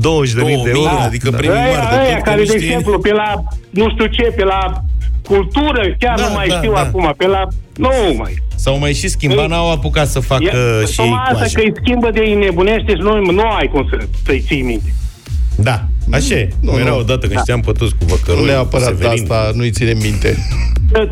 de 0.64 0.70
euro. 0.74 0.88
adică 1.02 1.30
Da. 1.30 1.36
premii 1.36 1.58
mari 1.58 1.70
de 1.90 1.96
Aia, 1.96 2.00
aia 2.06 2.14
tot, 2.14 2.24
care, 2.24 2.36
că 2.40 2.44
de 2.46 2.52
nu 2.52 2.58
știe- 2.58 2.66
exemplu, 2.66 2.98
pe 2.98 3.12
la, 3.12 3.42
nu 3.70 3.90
știu 3.90 4.06
ce, 4.06 4.22
pe 4.36 4.44
la 4.44 4.72
cultură, 5.22 5.82
chiar 5.98 6.18
Da, 6.18 6.26
nu 6.26 6.32
mai 6.34 6.48
da, 6.48 6.56
știu 6.56 6.72
da. 6.72 6.80
acum, 6.80 7.14
pe 7.16 7.26
la... 7.26 7.42
Nu 7.76 7.88
mai. 8.18 8.34
S-au 8.54 8.78
mai 8.78 8.92
și 8.94 9.08
schimbat, 9.08 9.38
Ei, 9.38 9.46
n-au 9.48 9.70
apucat 9.72 10.08
să 10.08 10.20
facă 10.20 10.44
E, 10.44 10.48
și 10.86 11.00
ei 11.00 11.06
tocmai 11.06 11.20
asta 11.22 11.34
coajă. 11.34 11.54
că 11.54 11.60
îi 11.64 11.72
schimbă 11.82 12.10
de 12.10 12.20
îi 12.20 12.34
nebunește 12.34 12.90
și 12.94 13.00
nu, 13.00 13.30
nu 13.30 13.42
ai 13.58 13.68
cum 13.72 13.86
să, 13.90 13.98
să-i 14.24 14.40
ții 14.46 14.62
minte. 14.62 14.94
Da, 15.56 15.84
așa 16.10 16.34
e. 16.34 16.48
Nu, 16.60 16.72
Nu, 16.72 16.78
era 16.78 16.88
nu. 16.90 16.98
odată 16.98 17.20
când 17.20 17.32
Da. 17.34 17.40
știam 17.40 17.60
pe 17.60 17.72
toți 17.72 17.90
cu 17.92 18.04
Nu 18.08 18.14
văcărui, 18.14 18.44
neapărat 18.46 18.86
Severin. 18.86 19.22
asta, 19.22 19.50
nu-i 19.54 19.70
ține 19.70 19.92
minte. 20.02 20.36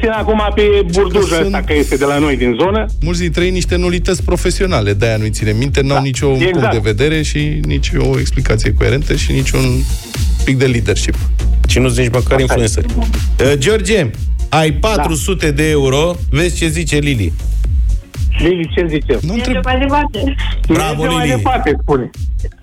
țin 0.01 0.09
acum 0.09 0.41
pe 0.55 0.63
burdujul 0.93 1.43
ăsta, 1.45 1.63
că 1.67 1.73
este 1.75 1.97
de 1.97 2.05
la 2.05 2.19
noi 2.19 2.37
din 2.37 2.57
zonă. 2.61 2.87
Mulți 3.01 3.21
dintre 3.21 3.45
ei 3.45 3.51
niște 3.51 3.77
nulități 3.77 4.23
profesionale, 4.23 4.93
de-aia 4.93 5.17
nu-i 5.17 5.31
ține 5.31 5.53
minte, 5.53 5.81
n-au 5.81 5.97
da, 5.97 6.03
nicio 6.03 6.31
exact. 6.31 6.53
punct 6.53 6.71
de 6.73 6.79
vedere 6.83 7.23
și 7.23 7.61
nici 7.63 7.91
o 7.99 8.19
explicație 8.19 8.73
coerentă 8.79 9.15
și 9.15 9.33
niciun 9.33 9.83
pic 10.45 10.59
de 10.59 10.67
leadership. 10.67 11.15
Și 11.69 11.79
nu 11.79 11.89
sunt 11.89 11.99
nici 12.01 12.13
măcar 12.13 12.41
influenceri. 12.41 12.87
Uh, 12.97 13.53
George, 13.59 14.11
ai 14.49 14.73
400 14.73 15.51
de 15.51 15.69
euro, 15.71 16.17
vezi 16.31 16.57
ce 16.57 16.69
zice 16.69 16.97
Lili. 16.97 17.33
Lili, 18.39 18.69
ce 18.77 18.87
zice? 18.89 19.19
Nu 19.23 19.33
Mergem 19.35 19.61
mai 19.65 19.79
departe. 19.79 20.35
Bravo, 20.69 21.01
Mergem 21.03 21.17
mai 21.19 21.27
Lili. 21.27 21.37
departe, 21.37 21.77
spune. 21.83 22.11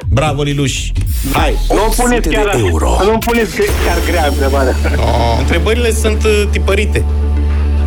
Bravo, 0.09 0.41
Liluș. 0.43 0.91
Hai, 1.33 1.53
Nu 1.69 1.93
puneți 2.03 2.29
chiar, 2.29 2.55
euro. 2.67 2.89
nu 3.11 3.17
puneți 3.17 3.55
gre- 3.55 3.65
chiar 3.85 3.97
grea 4.09 4.27
întrebarea. 4.27 4.75
Oh. 4.97 5.37
Întrebările 5.39 5.91
sunt 5.91 6.23
uh, 6.23 6.43
tipărite. 6.51 7.03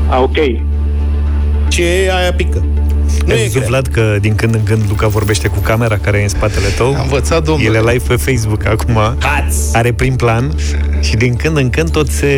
A, 0.08 0.20
ok. 0.20 0.36
Ce 1.68 1.84
e, 1.84 2.14
aia 2.14 2.32
pică. 2.32 2.64
Nu 3.26 3.32
Ai 3.32 3.38
e 3.38 3.42
văzut, 3.42 3.52
grea. 3.52 3.66
Vlad, 3.68 3.86
că 3.86 4.16
din 4.20 4.34
când 4.34 4.54
în 4.54 4.62
când 4.62 4.82
Luca 4.88 5.06
vorbește 5.06 5.48
cu 5.48 5.58
camera 5.58 5.98
care 5.98 6.18
e 6.18 6.22
în 6.22 6.28
spatele 6.28 6.66
tău? 6.76 6.86
Am 6.86 7.00
învățat, 7.02 7.44
domnule. 7.44 7.78
El 7.78 7.86
e 7.86 7.90
live 7.92 8.04
pe 8.08 8.16
Facebook 8.16 8.66
acum. 8.66 8.96
Ați. 8.96 9.76
Are 9.76 9.92
prim 9.92 10.16
plan 10.16 10.54
și 11.00 11.16
din 11.16 11.34
când 11.36 11.56
în 11.56 11.70
când 11.70 11.90
tot 11.90 12.08
se 12.10 12.28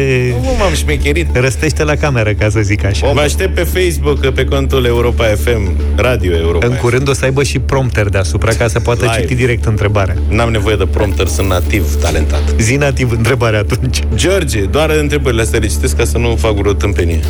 Nu 0.42 0.48
m-am 0.58 0.72
șmecherit. 0.74 1.36
răstește 1.36 1.84
la 1.84 1.94
cameră, 1.94 2.30
ca 2.32 2.48
să 2.48 2.60
zic 2.60 2.84
așa. 2.84 3.12
Vă 3.12 3.20
aștept 3.20 3.54
pe 3.54 3.62
Facebook, 3.80 4.26
pe 4.28 4.44
contul 4.44 4.84
Europa 4.84 5.24
FM, 5.24 5.70
Radio 5.96 6.36
Europa 6.36 6.66
În 6.66 6.72
FM. 6.72 6.80
curând 6.80 7.08
o 7.08 7.12
să 7.12 7.24
aibă 7.24 7.42
și 7.42 7.58
prompter 7.58 8.08
deasupra 8.08 8.52
ca 8.52 8.68
să 8.68 8.80
poată 8.80 9.04
Live. 9.04 9.20
citi 9.20 9.34
direct 9.34 9.64
întrebarea. 9.64 10.16
N-am 10.28 10.50
nevoie 10.50 10.76
de 10.76 10.86
prompter, 10.90 11.26
sunt 11.26 11.48
nativ 11.48 11.94
talentat. 12.00 12.42
Zi 12.58 12.74
nativ 12.76 13.10
întrebarea 13.10 13.58
atunci. 13.58 14.00
George, 14.14 14.60
doar 14.60 14.90
întrebările 14.90 15.42
astea 15.42 15.58
le 15.58 15.66
citesc 15.66 15.96
ca 15.96 16.04
să 16.04 16.18
nu 16.18 16.36
fac 16.36 16.54
vreo 16.54 16.72
tâmpenie. 16.72 17.20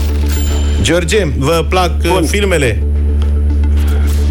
George, 0.82 1.26
vă 1.38 1.64
plac 1.68 1.92
uh, 2.04 2.18
filmele? 2.26 2.82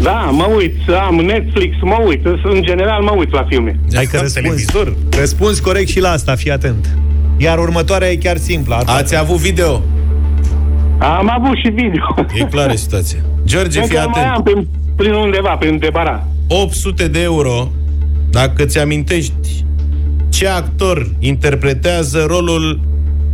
Da, 0.02 0.12
mă 0.32 0.48
uit, 0.56 0.74
am 1.08 1.14
Netflix, 1.14 1.76
mă 1.82 2.02
uit. 2.06 2.26
În 2.42 2.62
general 2.62 3.02
mă 3.02 3.14
uit 3.18 3.32
la 3.32 3.44
filme. 3.48 3.78
Hai 3.94 4.04
că 4.04 4.16
Am 4.16 4.22
răspunzi. 4.22 4.34
televizor. 4.64 4.96
Răspunzi 5.18 5.60
corect 5.62 5.88
și 5.88 6.00
la 6.00 6.10
asta, 6.10 6.34
fii 6.34 6.50
atent. 6.50 6.88
Iar 7.36 7.58
următoarea 7.58 8.10
e 8.10 8.16
chiar 8.16 8.36
simplă. 8.36 8.82
Ați 8.86 9.16
avut 9.16 9.36
video? 9.36 9.82
Am 10.98 11.30
avut 11.42 11.56
și 11.56 11.68
video. 11.68 12.14
E 12.34 12.44
clară 12.50 12.74
situația. 12.74 13.18
George, 13.46 13.80
fii 13.80 13.96
Încă 13.96 14.10
mai 14.14 14.24
am 14.24 14.30
atent. 14.30 14.44
prin, 14.44 14.66
prin 14.96 15.12
undeva, 15.12 15.48
prin 15.50 15.78
debara. 15.78 16.26
800 16.48 17.08
de 17.08 17.22
euro, 17.22 17.70
dacă 18.30 18.64
ți 18.64 18.78
amintești 18.78 19.64
ce 20.28 20.48
actor 20.48 21.10
interpretează 21.18 22.24
rolul 22.28 22.80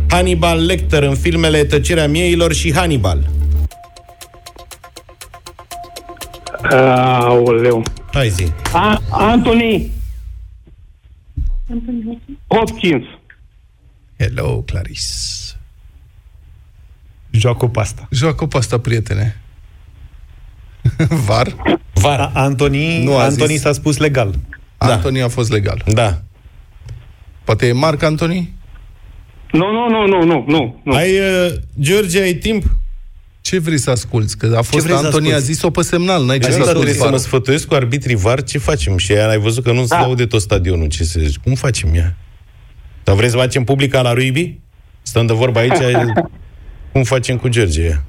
Hannibal 0.09 0.65
Lecter 0.65 1.03
în 1.03 1.15
filmele 1.15 1.63
Tăcerea 1.63 2.07
mieilor 2.07 2.53
și 2.53 2.73
Hannibal. 2.75 3.17
Aoleu. 6.71 7.83
Hai 8.13 8.29
zi. 8.29 8.51
A, 8.73 9.01
Anthony 9.11 9.91
Hopkins. 12.47 13.03
Hello, 14.17 14.61
Clarice. 14.65 15.01
Joacă 17.31 17.65
pe 17.67 17.79
asta. 17.79 18.07
Joacă 18.11 18.45
pe 18.45 18.57
asta, 18.57 18.77
prietene. 18.79 19.41
Var? 21.25 21.55
Var. 21.93 22.19
A- 22.19 22.31
Antoni, 22.33 23.03
Nu 23.03 23.15
a 23.17 23.23
Antoni 23.23 23.51
zis. 23.51 23.61
s-a 23.61 23.71
spus 23.71 23.97
legal. 23.97 24.33
Antoni 24.77 25.21
a 25.21 25.27
fost 25.27 25.51
legal. 25.51 25.83
Da. 25.87 26.21
Poate 27.43 27.67
e 27.67 27.71
Marc 27.71 28.01
Antoni? 28.03 28.53
Nu, 29.51 29.71
nu, 29.71 29.89
nu, 29.89 30.07
nu, 30.07 30.23
nu, 30.23 30.43
nu. 30.47 30.81
nu. 30.83 30.93
Ai, 30.93 31.19
uh, 31.19 31.51
George, 31.79 32.19
ai 32.21 32.33
timp? 32.33 32.63
Ce 33.53 33.59
vrei 33.59 33.77
să 33.77 33.89
asculți? 33.89 34.37
Că 34.37 34.53
a 34.57 34.61
fost 34.61 34.85
vrei 34.85 34.97
să 34.97 35.03
Antoni, 35.05 35.25
a 35.25 35.29
asculți? 35.29 35.45
zis-o 35.53 35.69
pe 35.69 35.81
semnal, 35.81 36.25
n-ai 36.25 36.37
ce 36.39 36.43
Hai 36.43 36.51
să 36.51 36.57
că 36.57 36.63
trebuie 36.63 36.83
asculți 36.83 36.97
să 36.99 37.03
mă 37.05 37.09
var. 37.09 37.19
sfătuiesc 37.19 37.67
cu 37.67 37.73
arbitrii 37.73 38.15
VAR, 38.15 38.43
ce 38.43 38.57
facem? 38.57 38.97
Și 38.97 39.11
aia 39.11 39.29
ai 39.29 39.37
văzut 39.37 39.63
că 39.63 39.71
nu 39.71 39.81
se 39.81 39.87
Da. 39.89 39.97
aude 39.97 40.25
tot 40.25 40.41
stadionul. 40.41 40.87
Ce 40.87 41.03
se 41.03 41.19
zice? 41.19 41.37
Cum 41.43 41.53
facem 41.53 41.89
ea? 41.95 42.15
Dar 43.03 43.15
vrei 43.15 43.29
să 43.29 43.35
facem 43.37 43.63
publica 43.63 44.01
la 44.01 44.13
Ruibi? 44.13 44.59
Stăm 45.01 45.25
de 45.25 45.33
vorba 45.33 45.59
aici, 45.59 45.77
cum 46.91 47.03
facem 47.03 47.37
cu 47.37 47.47
George 47.47 47.81
ea? 47.81 48.03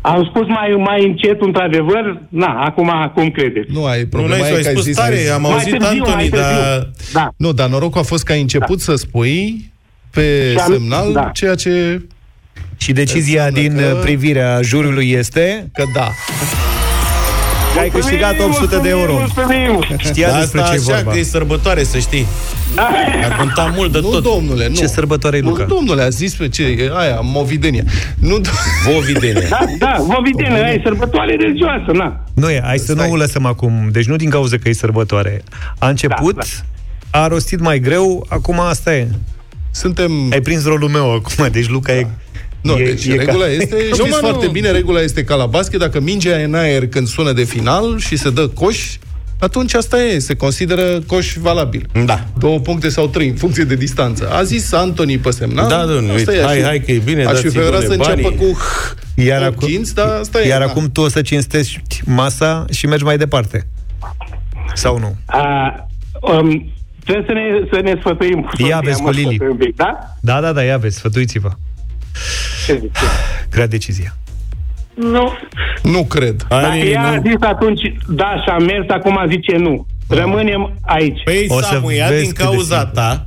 Am 0.00 0.24
spus 0.30 0.46
mai, 0.46 0.68
mai 0.78 1.06
încet, 1.06 1.40
într-adevăr. 1.40 2.22
Na, 2.28 2.60
acum, 2.64 2.90
cum 3.14 3.30
credeți? 3.30 3.72
Nu 3.72 3.84
ai 3.84 4.00
Nu, 4.02 4.06
problema, 4.08 4.36
n-ai, 4.42 4.50
e 4.52 4.54
ai 4.54 4.62
că 4.62 4.68
ai 4.68 4.72
spus 4.74 4.84
zis, 4.84 4.96
tare, 4.96 5.14
ai 5.14 5.20
zis. 5.20 5.30
am 5.30 5.40
Mai 5.40 5.52
auzit 5.52 5.70
târziu, 5.70 5.86
Antoni, 5.88 6.14
mai 6.14 6.28
târziu. 6.28 6.46
dar... 6.46 6.90
Da. 7.12 7.28
Nu, 7.36 7.52
dar 7.52 7.68
norocul 7.68 8.00
a 8.00 8.04
fost 8.04 8.24
că 8.24 8.32
ai 8.32 8.40
început 8.40 8.80
să 8.80 8.94
spui 8.94 9.72
pe 10.10 10.50
Și 10.52 10.58
am- 10.58 10.72
semnal 10.72 11.12
da. 11.12 11.30
ceea 11.34 11.54
ce... 11.54 12.02
Și 12.80 12.92
decizia 12.92 13.44
Înseamnă 13.44 13.68
din 13.70 13.78
că- 13.88 13.92
uh, 13.94 14.00
privirea 14.02 14.60
juriului 14.62 15.10
este 15.10 15.70
Că 15.72 15.84
da. 15.94 16.08
că 17.74 17.80
ai 17.80 17.88
câștigat 17.88 18.38
800 18.40 18.76
de 18.82 18.88
euro. 18.88 19.12
Mulțumim! 19.12 19.84
Știa 19.98 20.30
Dar 20.30 20.40
despre 20.40 20.60
asta 20.60 20.72
ce 20.74 20.78
e 20.78 20.82
așa 20.84 20.94
vorba. 20.94 21.10
că 21.12 21.18
e 21.18 21.22
sărbătoare, 21.22 21.82
să 21.82 21.98
știi. 21.98 22.26
A 23.30 23.36
contat 23.36 23.74
mult 23.76 23.92
de 23.92 23.98
Nu, 24.00 24.08
tot. 24.08 24.22
domnule, 24.22 24.68
nu. 24.68 24.74
Ce 24.74 24.86
sărbătoare 24.86 25.36
e, 25.36 25.40
Nu, 25.40 25.48
Luca? 25.48 25.64
domnule, 25.64 26.02
a 26.02 26.08
zis 26.08 26.34
pe 26.34 26.48
ce, 26.48 26.62
e 26.62 26.90
aia, 26.94 27.20
movidenia. 27.22 27.82
Nu, 28.18 28.38
do- 28.40 28.50
Vovidene. 28.92 29.46
Da, 29.50 29.58
da, 29.78 29.96
vă 30.06 30.16
videne, 30.24 30.72
e 30.76 30.80
sărbătoare 30.84 31.36
religioasă, 31.36 31.90
na. 31.92 32.24
Nu 32.34 32.50
e, 32.50 32.60
hai 32.64 32.78
să 32.78 32.92
nu 32.94 33.10
o 33.10 33.16
lăsăm 33.16 33.46
acum. 33.46 33.88
Deci 33.92 34.06
nu 34.06 34.16
din 34.16 34.30
cauza 34.30 34.56
că 34.62 34.68
e 34.68 34.72
sărbătoare. 34.72 35.42
A 35.78 35.88
început, 35.88 36.34
Da, 37.10 37.20
a 37.20 37.26
rostit 37.26 37.60
mai 37.60 37.78
greu, 37.78 38.26
acum 38.28 38.60
asta 38.60 38.94
e. 38.94 39.08
suntem... 39.70 40.12
Ai 40.32 40.40
prins 40.40 40.64
rolul 40.64 40.88
meu 40.88 41.12
acum, 41.14 41.48
deci 41.50 41.68
Luca 41.68 41.92
e... 41.92 42.06
Nu, 42.60 42.78
e, 42.78 42.84
deci 42.84 43.06
e 43.06 43.14
regula 43.14 43.44
ca... 43.44 43.50
este, 43.50 43.76
Nu, 43.88 43.94
știți 43.96 44.10
mă, 44.10 44.16
foarte 44.20 44.44
nu. 44.46 44.50
bine, 44.50 44.70
regula 44.70 45.00
este 45.00 45.24
ca 45.24 45.34
la 45.34 45.46
basket, 45.46 45.80
dacă 45.80 46.00
mingea 46.00 46.40
e 46.40 46.44
în 46.44 46.54
aer 46.54 46.86
când 46.88 47.06
sună 47.06 47.32
de 47.32 47.44
final 47.44 47.98
și 47.98 48.16
se 48.16 48.30
dă 48.30 48.48
coș, 48.48 48.96
atunci 49.38 49.74
asta 49.74 50.02
e, 50.02 50.18
se 50.18 50.34
consideră 50.34 50.82
coș 51.06 51.34
valabil. 51.40 51.86
Da. 52.04 52.26
Două 52.38 52.58
puncte 52.58 52.88
sau 52.88 53.06
trei, 53.06 53.28
în 53.28 53.34
funcție 53.34 53.64
de 53.64 53.74
distanță. 53.74 54.28
A 54.32 54.42
zis 54.42 54.72
Antoni 54.72 55.18
pe 55.18 55.30
semnal. 55.30 55.68
Da, 55.68 55.84
domnule, 55.84 56.12
asta 56.14 56.30
uite, 56.30 56.42
e, 56.42 56.44
hai, 56.44 56.52
aș 56.52 56.58
fi- 56.58 56.64
hai 56.66 56.80
că 56.80 56.92
e 56.92 56.98
bine, 57.04 57.24
Aș 57.24 57.36
fi 57.36 57.42
dați-i, 57.42 57.50
preferat 57.58 57.80
să 57.80 57.86
domnule, 57.88 58.10
înceapă 58.12 58.34
banii. 58.36 58.52
cu 58.52 58.58
Iar, 59.14 59.42
acum, 59.42 59.54
Hopkins, 59.58 59.92
dar 59.92 60.08
asta 60.20 60.42
e. 60.42 60.48
iar 60.48 60.58
da. 60.60 60.64
acum 60.66 60.90
tu 60.92 61.00
o 61.00 61.08
să 61.08 61.22
cinstești 61.22 62.00
masa 62.06 62.64
și 62.72 62.86
mergi 62.86 63.04
mai 63.04 63.18
departe. 63.18 63.66
Sau 64.74 64.98
nu? 64.98 65.16
A, 65.26 65.88
um, 66.20 66.72
trebuie 67.04 67.24
să 67.26 67.32
ne, 67.32 67.68
să 67.72 67.80
ne 67.82 67.94
sfătuim. 67.98 68.40
cu 68.42 68.50
soția, 68.56 68.80
vezi 68.84 69.00
mă 69.00 69.06
cu 69.08 69.12
Lili. 69.14 69.24
sfătuim 69.34 69.50
un 69.50 69.56
pic, 69.56 69.76
Da? 69.76 69.98
Da, 70.20 70.40
da, 70.40 70.52
da, 70.52 70.62
ia 70.62 70.76
vezi, 70.76 70.96
sfătuiți-vă. 70.96 71.50
Ce 72.66 72.78
zici? 72.80 72.96
Grea 73.50 73.66
decizia. 73.66 74.16
Nu. 74.94 75.32
Nu 75.82 76.04
cred. 76.04 76.46
Dacă 76.48 76.66
Hai, 76.66 76.88
ea 76.90 77.06
a 77.06 77.14
nu. 77.14 77.20
zis 77.24 77.36
atunci 77.40 77.80
da 78.08 78.34
și 78.44 78.48
a 78.50 78.56
mers, 78.58 78.88
acum 78.88 79.18
zice 79.28 79.56
nu. 79.56 79.86
Rămânem 80.08 80.78
aici. 80.80 81.22
Păi, 81.24 81.44
O 81.48 81.60
să 81.60 81.68
Samu, 81.72 81.90
ia 81.90 82.06
vezi 82.08 82.22
din 82.22 82.32
cât 82.32 82.38
de 82.38 82.42
cauza 82.44 82.76
simplu. 82.76 82.94
ta, 82.94 83.24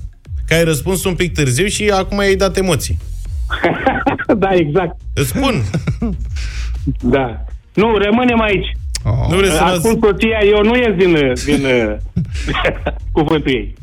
că 0.48 0.54
ai 0.54 0.64
răspuns 0.64 1.04
un 1.04 1.16
pic 1.16 1.34
târziu 1.34 1.66
și 1.68 1.90
acum 1.94 2.20
ai 2.20 2.36
dat 2.36 2.58
emoții. 2.58 2.98
da, 4.38 4.50
exact. 4.54 4.96
Îți 5.14 5.28
spun. 5.30 5.64
Da. 7.00 7.46
Nu, 7.74 7.98
rămânem 7.98 8.42
aici. 8.42 8.72
Oh. 9.04 9.30
Nu 9.30 9.36
vrei 9.38 9.50
să 9.50 9.60
las... 9.62 9.78
Acum 9.78 10.00
soția, 10.02 10.40
eu 10.46 10.64
nu 10.64 10.76
ies 10.78 10.96
din, 10.98 11.34
din 11.46 11.68
cuvântul 13.12 13.52
ei. 13.52 13.74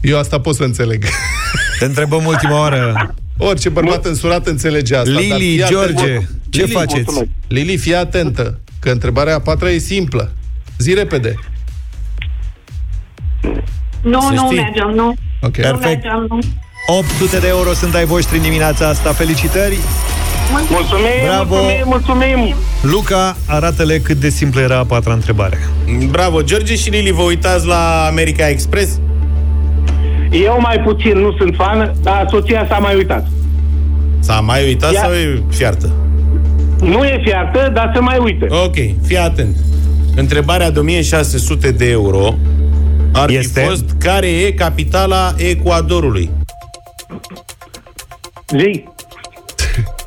Eu 0.00 0.18
asta 0.18 0.40
pot 0.40 0.54
să 0.54 0.64
înțeleg. 0.64 1.04
Te 1.78 1.84
întrebăm 1.84 2.24
ultima 2.24 2.58
oară. 2.58 3.14
Orice 3.38 3.68
bărbat 3.68 4.04
însurat 4.04 4.46
înțelege 4.46 4.96
asta. 4.96 5.10
dar 5.10 5.20
Lili, 5.20 5.38
fii 5.38 5.62
atent. 5.62 5.78
George, 5.78 6.18
ce 6.50 6.60
Lili, 6.60 6.72
faceți? 6.72 6.94
mulțumesc. 6.94 7.30
Lili, 7.48 7.76
fii 7.76 7.94
atentă, 7.94 8.58
că 8.78 8.90
întrebarea 8.90 9.34
a 9.34 9.40
patra 9.40 9.70
e 9.70 9.78
simplă. 9.78 10.32
Zi 10.78 10.94
repede. 10.94 11.34
Nu, 14.02 14.20
Să 14.20 14.32
nu 14.34 14.44
știi. 14.46 14.56
mergem, 14.60 14.92
nu. 14.94 15.14
Ok. 15.40 15.56
Nu 15.56 15.62
Perfect. 15.62 15.82
mergem, 15.82 16.26
nu. 16.28 16.38
800 16.86 17.38
de 17.38 17.46
euro 17.48 17.72
sunt 17.72 17.94
ai 17.94 18.04
voștri 18.04 18.36
în 18.36 18.42
dimineața 18.42 18.88
asta. 18.88 19.12
Felicitări! 19.12 19.78
Mulțumim, 20.70 21.04
Bravo. 21.24 21.54
mulțumim, 21.54 21.82
mulțumim. 21.84 22.54
Luca, 22.82 23.36
arată-le 23.46 23.98
cât 23.98 24.16
de 24.16 24.28
simplă 24.28 24.60
era 24.60 24.78
a 24.78 24.84
patra 24.84 25.12
întrebare. 25.12 25.58
Bravo, 26.10 26.42
George 26.42 26.76
și 26.76 26.90
Lili, 26.90 27.10
vă 27.10 27.22
uitați 27.22 27.66
la 27.66 28.06
America 28.06 28.48
Express? 28.48 28.98
Eu 30.42 30.58
mai 30.60 30.80
puțin 30.80 31.18
nu 31.18 31.32
sunt 31.38 31.54
fan, 31.54 31.94
dar 32.02 32.26
soția 32.30 32.66
s-a 32.68 32.78
mai 32.78 32.94
uitat. 32.96 33.26
S-a 34.20 34.40
mai 34.40 34.64
uitat 34.64 34.92
Ia. 34.92 35.00
sau 35.00 35.12
e 35.12 35.42
fiartă? 35.50 35.92
Nu 36.80 37.04
e 37.04 37.20
fiartă, 37.24 37.70
dar 37.74 37.90
se 37.94 38.00
mai 38.00 38.18
uită. 38.18 38.46
Ok, 38.64 38.74
fii 39.06 39.18
atent. 39.18 39.56
Întrebarea 40.16 40.70
de 40.70 40.78
1600 40.78 41.70
de 41.70 41.90
euro 41.90 42.34
ar 43.12 43.28
Este? 43.28 43.60
fi 43.60 43.66
fost 43.66 43.84
care 43.98 44.26
e 44.26 44.52
capitala 44.52 45.34
Ecuadorului? 45.36 46.30
Zi. 48.58 48.84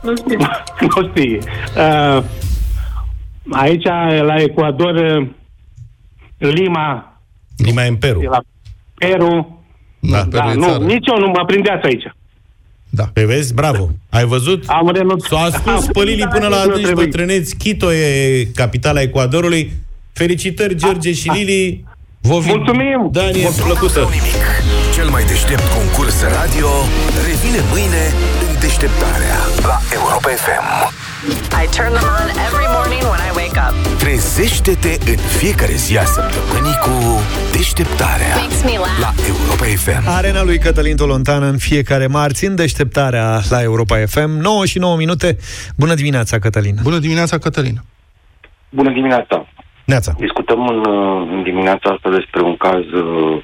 Nu 0.04 0.16
știu. 0.22 0.38
nu 0.80 1.10
știe. 1.10 1.38
Uh, 1.78 2.24
aici, 3.52 3.86
la 4.26 4.36
Ecuador, 4.42 4.94
uh, 4.96 5.28
Lima, 6.38 7.20
Lima 7.58 7.84
în 7.84 7.96
Peru. 7.96 8.22
e 8.22 8.28
la 8.28 8.40
Peru. 8.94 9.57
Da, 10.00 10.22
Da, 10.30 10.40
Peru 10.40 10.50
e 10.50 10.54
nu, 10.54 10.68
țară. 10.68 10.84
nici 10.84 11.08
eu 11.08 11.20
nu 11.20 11.28
mă 11.28 11.44
prindeați 11.46 11.86
aici. 11.86 12.04
Da. 12.90 13.04
Pe 13.14 13.26
vezi? 13.26 13.54
Bravo. 13.54 13.90
Ai 14.10 14.26
văzut? 14.26 14.64
Am 14.68 14.92
renunțat. 14.94 15.30
S-a 15.30 15.38
ascuns 15.46 15.86
pe 15.94 16.04
Lili 16.04 16.28
până 16.32 16.48
la 16.48 16.60
adânci 16.60 16.92
bătrâneți. 16.92 17.56
Quito 17.58 17.94
e 17.94 18.44
capitala 18.56 19.02
Ecuadorului. 19.02 19.72
Felicitări, 20.14 20.76
George 20.76 21.12
și 21.14 21.30
Lili. 21.30 21.86
Vă 22.22 22.40
vi- 22.40 22.48
Mulțumim! 22.48 23.10
Dani, 23.12 23.42
e 23.42 23.50
plăcută. 23.66 24.10
Cel 24.94 25.10
mai 25.10 25.24
deștept 25.24 25.64
concurs 25.78 26.22
radio 26.22 26.68
revine 27.28 27.60
mâine 27.72 28.04
în 28.48 28.60
deșteptarea 28.60 29.38
la 29.62 29.78
Europa 29.94 30.30
FM. 30.30 30.66
I 31.18 31.66
turn 31.78 31.92
them 31.98 32.08
on 32.20 32.28
every 32.48 32.68
morning 32.78 33.02
when 33.12 33.20
I 33.28 33.32
wake 33.42 33.58
up. 33.68 33.74
Trezește-te 33.98 35.12
în 35.12 35.18
fiecare 35.18 35.72
zi 35.74 35.98
a 35.98 36.04
săptămânii 36.04 36.78
cu 36.86 36.96
deșteptarea 37.52 38.36
Makes 38.36 38.64
me 38.64 38.72
laugh. 38.78 38.98
la 39.00 39.12
Europa 39.32 39.66
FM. 39.84 40.04
Arena 40.18 40.44
lui 40.44 40.58
Cătălin 40.60 40.96
Tolontan 40.96 41.44
în 41.44 41.58
fiecare 41.58 42.08
marți 42.08 42.46
în 42.46 42.56
deșteptarea 42.56 43.40
la 43.50 43.62
Europa 43.62 43.96
FM 44.06 44.30
9 44.30 44.66
și 44.66 44.78
9 44.80 44.96
minute. 44.96 45.38
Bună 45.78 45.94
dimineața, 45.94 46.40
Cătălin. 46.40 46.76
Bună 46.84 46.98
dimineața, 46.98 47.38
Cătălin. 47.38 47.76
Bună 48.70 48.92
dimineața! 48.92 49.48
Neața. 49.86 50.14
Discutăm 50.18 50.68
în, 50.68 50.78
uh, 50.78 51.28
în 51.32 51.44
dimineața 51.44 51.90
asta 51.90 52.10
despre 52.10 52.42
un 52.42 52.58
caz 52.58 52.84
uh, 53.04 53.44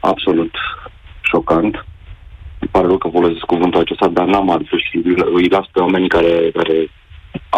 absolut 0.00 0.54
șocant. 1.22 1.84
Îmi 2.62 2.70
pare 2.74 2.86
rău 2.86 2.98
că 2.98 3.08
folosesc 3.16 3.44
cuvântul 3.54 3.80
acesta, 3.80 4.06
dar 4.16 4.26
n-am 4.32 4.50
altul 4.50 4.78
și 4.88 4.96
îi 5.38 5.48
las 5.54 5.66
pe 5.72 5.78
oamenii 5.86 6.08
care, 6.16 6.32
care 6.58 6.76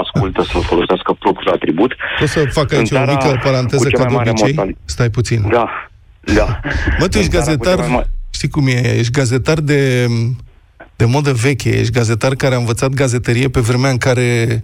ascultă 0.02 0.42
să 0.42 0.58
folosească 0.58 1.10
propriul 1.24 1.54
atribut. 1.54 1.92
O 2.22 2.26
să 2.26 2.40
fac 2.58 2.70
În 2.70 2.78
aici 2.78 2.90
o 2.90 2.94
țara 2.94 3.12
mică 3.12 3.40
paranteză 3.44 3.82
cu 3.84 3.90
cea 3.90 3.96
ca 3.96 4.02
mai 4.04 4.10
de 4.12 4.16
mare 4.16 4.30
obicei. 4.30 4.54
mortali- 4.54 4.76
Stai 4.84 5.10
puțin. 5.10 5.40
Da, 5.56 5.66
da. 6.20 6.60
Mă, 7.00 7.06
tu 7.08 7.18
ești 7.18 7.34
În 7.36 7.42
țara 7.42 7.56
cu 7.56 7.62
gazetar, 7.62 7.74
cea 7.74 7.80
mai 7.86 7.94
mare- 7.94 8.10
știi 8.30 8.48
cum 8.48 8.66
e, 8.66 8.98
ești 8.98 9.12
gazetar 9.12 9.58
de, 9.60 10.06
de 10.96 11.04
modă 11.04 11.32
veche, 11.32 11.68
ești 11.78 11.92
gazetar 11.92 12.34
care 12.34 12.54
a 12.54 12.58
învățat 12.58 12.90
gazetărie 12.90 13.48
pe 13.48 13.60
vremea 13.60 13.90
în 13.90 13.98
care 13.98 14.62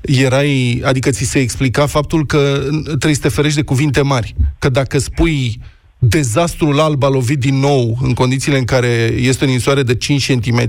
erai, 0.00 0.82
adică 0.84 1.10
ți 1.10 1.24
se 1.24 1.38
explica 1.38 1.86
faptul 1.86 2.26
că 2.26 2.58
trebuie 2.84 3.14
să 3.14 3.20
te 3.20 3.28
ferești 3.28 3.56
de 3.56 3.64
cuvinte 3.64 4.02
mari. 4.02 4.34
Că 4.58 4.68
dacă 4.68 4.98
spui 4.98 5.60
dezastrul 6.04 6.80
alb 6.80 7.02
a 7.02 7.08
lovit 7.08 7.38
din 7.38 7.58
nou 7.58 7.98
în 8.02 8.14
condițiile 8.14 8.58
în 8.58 8.64
care 8.64 9.12
este 9.16 9.44
o 9.44 9.48
ninsoare 9.48 9.82
de 9.82 9.94
5 9.94 10.32
cm, 10.32 10.68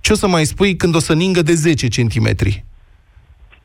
ce 0.00 0.12
o 0.12 0.16
să 0.16 0.26
mai 0.26 0.46
spui 0.46 0.76
când 0.76 0.94
o 0.94 0.98
să 0.98 1.12
ningă 1.12 1.42
de 1.42 1.54
10 1.54 1.88
cm? 1.88 2.36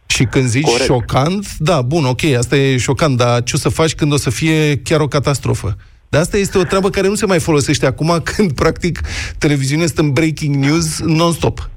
Și 0.06 0.24
când 0.24 0.48
zici 0.48 0.64
Corect. 0.64 0.84
șocant, 0.84 1.58
da, 1.58 1.82
bun, 1.82 2.06
ok, 2.06 2.24
asta 2.24 2.56
e 2.56 2.78
șocant, 2.78 3.18
dar 3.18 3.44
ce 3.44 3.56
o 3.56 3.60
să 3.60 3.70
faci 3.70 3.96
când 3.96 4.12
o 4.12 4.18
să 4.18 4.30
fie 4.30 4.78
chiar 4.78 5.00
o 5.00 5.08
catastrofă? 5.08 5.78
Dar 6.10 6.22
asta 6.22 6.38
este 6.38 6.58
o 6.58 6.64
treabă 6.64 6.90
care 6.90 7.08
nu 7.08 7.16
se 7.16 7.26
mai 7.26 7.40
folosește 7.40 7.86
acum 7.86 8.22
când, 8.36 8.52
practic, 8.52 9.02
televiziunea 9.38 9.86
este 9.86 10.02
în 10.02 10.12
breaking 10.12 10.56
news 10.56 11.00
non-stop. 11.00 11.70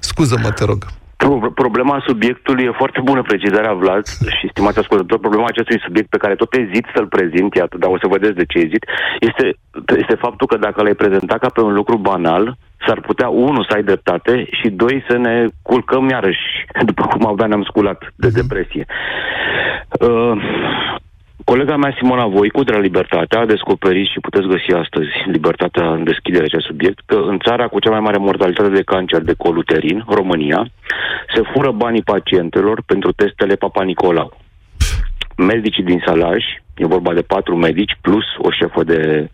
Scuză-mă, 0.00 0.50
te 0.50 0.64
rog. 0.64 0.92
Pro- 1.16 1.50
Problema 1.54 2.02
subiectului 2.06 2.64
e 2.64 2.80
foarte 2.82 3.00
bună 3.04 3.22
precizarea, 3.22 3.72
Vlad, 3.72 4.06
și 4.06 4.48
stimați 4.50 4.78
ascultători, 4.78 5.20
problema 5.20 5.46
acestui 5.48 5.80
subiect 5.80 6.08
pe 6.08 6.16
care 6.16 6.34
tot 6.34 6.54
ezit 6.54 6.86
să-l 6.94 7.06
prezint, 7.06 7.54
iată, 7.54 7.76
dar 7.78 7.90
o 7.90 7.98
să 7.98 8.06
vedeți 8.10 8.34
de 8.34 8.44
ce 8.44 8.58
ezit, 8.58 8.84
este, 9.20 9.56
este 9.96 10.14
faptul 10.14 10.46
că 10.46 10.56
dacă 10.56 10.82
l-ai 10.82 10.94
prezentat 10.94 11.38
ca 11.38 11.48
pe 11.54 11.60
un 11.60 11.74
lucru 11.74 11.96
banal, 11.96 12.56
s-ar 12.86 13.00
putea, 13.00 13.28
unu, 13.28 13.62
să 13.62 13.72
ai 13.74 13.82
dreptate 13.82 14.46
și, 14.50 14.68
doi, 14.70 15.04
să 15.08 15.16
ne 15.16 15.46
culcăm 15.62 16.08
iarăși, 16.08 16.66
după 16.90 17.06
cum 17.06 17.26
abia 17.26 17.46
ne-am 17.46 17.62
sculat 17.62 18.12
de 18.16 18.28
depresie. 18.28 18.86
Uh, 20.00 20.32
Colega 21.44 21.76
mea, 21.76 21.94
Simona 21.96 22.26
Voicu, 22.26 22.62
de 22.62 22.72
la 22.72 22.78
Libertatea, 22.78 23.40
a 23.40 23.46
descoperit 23.46 24.06
și 24.06 24.20
puteți 24.20 24.46
găsi 24.46 24.72
astăzi 24.72 25.10
Libertatea 25.26 25.92
în 25.92 26.04
deschidere 26.04 26.44
acest 26.44 26.66
subiect, 26.66 27.00
că 27.06 27.14
în 27.14 27.38
țara 27.38 27.66
cu 27.68 27.78
cea 27.80 27.90
mai 27.90 28.00
mare 28.00 28.18
mortalitate 28.18 28.68
de 28.68 28.82
cancer 28.82 29.20
de 29.22 29.34
col 29.38 29.56
uterin, 29.56 30.04
România, 30.08 30.70
se 31.34 31.42
fură 31.52 31.70
banii 31.70 32.02
pacientelor 32.02 32.82
pentru 32.86 33.12
testele 33.12 33.54
Papa 33.54 33.82
Nicolau. 33.82 34.36
Medicii 35.36 35.82
din 35.82 36.02
Salaj, 36.06 36.42
e 36.76 36.86
vorba 36.86 37.12
de 37.14 37.22
patru 37.22 37.56
medici, 37.56 37.98
plus 38.00 38.24
o 38.38 38.50
șefă 38.50 38.84
de 38.84 39.28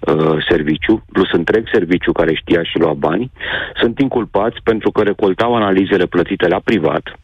uh, 0.00 0.44
serviciu, 0.48 1.04
plus 1.12 1.32
întreg 1.32 1.68
serviciu 1.72 2.12
care 2.12 2.34
știa 2.34 2.62
și 2.62 2.78
lua 2.78 2.92
bani, 2.92 3.30
sunt 3.74 3.98
inculpați 3.98 4.56
pentru 4.62 4.90
că 4.90 5.02
recoltau 5.02 5.54
analizele 5.54 6.06
plătite 6.06 6.48
la 6.48 6.60
privat, 6.64 7.18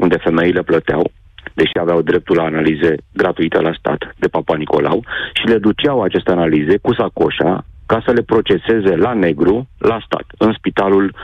unde 0.00 0.16
femeile 0.16 0.62
plăteau, 0.62 1.10
deși 1.54 1.78
aveau 1.80 2.00
dreptul 2.02 2.36
la 2.36 2.42
analize 2.42 2.94
gratuite 3.12 3.60
la 3.60 3.72
stat 3.78 4.14
de 4.16 4.28
Papa 4.28 4.56
Nicolau, 4.56 5.04
și 5.34 5.46
le 5.46 5.58
duceau 5.58 6.02
aceste 6.02 6.30
analize 6.30 6.76
cu 6.76 6.94
sacoșa 6.94 7.64
ca 7.86 8.02
să 8.04 8.12
le 8.12 8.22
proceseze 8.22 8.96
la 8.96 9.12
negru, 9.12 9.68
la 9.78 9.98
stat, 10.06 10.24
în 10.38 10.52
spitalul 10.52 11.14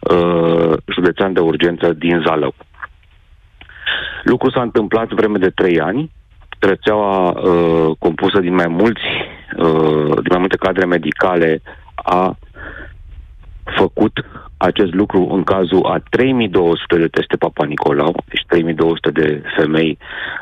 uh, 0.00 0.72
județean 0.94 1.32
de 1.32 1.40
urgență 1.40 1.92
din 1.92 2.22
Zalău. 2.26 2.54
Lucrul 4.22 4.50
s-a 4.50 4.62
întâmplat 4.62 5.08
vreme 5.08 5.38
de 5.38 5.50
trei 5.50 5.80
ani. 5.80 6.10
Rețeaua 6.58 7.30
uh, 7.30 7.96
compusă 7.98 8.40
din 8.40 8.54
mai 8.54 8.66
mulți, 8.68 9.06
uh, 9.56 10.14
din 10.14 10.30
mai 10.30 10.38
multe 10.38 10.56
cadre 10.56 10.84
medicale 10.84 11.62
a 11.94 12.36
făcut 13.76 14.24
acest 14.56 14.94
lucru 14.94 15.28
în 15.32 15.42
cazul 15.42 15.84
a 15.84 16.02
3200 16.10 16.98
de 16.98 17.08
teste 17.08 17.36
Papa 17.36 17.64
Nicolau, 17.64 18.14
deci 18.28 18.44
3200 18.46 19.10
de 19.10 19.42
femei 19.56 19.98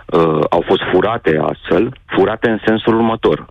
uh, 0.06 0.40
au 0.50 0.62
fost 0.66 0.82
furate 0.92 1.38
astfel, 1.42 1.96
furate 2.06 2.50
în 2.50 2.58
sensul 2.66 2.94
următor, 2.94 3.46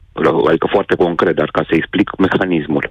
adică 0.47 0.67
foarte 0.71 0.95
concret, 0.95 1.36
dar 1.36 1.49
ca 1.51 1.63
să 1.67 1.76
explic 1.76 2.17
mecanismul. 2.17 2.89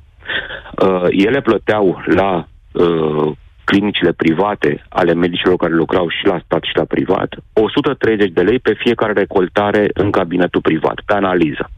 Uh, 0.82 1.06
ele 1.10 1.40
plăteau 1.40 2.02
la 2.06 2.46
uh, 2.72 3.32
clinicile 3.64 4.12
private 4.12 4.84
ale 4.88 5.14
medicilor 5.14 5.56
care 5.56 5.72
lucrau 5.72 6.08
și 6.08 6.26
la 6.26 6.40
stat 6.44 6.62
și 6.62 6.76
la 6.76 6.84
privat 6.84 7.34
130 7.52 8.30
de 8.30 8.42
lei 8.42 8.58
pe 8.58 8.74
fiecare 8.78 9.12
recoltare 9.12 9.90
în 9.94 10.10
cabinetul 10.10 10.60
privat, 10.60 11.00
pe 11.06 11.12
analiză. 11.12 11.70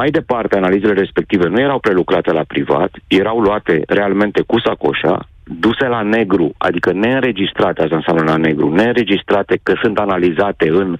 Mai 0.00 0.10
departe, 0.10 0.56
analizele 0.56 0.92
respective 0.92 1.48
nu 1.48 1.60
erau 1.60 1.78
prelucrate 1.78 2.32
la 2.32 2.42
privat, 2.42 2.90
erau 3.06 3.40
luate 3.40 3.82
realmente 3.86 4.42
cu 4.46 4.60
sacoșa, 4.60 5.28
duse 5.44 5.86
la 5.86 6.02
negru, 6.02 6.54
adică 6.58 6.92
neînregistrate, 6.92 7.82
asta 7.82 7.96
înseamnă 7.96 8.22
la 8.22 8.36
negru, 8.36 8.74
neînregistrate 8.74 9.60
că 9.62 9.72
sunt 9.82 9.98
analizate 9.98 10.68
în 10.68 10.98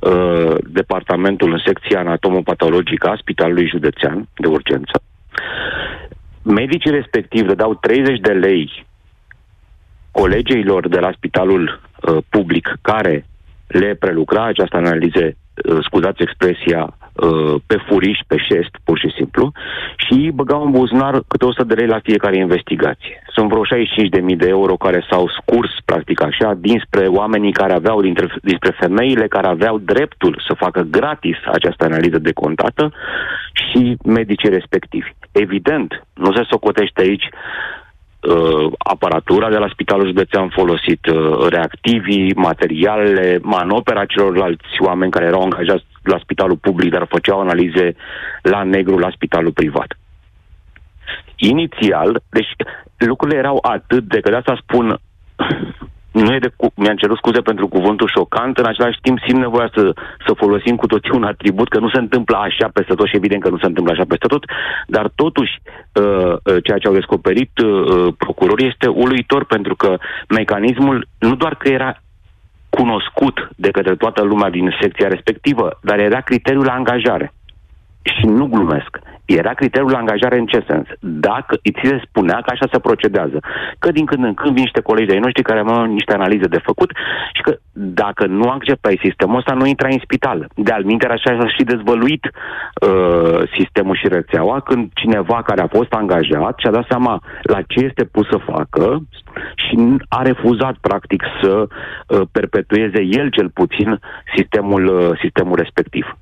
uh, 0.00 0.54
departamentul, 0.66 1.52
în 1.52 1.60
secția 1.64 1.98
anatomopatologică 1.98 3.08
a 3.08 3.16
Spitalului 3.20 3.68
Județean 3.68 4.28
de 4.36 4.46
urgență. 4.46 5.02
Medicii 6.42 6.90
respectivi 6.90 7.46
dădeau 7.46 7.74
30 7.74 8.20
de 8.20 8.32
lei 8.32 8.86
colegeilor 10.10 10.88
de 10.88 10.98
la 10.98 11.12
spitalul 11.16 11.80
uh, 12.02 12.16
public 12.28 12.78
care 12.82 13.26
le 13.66 13.94
prelucra 13.94 14.44
această 14.44 14.76
analize, 14.76 15.36
uh, 15.36 15.78
scuzați 15.80 16.22
expresia, 16.22 16.82
uh, 16.82 17.05
pe 17.66 17.76
furiș, 17.86 18.18
pe 18.26 18.36
șest, 18.36 18.70
pur 18.84 18.98
și 18.98 19.12
simplu, 19.16 19.52
și 19.96 20.12
îi 20.12 20.30
băgau 20.30 20.64
în 20.64 20.70
buzunar 20.70 21.22
câte 21.28 21.44
100 21.44 21.64
de 21.64 21.74
lei 21.74 21.86
la 21.86 22.00
fiecare 22.02 22.36
investigație. 22.36 23.22
Sunt 23.34 23.48
vreo 23.48 23.64
65.000 23.64 24.36
de 24.36 24.48
euro 24.48 24.76
care 24.76 25.06
s-au 25.10 25.28
scurs, 25.28 25.70
practic 25.84 26.22
așa, 26.22 26.54
dinspre 26.58 27.06
oamenii 27.06 27.52
care 27.52 27.72
aveau, 27.72 28.00
dintre, 28.00 28.26
dinspre 28.42 28.76
femeile 28.78 29.26
care 29.28 29.46
aveau 29.46 29.78
dreptul 29.78 30.42
să 30.46 30.54
facă 30.54 30.80
gratis 30.90 31.36
această 31.52 31.84
analiză 31.84 32.18
decontată 32.18 32.92
și 33.52 33.96
medicii 34.04 34.48
respectivi. 34.48 35.14
Evident, 35.32 36.06
nu 36.14 36.32
se 36.32 36.42
socotește 36.50 37.00
aici 37.00 37.28
uh, 38.26 38.72
aparatura 38.78 39.50
de 39.50 39.56
la 39.56 39.68
Spitalul 39.68 40.06
Județean 40.06 40.48
folosit, 40.48 41.06
uh, 41.06 41.46
reactivii, 41.48 42.34
materialele, 42.34 43.38
manopera 43.42 44.04
celorlalți 44.04 44.76
oameni 44.78 45.10
care 45.10 45.24
erau 45.24 45.42
angajați 45.42 45.84
la 46.02 46.18
spitalul 46.18 46.56
public, 46.56 46.90
dar 46.92 47.06
făceau 47.08 47.40
analize 47.40 47.94
la 48.42 48.62
negru 48.62 48.98
la 48.98 49.10
spitalul 49.10 49.52
privat. 49.52 49.98
Inițial, 51.36 52.20
deci 52.30 52.48
lucrurile 52.96 53.38
erau 53.38 53.58
atât 53.62 54.04
de 54.04 54.20
că 54.20 54.30
de 54.30 54.36
asta 54.36 54.58
spun 54.62 54.98
nu 56.22 56.34
e 56.34 56.38
de 56.38 56.50
cu... 56.56 56.72
mi-am 56.74 56.96
cerut 56.96 57.16
scuze 57.16 57.40
pentru 57.40 57.68
cuvântul 57.68 58.12
șocant, 58.16 58.58
în 58.58 58.66
același 58.66 58.98
timp 59.02 59.18
simt 59.26 59.38
nevoia 59.38 59.70
să, 59.74 59.92
să 60.26 60.32
folosim 60.36 60.76
cu 60.76 60.86
toții 60.86 61.10
un 61.14 61.24
atribut, 61.24 61.68
că 61.68 61.78
nu 61.78 61.88
se 61.88 61.98
întâmplă 61.98 62.36
așa 62.36 62.68
peste 62.72 62.94
tot 62.94 63.06
și 63.06 63.16
evident 63.16 63.42
că 63.42 63.48
nu 63.48 63.58
se 63.58 63.66
întâmplă 63.66 63.92
așa 63.92 64.04
peste 64.08 64.26
tot, 64.26 64.44
dar 64.86 65.10
totuși 65.14 65.52
uh, 65.62 66.32
uh, 66.32 66.56
ceea 66.64 66.78
ce 66.78 66.86
au 66.86 66.94
descoperit 66.94 67.58
uh, 67.58 68.14
procurorii 68.18 68.66
este 68.72 68.86
uluitor 68.86 69.44
pentru 69.44 69.74
că 69.76 69.96
mecanismul 70.28 71.06
nu 71.18 71.34
doar 71.34 71.54
că 71.54 71.68
era 71.68 72.00
cunoscut 72.70 73.48
de 73.56 73.70
către 73.70 73.96
toată 73.96 74.22
lumea 74.22 74.50
din 74.50 74.76
secția 74.80 75.08
respectivă, 75.08 75.78
dar 75.82 75.98
era 75.98 76.20
criteriul 76.20 76.64
la 76.64 76.72
angajare. 76.72 77.32
Și 78.14 78.26
nu 78.26 78.46
glumesc, 78.46 78.98
era 79.24 79.52
criteriul 79.54 79.90
de 79.90 79.96
angajare 79.96 80.38
în 80.38 80.46
ce 80.46 80.64
sens? 80.68 80.86
Dacă 81.00 81.56
ți 81.56 81.88
se 81.88 82.00
spunea 82.08 82.34
că 82.34 82.50
așa 82.52 82.66
se 82.72 82.78
procedează, 82.78 83.38
că 83.78 83.90
din 83.90 84.06
când 84.06 84.24
în 84.24 84.34
când 84.34 84.54
vin 84.54 84.62
niște 84.62 84.80
colegi 84.80 85.06
de-ai 85.06 85.20
noștri 85.20 85.42
care 85.42 85.60
au 85.60 85.84
niște 85.84 86.12
analize 86.12 86.46
de 86.46 86.60
făcut 86.64 86.90
și 87.32 87.42
că 87.42 87.56
dacă 87.72 88.26
nu 88.26 88.48
acceptai 88.48 89.00
sistemul 89.02 89.36
ăsta, 89.36 89.54
nu 89.54 89.66
intrai 89.66 89.92
în 89.92 89.98
spital. 90.02 90.48
De 90.54 90.72
al 90.72 90.84
minter, 90.84 91.10
așa 91.10 91.30
a 91.30 91.46
și 91.46 91.64
dezvăluit 91.64 92.24
uh, 92.26 93.40
sistemul 93.58 93.96
și 93.96 94.08
rețeaua 94.08 94.60
când 94.60 94.90
cineva 94.94 95.42
care 95.42 95.60
a 95.60 95.74
fost 95.76 95.92
angajat 95.92 96.54
și-a 96.58 96.70
dat 96.70 96.86
seama 96.88 97.22
la 97.42 97.62
ce 97.62 97.84
este 97.84 98.04
pus 98.04 98.26
să 98.28 98.38
facă 98.52 99.02
și 99.54 99.96
a 100.08 100.22
refuzat 100.22 100.76
practic 100.80 101.22
să 101.42 101.66
uh, 101.66 102.20
perpetueze 102.32 103.00
el 103.02 103.30
cel 103.30 103.50
puțin 103.50 104.00
sistemul, 104.36 104.86
uh, 104.86 105.18
sistemul 105.22 105.56
respectiv 105.56 106.16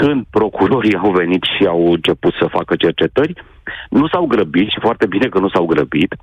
când 0.00 0.24
procurorii 0.30 0.96
au 0.96 1.10
venit 1.10 1.42
și 1.42 1.66
au 1.66 1.92
început 1.92 2.32
să 2.40 2.54
facă 2.56 2.76
cercetări, 2.76 3.32
nu 3.90 4.08
s-au 4.08 4.26
grăbit 4.26 4.68
și 4.68 4.80
foarte 4.80 5.06
bine 5.06 5.26
că 5.28 5.38
nu 5.38 5.48
s-au 5.48 5.66
grăbit 5.66 6.14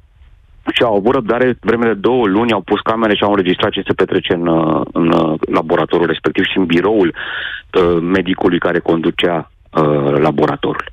și 0.74 0.84
au 0.84 0.96
avut 0.96 1.14
răbdare 1.14 1.58
vreme 1.60 1.86
de 1.86 1.94
două 1.94 2.26
luni, 2.26 2.52
au 2.52 2.62
pus 2.62 2.80
camere 2.80 3.16
și 3.16 3.24
au 3.24 3.30
înregistrat 3.30 3.72
ce 3.72 3.82
se 3.88 3.94
petrece 3.94 4.34
în, 4.34 4.48
în 4.92 5.38
laboratorul 5.52 6.08
respectiv 6.08 6.44
și 6.44 6.58
în 6.58 6.66
biroul 6.66 7.10
uh, 7.14 7.98
medicului 8.02 8.60
care 8.60 8.80
conducea 8.80 9.52
uh, 9.72 10.12
laboratorul. 10.28 10.90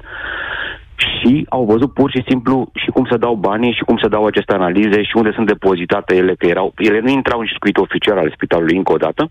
Și 0.96 1.46
au 1.48 1.64
văzut 1.64 1.92
pur 1.92 2.10
și 2.10 2.24
simplu 2.28 2.70
și 2.74 2.90
cum 2.90 3.06
se 3.10 3.16
dau 3.16 3.34
banii 3.34 3.72
și 3.72 3.84
cum 3.84 3.96
se 4.02 4.08
dau 4.08 4.24
aceste 4.24 4.52
analize 4.52 5.02
și 5.02 5.16
unde 5.16 5.32
sunt 5.34 5.46
depozitate 5.46 6.14
ele, 6.16 6.34
că 6.34 6.46
erau, 6.46 6.72
ele 6.76 7.00
nu 7.00 7.08
intrau 7.08 7.38
în 7.40 7.46
circuit 7.46 7.76
oficial 7.76 8.18
al 8.18 8.32
spitalului 8.34 8.76
încă 8.76 8.92
o 8.92 8.96
dată, 8.96 9.30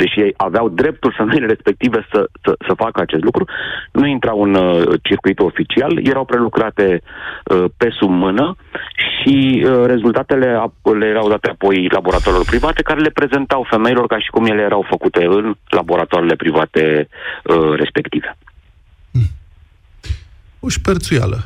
deși 0.00 0.20
ei 0.20 0.34
aveau 0.36 0.68
dreptul 0.68 1.14
femeile 1.16 1.46
respective 1.46 2.06
să, 2.12 2.28
să, 2.44 2.54
să 2.66 2.72
facă 2.74 3.00
acest 3.00 3.22
lucru, 3.22 3.44
nu 3.92 4.06
intrau 4.06 4.42
în 4.42 4.54
uh, 4.54 5.00
circuitul 5.02 5.46
oficial, 5.46 6.06
erau 6.06 6.24
prelucrate 6.24 7.02
uh, 7.02 7.64
pe 7.76 7.88
sub 7.98 8.10
mână 8.10 8.56
și 8.96 9.64
uh, 9.64 9.84
rezultatele 9.86 10.46
le 10.98 11.06
erau 11.06 11.28
date 11.28 11.50
apoi 11.50 11.88
laboratorilor 11.90 12.44
private 12.44 12.82
care 12.82 13.00
le 13.00 13.10
prezentau 13.10 13.66
femeilor 13.70 14.06
ca 14.06 14.18
și 14.18 14.30
cum 14.30 14.44
ele 14.44 14.62
erau 14.62 14.86
făcute 14.88 15.24
în 15.24 15.54
laboratoarele 15.68 16.34
private 16.34 17.08
uh, 17.44 17.72
respective. 17.76 18.36
O 20.60 20.68
șperțuială. 20.68 21.38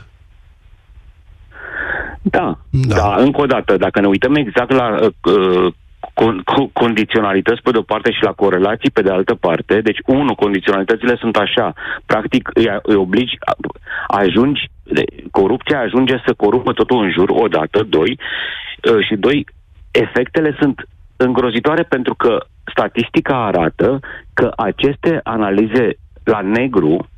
Da, 2.23 2.59
da, 2.71 2.97
da, 2.97 3.15
încă 3.15 3.41
o 3.41 3.47
dată, 3.47 3.77
dacă 3.77 4.01
ne 4.01 4.07
uităm 4.07 4.35
exact 4.35 4.71
la 4.71 4.99
uh, 5.01 5.73
con- 6.15 6.43
co- 6.45 6.73
condiționalități 6.73 7.63
pe 7.63 7.71
de-o 7.71 7.83
parte 7.83 8.13
și 8.13 8.23
la 8.23 8.33
corelații 8.33 8.91
pe 8.91 9.03
de 9.03 9.11
altă 9.11 9.35
parte. 9.35 9.81
Deci, 9.81 9.99
unu, 10.07 10.35
condiționalitățile 10.35 11.17
sunt 11.17 11.37
așa. 11.37 11.73
Practic, 12.07 12.51
îi, 12.55 12.69
îi 12.83 12.95
obligi, 12.95 13.39
ajungi, 14.07 14.71
corupția 15.31 15.81
ajunge 15.81 16.23
să 16.27 16.33
corupă 16.37 16.73
totul 16.73 17.03
în 17.03 17.11
jur, 17.11 17.29
odată, 17.31 17.83
doi, 17.89 18.19
ă, 18.93 19.01
și 19.01 19.15
doi, 19.15 19.47
efectele 19.91 20.57
sunt 20.61 20.89
îngrozitoare 21.17 21.83
pentru 21.83 22.15
că 22.15 22.39
statistica 22.71 23.45
arată 23.45 24.01
că 24.35 24.53
aceste 24.57 25.21
analize 25.23 25.97
la 26.25 26.41
negru, 26.41 27.09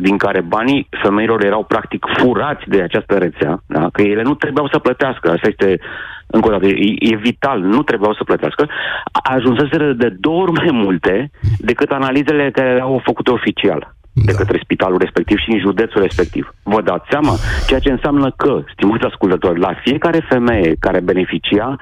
din 0.00 0.16
care 0.16 0.40
banii 0.40 0.88
femeilor 1.02 1.44
erau 1.44 1.64
practic 1.64 2.06
furați 2.16 2.68
de 2.68 2.82
această 2.82 3.14
rețea, 3.14 3.62
da? 3.66 3.88
că 3.92 4.02
ele 4.02 4.22
nu 4.22 4.34
trebuiau 4.34 4.68
să 4.68 4.78
plătească, 4.78 5.30
asta 5.30 5.48
este 5.48 5.80
încă 6.26 6.48
o 6.48 6.50
dată, 6.50 6.66
e, 6.66 6.94
e 6.98 7.16
vital, 7.16 7.60
nu 7.60 7.82
trebuiau 7.82 8.14
să 8.14 8.24
plătească, 8.24 8.68
ajunseseră 9.12 9.92
de 9.92 10.08
două 10.20 10.42
ori 10.42 10.52
mai 10.52 10.70
multe 10.72 11.30
decât 11.58 11.90
analizele 11.90 12.50
care 12.50 12.68
erau 12.68 13.00
făcute 13.04 13.30
oficial 13.30 13.94
de 14.24 14.32
da. 14.32 14.38
către 14.38 14.60
spitalul 14.62 14.98
respectiv 14.98 15.38
și 15.38 15.50
în 15.50 15.58
județul 15.58 16.00
respectiv. 16.00 16.54
Vă 16.62 16.82
dați 16.82 17.06
seama? 17.10 17.34
Ceea 17.66 17.80
ce 17.80 17.90
înseamnă 17.90 18.32
că, 18.36 18.62
stimați 18.72 19.04
ascultători, 19.04 19.60
la 19.60 19.74
fiecare 19.84 20.26
femeie 20.28 20.76
care 20.80 21.00
beneficia 21.00 21.76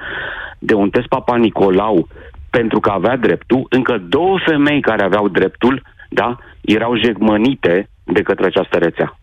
de 0.59 0.73
un 0.73 0.89
test 0.89 1.07
Papa 1.07 1.35
Nicolau 1.35 2.07
pentru 2.49 2.79
că 2.79 2.89
avea 2.89 3.17
dreptul, 3.17 3.65
încă 3.69 4.03
două 4.09 4.39
femei 4.45 4.81
care 4.81 5.03
aveau 5.03 5.27
dreptul, 5.27 5.81
da, 6.09 6.37
erau 6.61 6.97
jegmănite 6.97 7.89
de 8.05 8.21
către 8.21 8.45
această 8.45 8.77
rețea. 8.77 9.19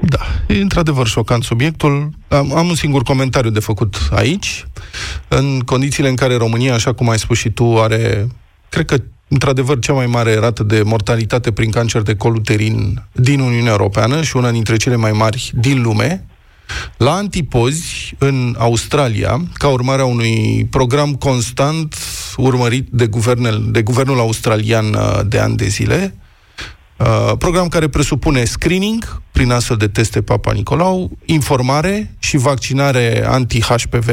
Da, 0.00 0.18
e 0.46 0.60
într-adevăr 0.60 1.06
șocant 1.06 1.42
subiectul. 1.42 2.10
Am, 2.28 2.56
am 2.56 2.68
un 2.68 2.74
singur 2.74 3.02
comentariu 3.02 3.50
de 3.50 3.60
făcut 3.60 3.96
aici. 4.10 4.66
În 5.28 5.60
condițiile 5.60 6.08
în 6.08 6.14
care 6.14 6.36
România, 6.36 6.74
așa 6.74 6.92
cum 6.92 7.08
ai 7.08 7.18
spus 7.18 7.38
și 7.38 7.50
tu, 7.50 7.80
are, 7.80 8.26
cred 8.68 8.84
că, 8.84 8.96
într-adevăr, 9.28 9.78
cea 9.78 9.92
mai 9.92 10.06
mare 10.06 10.38
rată 10.38 10.62
de 10.62 10.82
mortalitate 10.82 11.52
prin 11.52 11.70
cancer 11.70 12.02
de 12.02 12.16
col 12.16 12.34
uterin 12.34 13.02
din 13.12 13.40
Uniunea 13.40 13.70
Europeană 13.70 14.22
și 14.22 14.36
una 14.36 14.50
dintre 14.50 14.76
cele 14.76 14.96
mai 14.96 15.12
mari 15.12 15.50
din 15.54 15.82
lume, 15.82 16.24
la 16.96 17.12
antipozi, 17.12 18.14
în 18.18 18.54
Australia, 18.58 19.40
ca 19.54 19.68
urmare 19.68 20.02
a 20.02 20.04
unui 20.04 20.66
program 20.70 21.14
constant 21.14 21.94
urmărit 22.36 22.88
de, 22.90 23.06
guvernel, 23.06 23.64
de 23.70 23.82
guvernul 23.82 24.18
australian 24.18 24.94
uh, 24.94 25.20
de 25.26 25.38
ani 25.38 25.56
de 25.56 25.66
zile, 25.66 26.14
Uh, 26.98 27.32
program 27.38 27.68
care 27.68 27.88
presupune 27.88 28.44
screening 28.44 29.04
prin 29.32 29.50
astfel 29.50 29.76
de 29.76 29.88
teste 29.88 30.22
Papa 30.22 30.52
Nicolau, 30.52 31.10
informare 31.24 32.10
și 32.18 32.36
vaccinare 32.36 33.24
anti-HPV. 33.26 34.08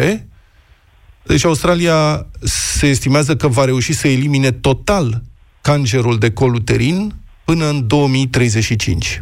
Deci 1.24 1.46
Australia 1.46 2.26
se 2.42 2.88
estimează 2.88 3.36
că 3.36 3.48
va 3.48 3.66
reuși 3.66 3.94
să 3.94 4.08
elimine 4.08 4.52
total 4.52 5.22
cancerul 5.62 6.18
de 6.18 6.34
col 6.34 6.54
uterin 6.54 7.12
până 7.46 7.66
în 7.66 7.88
2035. 7.88 9.22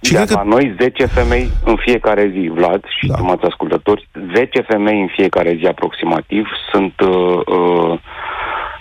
Și 0.00 0.14
Iar 0.14 0.30
la 0.30 0.40
că... 0.40 0.48
noi 0.48 0.74
10 0.80 1.06
femei 1.06 1.50
în 1.64 1.76
fiecare 1.76 2.30
zi, 2.32 2.48
Vlad 2.54 2.84
și 2.98 3.06
da. 3.06 3.14
stimați 3.14 3.44
ascultători, 3.44 4.08
10 4.34 4.60
femei 4.60 5.00
în 5.00 5.08
fiecare 5.16 5.56
zi 5.58 5.66
aproximativ 5.66 6.46
sunt 6.72 7.00
uh, 7.00 7.40
uh, 7.46 7.98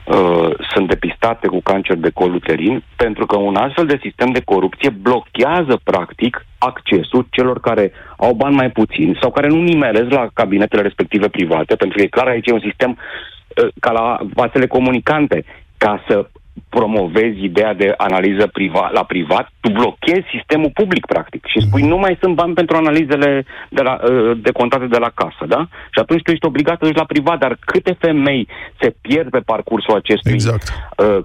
uh, 0.05 0.49
sunt 0.73 0.87
depistate 0.87 1.47
cu 1.47 1.61
cancer 1.61 1.95
de 1.95 2.09
col 2.09 2.33
uterin, 2.33 2.83
pentru 2.95 3.25
că 3.25 3.37
un 3.37 3.55
astfel 3.55 3.85
de 3.85 3.99
sistem 4.01 4.31
de 4.31 4.41
corupție 4.45 4.89
blochează, 4.89 5.79
practic, 5.83 6.45
accesul 6.57 7.27
celor 7.29 7.59
care 7.59 7.91
au 8.17 8.33
bani 8.33 8.55
mai 8.55 8.69
puțini 8.69 9.17
sau 9.21 9.31
care 9.31 9.47
nu 9.47 9.61
nimeresc 9.61 10.09
la 10.09 10.27
cabinetele 10.33 10.81
respective 10.81 11.27
private, 11.27 11.75
pentru 11.75 11.97
că 11.97 12.03
e 12.03 12.07
clar 12.07 12.27
aici 12.27 12.47
e 12.47 12.53
un 12.53 12.67
sistem 12.69 12.97
uh, 12.97 13.67
ca 13.79 13.91
la 13.91 14.17
vasele 14.33 14.67
comunicante, 14.67 15.45
ca 15.77 16.03
să 16.07 16.29
promovezi 16.69 17.43
ideea 17.43 17.73
de 17.73 17.93
analiză 17.97 18.47
priva, 18.47 18.89
la 18.93 19.03
privat, 19.03 19.49
tu 19.59 19.69
blochezi 19.69 20.33
sistemul 20.35 20.71
public, 20.73 21.05
practic, 21.05 21.45
și 21.45 21.61
spui 21.65 21.81
mhm. 21.81 21.89
nu 21.89 21.97
mai 21.97 22.17
sunt 22.21 22.35
bani 22.35 22.53
pentru 22.53 22.75
analizele 22.75 23.45
de, 23.69 23.81
la, 23.81 23.99
uh, 24.03 24.37
de 24.41 24.51
contate 24.51 24.85
de 24.85 24.97
la 24.97 25.11
casă, 25.15 25.43
da? 25.47 25.67
Și 25.93 25.99
atunci 26.01 26.21
tu 26.21 26.31
ești 26.31 26.45
obligat 26.45 26.77
să 26.79 26.85
duci 26.85 26.95
la 27.03 27.05
privat, 27.05 27.37
dar 27.39 27.57
câte 27.65 27.97
femei 27.99 28.47
se 28.81 28.95
pierd 29.01 29.29
pe 29.29 29.39
parcursul 29.39 29.95
acestui 29.95 30.33
exact. 30.33 30.73
uh, 30.97 31.19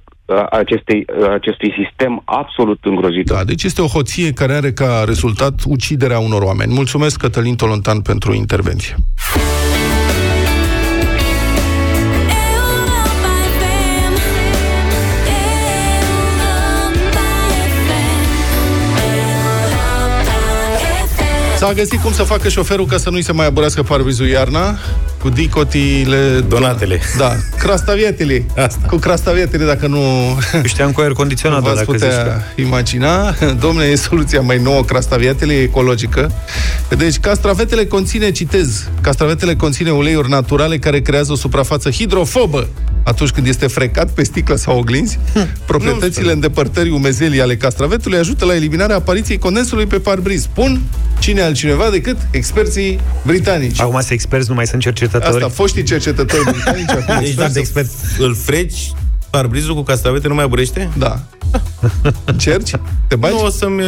acestei, 0.51 1.07
acestui 1.31 1.75
sistem 1.85 2.23
absolut 2.25 2.79
îngrozitor. 2.83 3.37
Da, 3.37 3.45
deci 3.45 3.63
este 3.63 3.83
o 3.83 3.87
hoție 3.87 4.33
care 4.33 4.53
are 4.53 4.73
ca 4.73 5.03
rezultat 5.07 5.55
uciderea 5.67 6.19
unor 6.19 6.43
oameni. 6.43 6.73
Mulțumesc, 6.73 7.21
Cătălin 7.21 7.57
Tolontan, 7.57 8.01
pentru 8.01 8.33
intervenție. 8.33 8.95
S-a 21.61 21.73
găsit 21.73 22.01
cum 22.01 22.13
să 22.13 22.23
facă 22.23 22.49
șoferul 22.49 22.87
ca 22.87 22.99
să 22.99 23.11
nu-i 23.11 23.23
se 23.23 23.33
mai 23.33 23.47
aburească 23.47 23.83
parbrizul 23.83 24.27
iarna 24.27 24.79
cu 25.23 25.29
dicotile... 25.29 26.45
Donatele. 26.49 27.01
Da, 27.19 27.37
crastavietele. 27.59 28.45
Asta. 28.57 28.87
Cu 28.87 28.97
crastavietele, 28.97 29.65
dacă 29.65 29.87
nu... 29.87 30.03
Știam 30.65 30.93
cu 30.93 31.01
aer 31.01 31.13
condiționat, 31.13 31.63
dacă 31.63 31.85
putea 31.85 32.09
zici, 32.09 32.67
imagina. 32.67 33.35
Domne, 33.61 33.85
e 33.85 33.95
soluția 33.95 34.41
mai 34.41 34.59
nouă, 34.59 34.85
crastavietele, 34.85 35.53
e 35.53 35.63
ecologică. 35.63 36.33
Deci, 36.97 37.19
castravetele 37.19 37.87
conține, 37.87 38.31
citez, 38.31 38.89
castravetele 39.01 39.55
conține 39.55 39.91
uleiuri 39.91 40.29
naturale 40.29 40.79
care 40.79 41.01
creează 41.01 41.33
o 41.33 41.37
suprafață 41.37 41.91
hidrofobă 41.91 42.69
atunci 43.03 43.31
când 43.31 43.47
este 43.47 43.67
frecat 43.67 44.11
pe 44.11 44.23
sticlă 44.23 44.55
sau 44.55 44.79
oglinzi. 44.79 45.19
Hm. 45.33 45.49
Proprietățile 45.67 46.33
îndepărtării 46.33 46.93
umezelii 46.93 47.41
ale 47.41 47.57
castravetului 47.57 48.19
ajută 48.19 48.45
la 48.45 48.55
eliminarea 48.55 48.97
apariției 48.97 49.39
condensului 49.39 49.87
pe 49.87 49.99
parbriz. 49.99 50.43
Spun 50.43 50.81
cine 51.19 51.43
altcineva 51.51 51.91
decât 51.91 52.17
experții 52.31 53.01
britanici. 53.23 53.81
Acum 53.81 53.99
sunt 53.99 54.11
experți, 54.11 54.49
nu 54.49 54.55
mai 54.55 54.67
sunt 54.67 54.83
cercetători. 54.83 55.35
Asta, 55.35 55.49
foștii 55.49 55.83
cercetători 55.83 56.45
britanici. 56.45 56.91
Acum 56.91 57.19
deci, 57.19 57.35
de 57.53 57.59
expert. 57.59 57.91
Îl 58.19 58.35
freci 58.35 58.93
parbrizul 59.31 59.75
cu 59.75 59.83
castravete 59.83 60.29
nu 60.29 60.35
mai 60.35 60.45
aburește? 60.45 60.91
Da. 60.99 61.21
Încerci? 62.25 62.71
Te 63.09 63.17
bagi? 63.17 63.35
Nu, 63.35 63.45
o 63.45 63.51
să-mi 63.51 63.83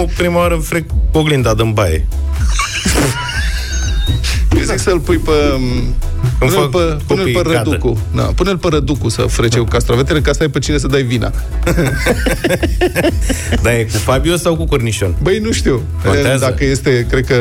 o 0.00 0.04
prima 0.16 0.38
oară 0.38 0.56
frec 0.56 0.90
oglinda 1.12 1.54
din 1.54 1.72
baie. 1.72 2.08
Eu 4.56 4.62
zic 4.62 4.78
să-l 4.78 5.00
pui 5.00 5.16
pe 5.16 5.32
Îmi 6.40 6.50
Pune-l 6.50 6.70
fac 6.70 6.70
pe, 6.70 7.02
pune-l 7.06 7.22
copii 7.24 7.32
pe 7.32 7.38
în 7.38 7.44
cadă. 7.54 7.68
răducu. 7.70 7.98
Da, 8.14 8.22
pune-l 8.22 8.56
pe 8.58 8.68
răducu 8.70 9.08
să 9.08 9.22
frece 9.22 9.58
cu 9.58 9.64
castravetele, 9.64 10.20
ca 10.20 10.32
să 10.32 10.38
ai 10.42 10.48
pe 10.48 10.58
cine 10.58 10.78
să 10.78 10.86
dai 10.86 11.02
vina. 11.02 11.32
Dar 13.62 13.72
e 13.72 13.84
cu 13.92 13.96
Fabio 13.98 14.36
sau 14.36 14.56
cu 14.56 14.64
Cornișon? 14.66 15.14
Băi, 15.22 15.38
nu 15.38 15.52
știu. 15.52 15.82
Contează? 16.04 16.44
Dacă 16.44 16.64
este, 16.64 17.06
cred 17.10 17.24
că 17.26 17.36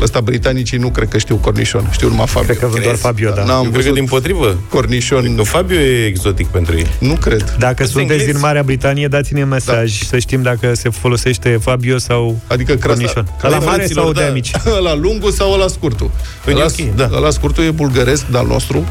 ăsta 0.00 0.20
britanicii 0.20 0.78
nu 0.78 0.88
cred 0.88 1.08
că 1.08 1.18
știu 1.18 1.36
cornișon, 1.36 1.88
știu 1.92 2.08
numai 2.08 2.26
Fabio. 2.26 2.46
Cred 2.48 2.58
că 2.58 2.66
văd 2.66 2.82
doar 2.82 2.94
Fabio, 2.94 3.30
da. 3.30 3.44
N-am 3.44 3.54
Eu 3.56 3.60
cred 3.60 3.72
că 3.72 3.78
văzut 3.78 3.94
din 3.94 4.04
potrivă. 4.04 4.56
cornișon. 4.70 5.34
Că 5.36 5.42
Fabio 5.42 5.78
e 5.78 6.06
exotic 6.06 6.46
pentru 6.46 6.76
ei. 6.76 6.86
Nu 6.98 7.14
cred. 7.14 7.54
Dacă 7.58 7.82
Sunt 7.82 7.88
sunteți 7.96 8.12
englezi. 8.12 8.32
din 8.32 8.40
Marea 8.40 8.62
Britanie, 8.62 9.08
dați-ne 9.08 9.42
un 9.42 9.48
mesaj 9.48 10.02
să 10.02 10.18
știm 10.18 10.42
dacă 10.42 10.74
se 10.74 10.88
folosește 10.88 11.58
Fabio 11.62 11.98
sau 11.98 12.38
Adică 12.46 12.74
crasta, 12.74 12.88
Cornișon. 12.88 13.28
La 13.40 13.58
mare 13.58 13.86
sau 13.86 14.12
de 14.12 14.30
mici? 14.32 14.50
La 14.86 14.94
lungul 14.94 15.30
sau 15.30 15.58
la 15.58 15.66
scurtul? 15.68 16.10
Păi 16.44 16.52
e 16.54 16.56
la, 16.56 16.64
ok, 16.64 16.94
da. 16.96 17.18
la 17.18 17.30
scurtul 17.30 17.64
e 17.64 17.70
bulgăresc, 17.70 18.15
dar 18.30 18.40
al 18.40 18.46
nostru. 18.46 18.84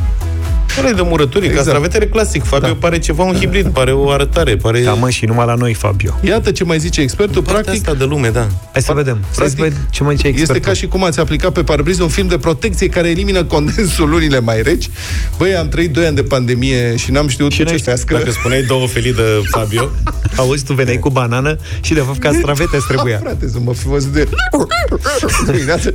Ăla 0.79 0.89
e 0.89 0.91
de 0.91 1.01
murături, 1.01 1.45
Exact. 1.45 1.45
exact. 1.45 1.65
castravetele 1.65 2.05
clasic. 2.07 2.43
Fabio 2.43 2.67
Da. 2.67 2.75
pare 2.79 2.99
ceva 2.99 3.23
un 3.23 3.33
hibrid, 3.35 3.67
pare 3.67 3.91
o 3.91 4.09
arătare, 4.09 4.55
pare... 4.55 4.81
Da, 4.81 4.93
mă, 4.93 5.09
și 5.09 5.25
numai 5.25 5.45
la 5.45 5.53
noi, 5.55 5.73
Fabio. 5.73 6.19
Iată 6.21 6.51
ce 6.51 6.63
mai 6.63 6.79
zice 6.79 7.01
expertul, 7.01 7.41
Partea 7.41 7.61
practic 7.61 7.87
asta 7.87 7.97
de 7.99 8.03
lume, 8.03 8.29
da. 8.29 8.47
Hai 8.71 8.81
să 8.81 8.93
vedem. 8.93 9.17
Să 9.31 9.35
Practic, 9.39 9.57
vedem 9.59 9.77
ce 9.89 10.03
mai 10.03 10.15
zice 10.15 10.27
expertul. 10.27 10.55
Este 10.55 10.67
ca 10.69 10.75
și 10.75 10.87
cum 10.87 11.03
ați 11.03 11.19
aplicat 11.19 11.51
pe 11.51 11.63
parbriz 11.63 11.99
un 11.99 12.07
film 12.07 12.27
de 12.27 12.37
protecție 12.37 12.87
care 12.87 13.09
elimină 13.09 13.43
condensul 13.43 14.09
lunile 14.09 14.39
mai 14.39 14.61
reci. 14.61 14.89
Băi, 15.37 15.55
am 15.55 15.67
trăit 15.69 15.91
2 15.93 16.05
ani 16.05 16.15
de 16.15 16.23
pandemie 16.23 16.95
și 16.95 17.11
n-am 17.11 17.27
știut 17.27 17.51
Și 17.51 17.57
ce 17.57 17.63
noi- 17.63 17.79
fească. 17.79 18.13
Dacă 18.17 18.31
spuneai 18.31 18.61
două 18.61 18.87
felii 18.87 19.13
de 19.13 19.41
Fabio, 19.49 19.89
Auzi, 20.37 20.63
tu 20.63 20.73
veneai 20.73 20.97
cu 20.99 21.09
banană 21.09 21.57
și 21.81 21.93
de 21.93 21.99
fapt 21.99 22.19
castravete 22.19 22.75
îți 22.75 22.87
trebuia. 22.87 23.17
Frate, 23.23 23.47
să 23.49 23.57
mă 23.63 23.73
fi 23.73 23.87
văzut 23.87 24.11
de... 24.13 24.27
Dimineața. 25.51 25.89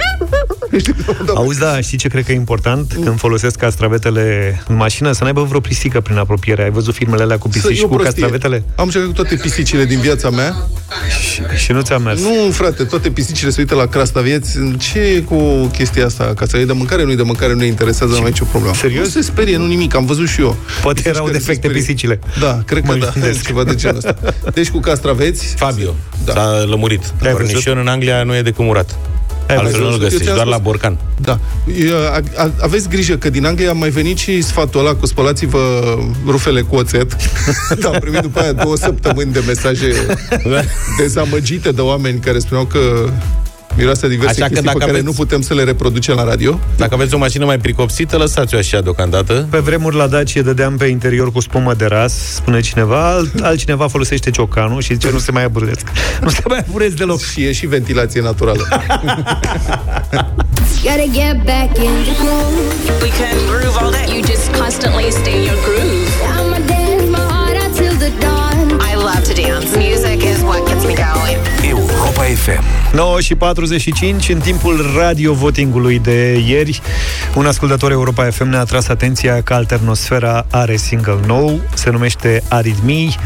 Auzi, 1.35 1.59
da, 1.59 1.81
știi 1.81 1.99
ce 1.99 2.09
cred 2.09 2.25
că 2.25 2.33
e 2.33 2.35
important 2.35 2.93
când 3.05 3.19
folosesc 3.19 3.57
castravetele 3.57 4.63
în 4.71 4.77
mașină? 4.77 5.13
Să 5.13 5.23
n-aibă 5.25 5.43
vreo 5.43 5.61
pisică 5.61 6.01
prin 6.01 6.17
apropiere. 6.17 6.63
Ai 6.63 6.71
văzut 6.71 6.95
filmele 6.95 7.23
alea 7.23 7.39
cu 7.39 7.49
Să- 7.53 7.59
pisici 7.67 7.81
e 7.81 7.85
o 7.85 7.89
cu 7.89 7.95
prostie. 7.95 8.11
castravetele? 8.23 8.63
Am 8.75 8.85
încercat 8.85 9.09
cu 9.09 9.15
toate 9.15 9.35
pisicile 9.37 9.85
din 9.85 10.01
viața 10.01 10.31
mea. 10.31 10.55
Și, 11.21 11.43
și 11.65 11.73
nu 11.73 11.81
ți-a 11.81 11.99
mers. 11.99 12.21
Nu, 12.21 12.51
frate, 12.51 12.85
toate 12.85 13.11
pisicile 13.11 13.51
se 13.51 13.61
uită 13.61 13.75
la 13.75 13.87
crastavieți. 13.87 14.59
Ce 14.79 14.99
e 14.99 15.21
cu 15.21 15.69
chestia 15.73 16.07
asta? 16.07 16.33
Ca 16.37 16.47
să 16.47 16.57
e 16.57 16.65
de 16.65 16.73
mâncare, 16.73 17.05
nu-i 17.05 17.17
de 17.17 17.23
mâncare, 17.23 17.55
nu-i 17.55 17.69
interesează, 17.69 18.13
nu 18.13 18.19
ai 18.23 18.31
nicio 18.31 18.45
problemă. 18.45 18.75
Serios? 18.75 19.05
Nu 19.05 19.11
se 19.11 19.21
sperie, 19.23 19.57
nu 19.57 19.67
nimic, 19.67 19.95
am 19.95 20.07
văzut 20.07 20.29
și 20.29 20.41
eu. 20.41 20.57
Poate 20.83 21.01
Pisici 21.01 21.13
erau 21.15 21.25
care 21.27 21.39
se 21.39 21.45
defecte 21.45 21.67
sperie. 21.67 21.83
pisicile. 21.83 22.21
Da, 22.41 22.63
cred 22.67 22.83
că 22.85 22.93
Mă 22.93 22.99
da, 22.99 23.11
gândesc. 23.15 23.47
ceva 23.47 23.65
de 23.65 23.75
genul 23.75 23.97
ăsta. 23.97 24.17
Deci 24.55 24.71
cu 24.71 24.79
castraveți, 24.81 25.45
Fabio, 25.57 25.95
Da. 26.25 26.33
s-a 26.33 26.65
lămurit. 26.69 27.03
Ai 27.25 27.33
Cornișon 27.33 27.79
în 27.79 27.87
Anglia 27.87 28.23
nu 28.23 28.35
e 28.37 28.43
decât 28.43 28.65
murat. 28.65 28.99
Ai 29.51 29.57
Altfel 29.57 29.81
văzut? 29.83 29.85
nu-l 29.91 29.93
Eu 29.93 29.99
găsești, 29.99 30.25
ți-am 30.25 30.35
doar 30.35 30.47
spus. 30.47 30.59
la 30.59 30.63
borcan. 30.63 30.99
Da. 31.21 31.39
E, 31.79 31.93
A, 32.13 32.43
a, 32.43 32.51
aveți 32.61 32.89
grijă 32.89 33.17
că 33.17 33.31
din 33.31 33.47
Anglia 33.47 33.71
a 33.71 33.73
mai 33.73 33.89
venit 33.91 34.19
și 34.19 34.41
sfatul 34.43 34.81
ăla 34.81 34.95
cu 34.95 35.07
spălați-vă 35.07 35.95
rufele 36.27 36.61
cu 36.61 36.75
oțet. 36.77 37.17
Dar 37.79 37.91
am 37.95 38.01
primit 38.01 38.21
după 38.21 38.41
aia 38.41 38.53
două 38.53 38.77
săptămâni 38.77 39.33
de 39.33 39.43
mesaje 39.47 39.93
dezamăgite 41.01 41.71
de 41.73 41.81
oameni 41.81 42.19
care 42.21 42.39
spuneau 42.39 42.65
că 42.67 43.11
miroase 43.81 44.09
diverse 44.09 44.31
Așa 44.31 44.41
că 44.43 44.47
chestii 44.47 44.65
dacă 44.67 44.79
pe 44.79 44.85
care 44.85 44.91
aveți- 44.99 45.07
nu 45.07 45.13
putem 45.25 45.41
să 45.41 45.55
le 45.55 45.63
reproducem 45.63 46.15
la 46.15 46.25
radio. 46.25 46.59
Dacă 46.77 46.95
aveți 46.95 47.15
o 47.15 47.19
mașină 47.19 47.45
mai 47.45 47.59
pricopsită, 47.59 48.17
lăsați-o 48.17 48.59
așa 48.59 48.81
deocamdată. 48.81 49.47
Pe 49.51 49.59
vremuri 49.59 49.97
la 49.97 50.07
Dacie 50.07 50.43
dădeam 50.43 50.77
pe 50.77 50.85
interior 50.87 51.33
cu 51.33 51.41
spumă 51.41 51.75
de 51.75 51.85
ras, 51.87 52.13
spune 52.35 52.61
cineva, 52.61 53.11
alt, 53.15 53.41
altcineva 53.43 53.89
folosește 53.89 54.31
ciocanul 54.31 54.81
și 54.83 54.93
zice 54.93 55.11
nu 55.13 55.19
se 55.19 55.31
mai 55.33 55.45
aburesc. 55.45 55.87
Nu 56.25 56.29
se 56.29 56.43
mai 56.49 56.59
aburesc 56.69 56.97
deloc. 56.97 57.21
Și 57.21 57.43
e 57.45 57.53
și 57.53 57.67
ventilație 57.67 58.21
naturală. 58.21 58.69
Gotta 60.83 61.07
get 61.13 61.37
back 61.45 61.77
in 61.79 61.93
the 62.09 62.15
groove. 62.21 62.57
We 63.03 63.11
can 63.21 63.37
groove 63.51 63.77
all 63.83 63.91
day. 63.91 64.07
You 64.15 64.23
just 64.33 64.47
constantly 64.61 65.11
stay 65.11 65.35
in 65.39 65.45
your 65.51 65.61
groove. 65.67 66.09
I'ma 66.37 66.59
dance 66.73 67.07
my 67.17 67.25
heart 67.33 67.57
out 67.63 67.73
till 67.79 67.97
the 68.05 68.11
dawn. 68.25 68.81
I 68.91 68.93
love 69.09 69.23
to 69.29 69.35
dance. 69.43 69.71
Music 69.77 70.19
is 70.33 70.39
what 70.49 70.61
gets 70.69 70.85
me 70.89 70.95
going. 70.95 71.30
Europa 72.31 72.63
FM. 72.91 72.95
9 72.95 73.21
și 73.21 73.35
45, 73.35 74.29
în 74.29 74.39
timpul 74.39 74.87
radio 74.99 75.33
votingului 75.33 75.99
de 75.99 76.43
ieri, 76.47 76.81
un 77.35 77.47
ascultător 77.47 77.91
Europa 77.91 78.25
FM 78.31 78.49
ne-a 78.49 78.65
tras 78.65 78.89
atenția 78.89 79.43
că 79.43 79.55
Alternosfera 79.55 80.47
are 80.51 80.77
single 80.77 81.19
nou, 81.27 81.61
se 81.75 81.91
numește 81.91 82.43
Aritmii, 82.49 83.17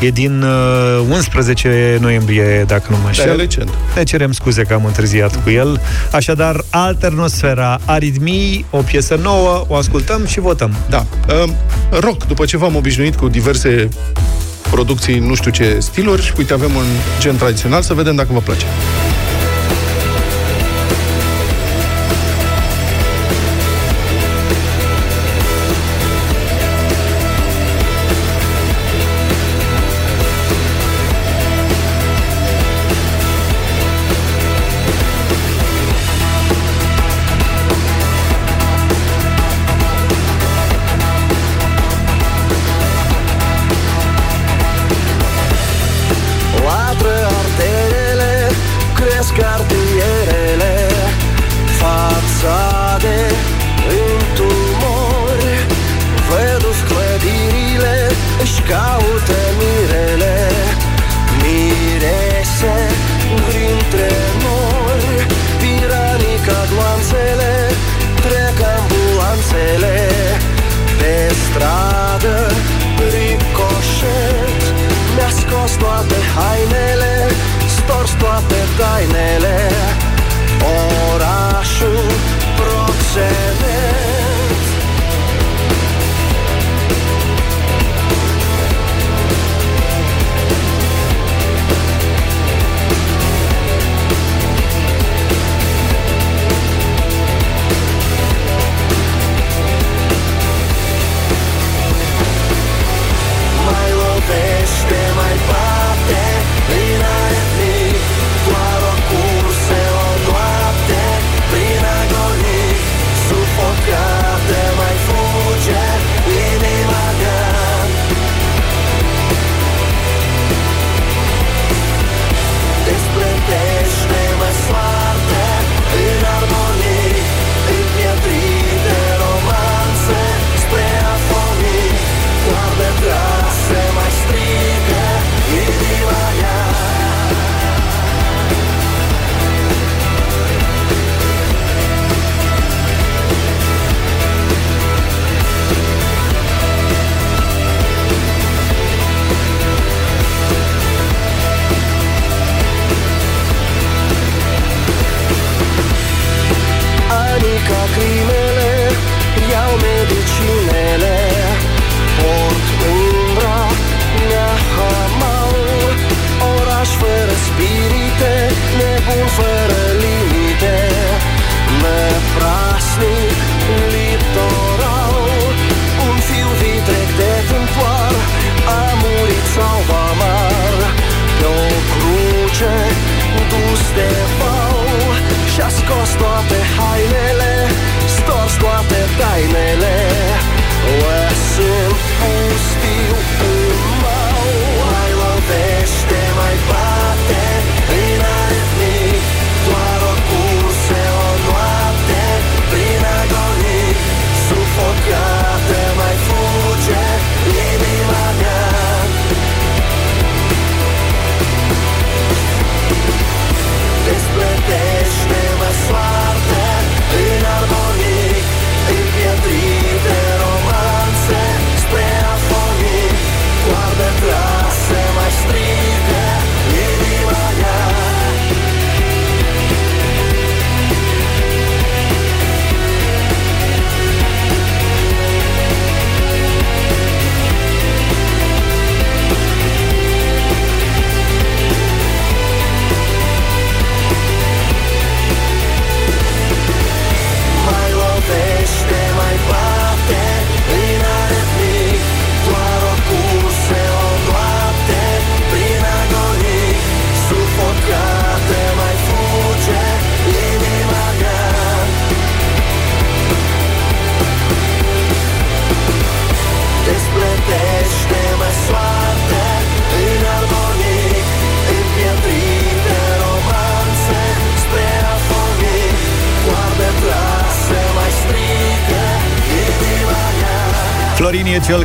e 0.00 0.10
din 0.10 0.42
uh, 0.42 1.06
11 1.10 1.98
noiembrie, 2.00 2.64
dacă 2.66 2.86
nu 2.90 2.96
mă 2.96 3.02
Dar 3.02 3.26
e 3.26 3.30
înșel. 3.30 3.36
recent. 3.36 3.70
Ne 3.94 4.02
cerem 4.02 4.32
scuze 4.32 4.62
că 4.62 4.74
am 4.74 4.84
întârziat 4.84 5.42
cu 5.42 5.50
el. 5.50 5.80
Așadar, 6.12 6.64
Alternosfera, 6.70 7.80
Aritmii, 7.84 8.64
o 8.70 8.78
piesă 8.78 9.18
nouă, 9.22 9.64
o 9.68 9.74
ascultăm 9.74 10.26
și 10.26 10.40
votăm. 10.40 10.76
Da. 10.88 11.06
Um, 11.42 11.54
rock, 12.00 12.26
după 12.26 12.44
ce 12.44 12.56
v-am 12.56 12.76
obișnuit 12.76 13.14
cu 13.14 13.28
diverse 13.28 13.88
producții, 14.70 15.18
nu 15.18 15.34
știu 15.34 15.50
ce 15.50 15.78
stiluri, 15.78 16.32
uite, 16.38 16.52
avem 16.52 16.74
un 16.74 16.84
gen 17.20 17.36
tradițional, 17.36 17.82
să 17.82 17.94
vedem 17.94 18.14
dacă 18.14 18.28
vă 18.32 18.40
place. 18.40 18.66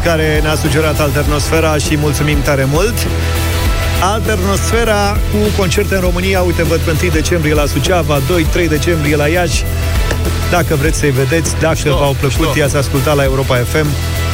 Care 0.10 0.39
ne-a 0.41 0.55
sugerat 0.55 0.99
Alternosfera 0.99 1.78
și 1.78 1.97
mulțumim 1.97 2.41
tare 2.41 2.68
mult. 2.72 2.93
Alternosfera 4.01 5.18
cu 5.32 5.38
concerte 5.57 5.95
în 5.95 6.01
România, 6.01 6.41
uite, 6.41 6.64
văd 6.64 6.80
pe 6.80 6.95
1 7.01 7.12
decembrie 7.12 7.53
la 7.53 7.66
Suceava, 7.66 8.20
2-3 8.20 8.22
decembrie 8.70 9.16
la 9.16 9.28
Iași. 9.28 9.64
Dacă 10.51 10.76
vreți 10.76 10.99
să-i 10.99 11.10
vedeți, 11.10 11.60
dacă 11.60 11.76
Șto, 11.76 11.97
v-au 11.97 12.16
plăcut, 12.20 12.47
șto. 12.47 12.60
i-ați 12.60 12.76
ascultat 12.76 13.16
la 13.16 13.24
Europa 13.24 13.55
FM, 13.55 13.88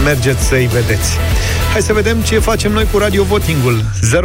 mergeți 0.03 0.45
să-i 0.45 0.67
vedeți. 0.67 1.09
Hai 1.71 1.81
să 1.81 1.93
vedem 1.93 2.17
ce 2.17 2.39
facem 2.39 2.71
noi 2.71 2.87
cu 2.91 2.97
Radio 2.97 3.23
Votingul. 3.23 3.83
0372069599. 4.01 4.15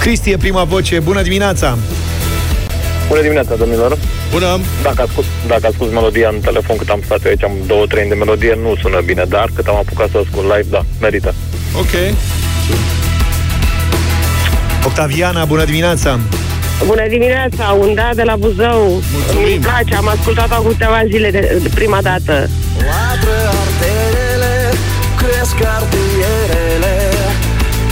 Cristi 0.00 0.30
e 0.30 0.36
prima 0.36 0.64
voce. 0.64 0.98
Bună 0.98 1.22
dimineața! 1.22 1.78
Bună 3.08 3.20
dimineața, 3.20 3.54
domnilor! 3.54 3.98
Bună! 4.30 4.60
Dacă 4.82 5.02
ați, 5.02 5.10
spus, 5.10 5.24
dacă 5.46 5.66
ați 5.66 5.74
spus 5.74 5.90
melodia 5.90 6.28
în 6.28 6.40
telefon 6.40 6.76
cât 6.76 6.88
am 6.88 7.00
stat 7.04 7.24
eu 7.24 7.30
aici, 7.30 7.44
am 7.44 7.52
două, 7.66 7.86
trei 7.86 8.08
de 8.08 8.14
melodie, 8.14 8.58
nu 8.62 8.76
sună 8.80 9.00
bine, 9.04 9.24
dar 9.28 9.48
cât 9.54 9.66
am 9.66 9.76
apucat 9.76 10.08
să 10.10 10.18
ascult 10.18 10.46
live, 10.54 10.68
da, 10.70 10.82
merită. 11.00 11.34
Ok. 11.76 11.94
Octaviana, 14.84 15.44
bună 15.44 15.64
dimineața! 15.64 16.18
Bună 16.86 17.06
dimineața, 17.08 17.76
un 17.80 17.94
da 17.94 18.10
de 18.14 18.22
la 18.22 18.36
Buzău. 18.36 19.02
Mulțumim. 19.12 19.52
Îmi 19.52 19.58
place, 19.58 19.94
am 19.94 20.08
ascultat 20.08 20.50
acum 20.50 20.70
câteva 20.70 21.02
zile 21.10 21.30
de, 21.30 21.58
de 21.62 21.70
prima 21.74 22.00
dată. 22.02 22.48
Latră 22.90 23.38
arterele, 23.62 24.54
cresc 25.16 25.54
cartierele 25.62 26.96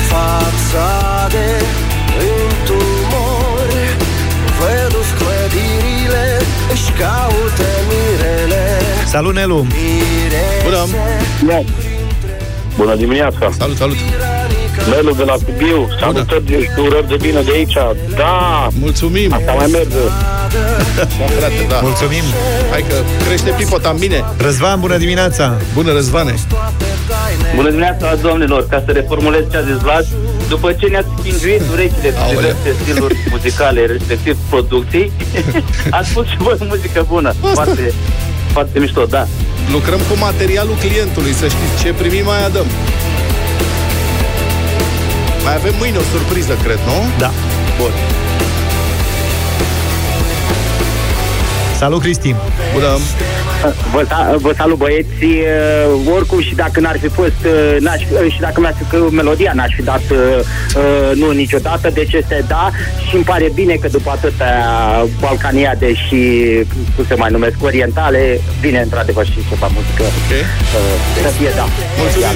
Fațade 0.09 1.49
în 2.19 2.46
își 6.73 6.91
caută 6.91 7.69
mirele 7.89 8.81
Salut, 9.07 9.35
Nelu! 9.35 9.67
Bună! 10.65 10.85
Bună 12.77 12.95
dimineața! 12.95 13.51
Salut, 13.59 13.77
salut! 13.77 13.97
Nelu 14.91 15.13
de 15.13 15.23
la 15.23 15.35
Sibiu, 15.37 15.89
salutări 16.01 16.63
și 16.63 16.81
urări 16.81 17.09
de 17.09 17.17
bine 17.21 17.41
de 17.41 17.51
aici. 17.55 17.77
Da! 18.17 18.69
Mulțumim! 18.81 19.33
Asta 19.33 19.53
mai 19.53 19.67
merge. 19.73 19.97
Da, 20.97 21.07
frate, 21.39 21.67
da. 21.69 21.79
Mulțumim! 21.83 22.23
Hai 22.71 22.85
că 22.89 22.95
crește 23.27 23.51
pipota 23.51 23.89
în 23.89 23.97
bine. 23.99 24.25
Răzvan, 24.39 24.81
bună 24.81 24.97
dimineața! 24.97 25.57
Bună, 25.75 25.93
Răzvane! 25.93 26.35
Bună 27.55 27.69
dimineața, 27.69 28.15
domnilor! 28.15 28.67
Ca 28.69 28.83
să 28.87 28.93
reformulez 28.93 29.45
ce 29.51 29.57
a 29.57 29.63
zis 29.63 29.77
Vlad, 29.77 30.07
după 30.49 30.73
ce 30.73 30.87
ne-ați 30.87 31.09
spinguit 31.19 31.63
urechile 31.73 32.09
cu 32.11 32.19
Aoleu. 32.19 32.41
diverse 32.41 32.83
stiluri 32.83 33.17
muzicale, 33.31 33.87
respectiv 33.87 34.37
producții, 34.49 35.13
ați 35.99 36.09
spus 36.09 36.27
și 36.27 36.37
voi 36.37 36.57
muzică 36.61 37.05
bună. 37.09 37.35
Foarte, 37.53 37.93
foarte 38.53 38.79
mișto, 38.79 39.05
da. 39.05 39.27
Lucrăm 39.73 39.99
cu 39.99 40.17
materialul 40.19 40.75
clientului, 40.75 41.33
să 41.33 41.47
știți. 41.49 41.83
Ce 41.83 41.93
primim, 41.93 42.25
mai 42.25 42.51
dăm. 42.53 42.67
Mai 45.45 45.55
avem 45.55 45.75
mâine 45.79 45.97
o 45.97 46.03
surpriză, 46.13 46.57
cred, 46.63 46.79
nu? 46.87 46.99
Da. 47.19 47.31
Bun. 47.79 47.91
Salut, 51.79 52.01
Cristi! 52.01 52.35
Bună! 52.73 52.99
Vă, 53.93 54.05
sa- 54.09 54.37
vă 54.41 54.53
salut 54.57 54.79
băieți, 54.79 55.25
uh, 55.25 56.13
oricum 56.15 56.41
și 56.41 56.55
dacă 56.55 56.81
n-ar 56.81 56.99
fi 57.01 57.09
fost, 57.09 57.41
uh, 57.45 57.77
n-aș, 57.81 58.01
uh, 58.03 58.33
și 58.33 58.41
dacă 58.41 58.61
mi-ar 58.61 58.75
fi 58.79 58.85
că 58.91 58.97
melodia 59.11 59.53
n-aș 59.55 59.75
fi 59.75 59.83
dat 59.83 60.03
uh, 60.11 60.19
uh, 60.77 61.11
nu 61.15 61.31
niciodată, 61.31 61.91
deci 61.95 62.13
este 62.13 62.45
da 62.49 62.71
și 63.09 63.15
îmi 63.15 63.25
pare 63.25 63.51
bine 63.55 63.75
că 63.75 63.89
după 63.89 64.11
atâtea 64.11 64.55
balcaniade 65.21 65.95
și 65.95 66.21
cum 66.95 67.05
se 67.09 67.15
mai 67.15 67.31
numesc, 67.31 67.55
orientale, 67.63 68.41
vine 68.61 68.81
într-adevăr 68.81 69.25
și 69.27 69.39
ceva 69.49 69.69
muzică 69.75 70.03
okay. 70.03 70.41
uh, 70.41 71.23
să 71.23 71.29
fie 71.29 71.51
da. 71.57 71.67
Mulțumim! 71.99 72.27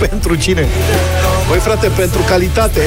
5-0 0.00 0.08
Pentru 0.08 0.34
cine? 0.34 0.66
Băi, 1.48 1.58
frate, 1.58 1.88
pentru 1.96 2.20
calitate. 2.28 2.80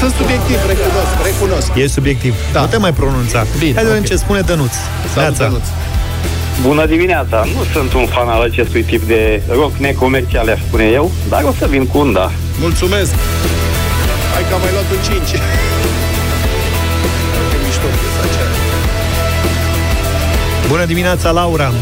Sunt 0.00 0.14
subiectiv, 0.20 0.56
recunosc, 0.66 1.14
recunosc. 1.24 1.70
E 1.76 1.86
subiectiv. 1.86 2.34
Da. 2.52 2.60
Nu 2.60 2.66
te 2.66 2.76
mai 2.76 2.92
pronunța. 2.92 3.46
Bine, 3.58 3.72
Hai 3.74 3.82
să 3.82 3.88
vedem 3.88 4.02
ok. 4.02 4.08
ce 4.08 4.16
spune 4.16 4.40
Dănuț. 4.40 4.72
Salut, 5.14 5.16
Neața. 5.16 5.44
Dănuț. 5.44 5.66
Bună 6.62 6.86
dimineața! 6.86 7.44
Nu 7.56 7.62
sunt 7.72 7.92
un 7.92 8.06
fan 8.06 8.28
al 8.28 8.42
acestui 8.42 8.82
tip 8.82 9.02
de 9.02 9.42
rock 9.48 9.76
necomercial, 9.76 10.48
aș 10.48 10.58
spune 10.68 10.84
eu, 10.84 11.10
dar 11.28 11.42
o 11.42 11.52
să 11.58 11.66
vin 11.66 11.86
cu 11.86 11.98
un 11.98 12.12
da. 12.12 12.30
Mulțumesc! 12.60 13.12
Hai 14.34 14.42
că 14.48 14.54
am 14.54 14.60
mai 14.60 14.70
luat 14.72 14.84
un 14.90 14.98
5. 15.12 15.28
Ce 17.50 17.56
mișto 17.64 17.86
piesa 18.00 18.20
aceea. 18.28 18.48
Bună 20.68 20.84
dimineața, 20.84 21.30
Laura! 21.30 21.72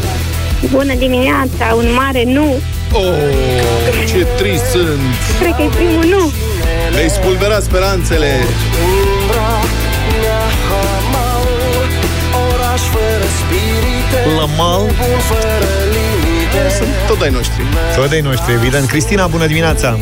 Bună 0.71 0.93
dimineața, 0.93 1.65
un 1.77 1.87
mare 1.93 2.23
nu. 2.25 2.55
Oh, 2.93 3.13
ce 4.07 4.27
trist 4.37 4.63
sunt! 4.71 4.99
Cred 5.39 5.55
că 5.55 5.61
e 5.61 5.69
primul 5.75 6.05
nu. 6.09 6.31
Le-ai 6.95 7.09
spulberat 7.09 7.63
speranțele. 7.63 8.31
Umbra 8.89 9.51
mea 10.21 10.45
hamal 10.67 11.45
Oraș 12.49 12.81
fără 12.95 13.27
spirite 13.39 14.19
La 14.37 14.45
mal. 14.59 14.81
Bun 14.81 15.19
fără 15.29 15.71
limite 15.95 16.61
Sunt 16.77 16.93
tot 17.07 17.21
ai 17.21 17.29
noștri. 17.29 17.61
Tot 17.95 18.09
de 18.09 18.21
noștri, 18.23 18.53
evident. 18.53 18.85
Cristina, 18.87 19.27
bună 19.27 19.45
dimineața! 19.45 19.97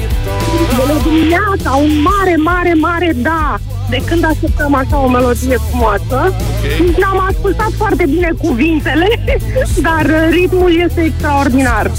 Bună 0.80 0.98
dimineața, 1.04 1.70
un 1.86 1.92
mare, 2.10 2.36
mare, 2.36 2.74
mare 2.74 3.12
da! 3.16 3.60
De 3.90 4.02
când 4.06 4.26
așteptăm 4.26 4.74
așa 4.76 4.98
o 4.98 5.08
melodie 5.08 5.58
frumoasă, 5.70 6.34
okay. 6.58 6.94
n-am 7.00 7.20
ascultat 7.30 7.72
foarte 7.78 8.06
bine 8.10 8.32
cuvintele, 8.38 9.08
dar 9.88 10.06
uh, 10.06 10.28
ritmul 10.30 10.82
este 10.86 11.02
extraordinar. 11.02 11.92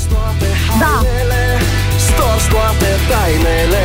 Da, 0.78 0.94
Stors 2.06 2.44
toate 2.52 2.90
tainele 3.08 3.84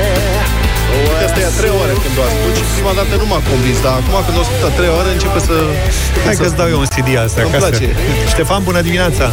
Uite, 1.09 1.23
asta 1.27 1.39
e 1.43 1.45
a 1.51 1.53
treia 1.59 1.75
oară 1.81 1.93
când 2.03 2.15
o 2.21 2.23
ascult 2.29 2.53
și 2.59 2.63
prima 2.77 2.93
dată 2.99 3.13
nu 3.21 3.25
m-a 3.31 3.41
convins, 3.51 3.77
dar 3.85 3.93
acum 3.99 4.15
când 4.25 4.35
o 4.39 4.41
ascult 4.45 4.63
a 4.69 4.71
treia 4.77 4.93
oară 4.97 5.09
începe 5.17 5.39
să... 5.47 5.55
Hai 6.27 6.35
că-ți 6.41 6.57
dau 6.61 6.69
eu 6.73 6.79
un 6.85 6.89
CD 6.95 7.07
asta 7.25 7.39
Îmi 7.41 7.49
acasă. 7.51 7.63
place. 7.65 7.87
Ștefan, 8.33 8.59
bună 8.69 8.81
dimineața! 8.87 9.25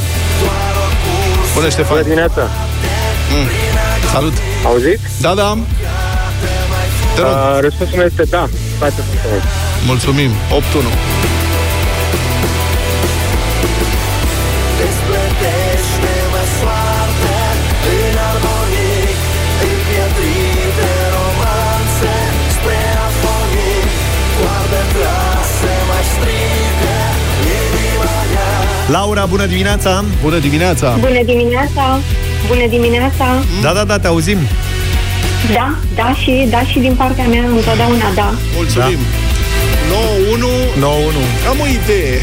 Bună, 1.56 1.68
Ștefan! 1.74 1.94
Bună 1.96 2.06
dimineața! 2.10 2.42
Mm. 3.34 3.48
Salut! 4.14 4.36
Auziți? 4.70 5.04
Da, 5.26 5.32
da. 5.42 5.48
Te 7.14 7.20
rog. 7.20 7.30
Uh, 7.30 7.58
răspunsul 7.66 7.96
meu 8.00 8.06
este 8.12 8.24
da. 8.36 8.44
Hai 8.80 8.90
să 8.96 9.02
spun. 9.06 9.42
Mulțumim. 9.90 10.30
8-1. 10.30 10.32
Laura, 28.90 29.24
bună 29.24 29.46
dimineața! 29.46 30.04
Bună 30.22 30.38
dimineața! 30.38 30.96
Bună 31.00 31.22
dimineața! 31.24 31.98
Bună 32.46 32.66
dimineața! 32.68 33.24
Da, 33.62 33.72
da, 33.72 33.84
da, 33.84 33.98
te 33.98 34.06
auzim. 34.06 34.38
Da, 35.52 35.74
da 35.94 36.14
și, 36.14 36.46
da 36.50 36.62
și 36.62 36.78
din 36.78 36.94
partea 36.94 37.26
mea 37.26 37.44
întotdeauna 37.44 38.10
da. 38.14 38.34
Mulțumim! 38.54 38.98
9-1 38.98 39.02
9-1 40.78 40.82
Am 41.48 41.60
o 41.60 41.66
idee 41.66 42.18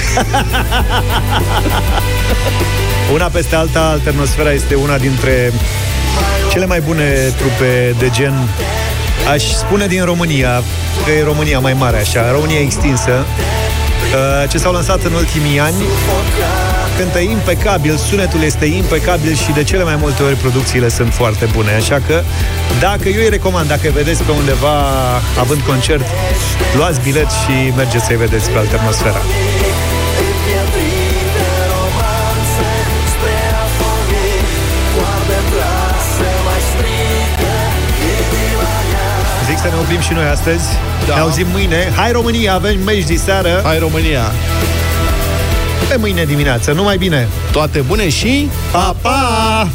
Una 3.14 3.26
peste 3.26 3.56
alta, 3.56 3.80
Alternosfera 3.80 4.52
este 4.52 4.76
una 4.76 4.98
dintre 4.98 5.54
cele 6.52 6.66
mai 6.66 6.82
bune 6.82 7.34
trupe 7.38 7.96
de 8.00 8.10
gen 8.10 8.34
Aș 9.32 9.44
spune 9.44 9.88
din 9.88 10.06
România 10.06 10.64
Că 11.06 11.12
e 11.12 11.24
România 11.24 11.60
mai 11.60 11.74
mare 11.74 11.98
așa 11.98 12.32
România 12.32 12.60
extinsă 12.60 13.12
uh, 13.12 13.67
Ce 14.50 14.58
s-au 14.58 14.72
lansat 14.72 15.04
în 15.04 15.14
ultimii 15.14 15.60
ani? 15.60 15.76
Cântă 16.98 17.20
impecabil, 17.20 17.96
sunetul 17.96 18.42
este 18.44 18.66
impecabil 18.66 19.36
Și 19.36 19.52
de 19.52 19.64
cele 19.64 19.84
mai 19.84 19.96
multe 19.96 20.24
ori 20.24 20.36
producțiile 20.36 20.90
sunt 20.90 21.14
foarte 21.14 21.46
bune. 21.54 21.72
Așa 21.72 22.02
că 22.08 22.24
dacă 22.80 23.10
eu 23.10 23.22
îi 23.22 23.30
recomand 23.30 23.68
Dacă 23.68 23.90
vedeți 23.94 24.24
pe 24.24 24.32
undeva 24.32 24.76
având 25.40 25.62
concert 25.62 26.06
Luați 26.78 27.00
bilet 27.02 27.30
și 27.42 27.56
mergeți 27.76 28.06
să-i 28.06 28.16
vedeți 28.16 28.50
pe 28.50 28.58
Alternosfera 28.58 29.22
Împietrite 30.26 31.48
romanțe 31.72 32.72
Spre 33.14 33.38
afonii 33.66 34.42
Coarde 34.94 35.40
trase 35.52 36.30
mai 36.46 36.62
strică 36.70 37.56
Inima 38.20 38.74
mea 38.92 39.12
Zic 39.48 39.58
să 39.64 39.68
ne 39.72 39.78
oprim 39.84 40.02
și 40.08 40.14
noi 40.14 40.28
astăzi 40.36 40.68
da. 41.08 41.14
Ne 41.16 41.20
auzim 41.20 41.48
mâine. 41.52 41.92
Hai 41.96 42.12
România, 42.12 42.54
avem 42.54 42.84
meci 42.84 43.06
de 43.06 43.16
seară. 43.16 43.62
Hai 43.64 43.80
România. 43.80 44.22
Pe 45.90 45.96
mâine 45.98 46.26
dimineață. 46.26 46.72
Numai 46.72 46.98
bine. 46.98 47.28
Toate 47.52 47.80
bune 47.80 48.10
și 48.10 48.50
pa, 48.72 48.96
pa! 49.02 49.68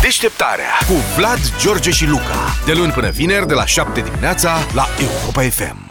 Deșteptarea 0.00 0.64
cu 0.86 0.94
Vlad, 1.16 1.38
George 1.60 1.90
și 1.90 2.06
Luca. 2.06 2.56
De 2.66 2.72
luni 2.72 2.92
până 2.92 3.10
vineri, 3.10 3.46
de 3.46 3.54
la 3.54 3.66
7 3.66 4.00
dimineața, 4.00 4.56
la 4.74 4.86
Europa 5.00 5.42
FM. 5.42 5.87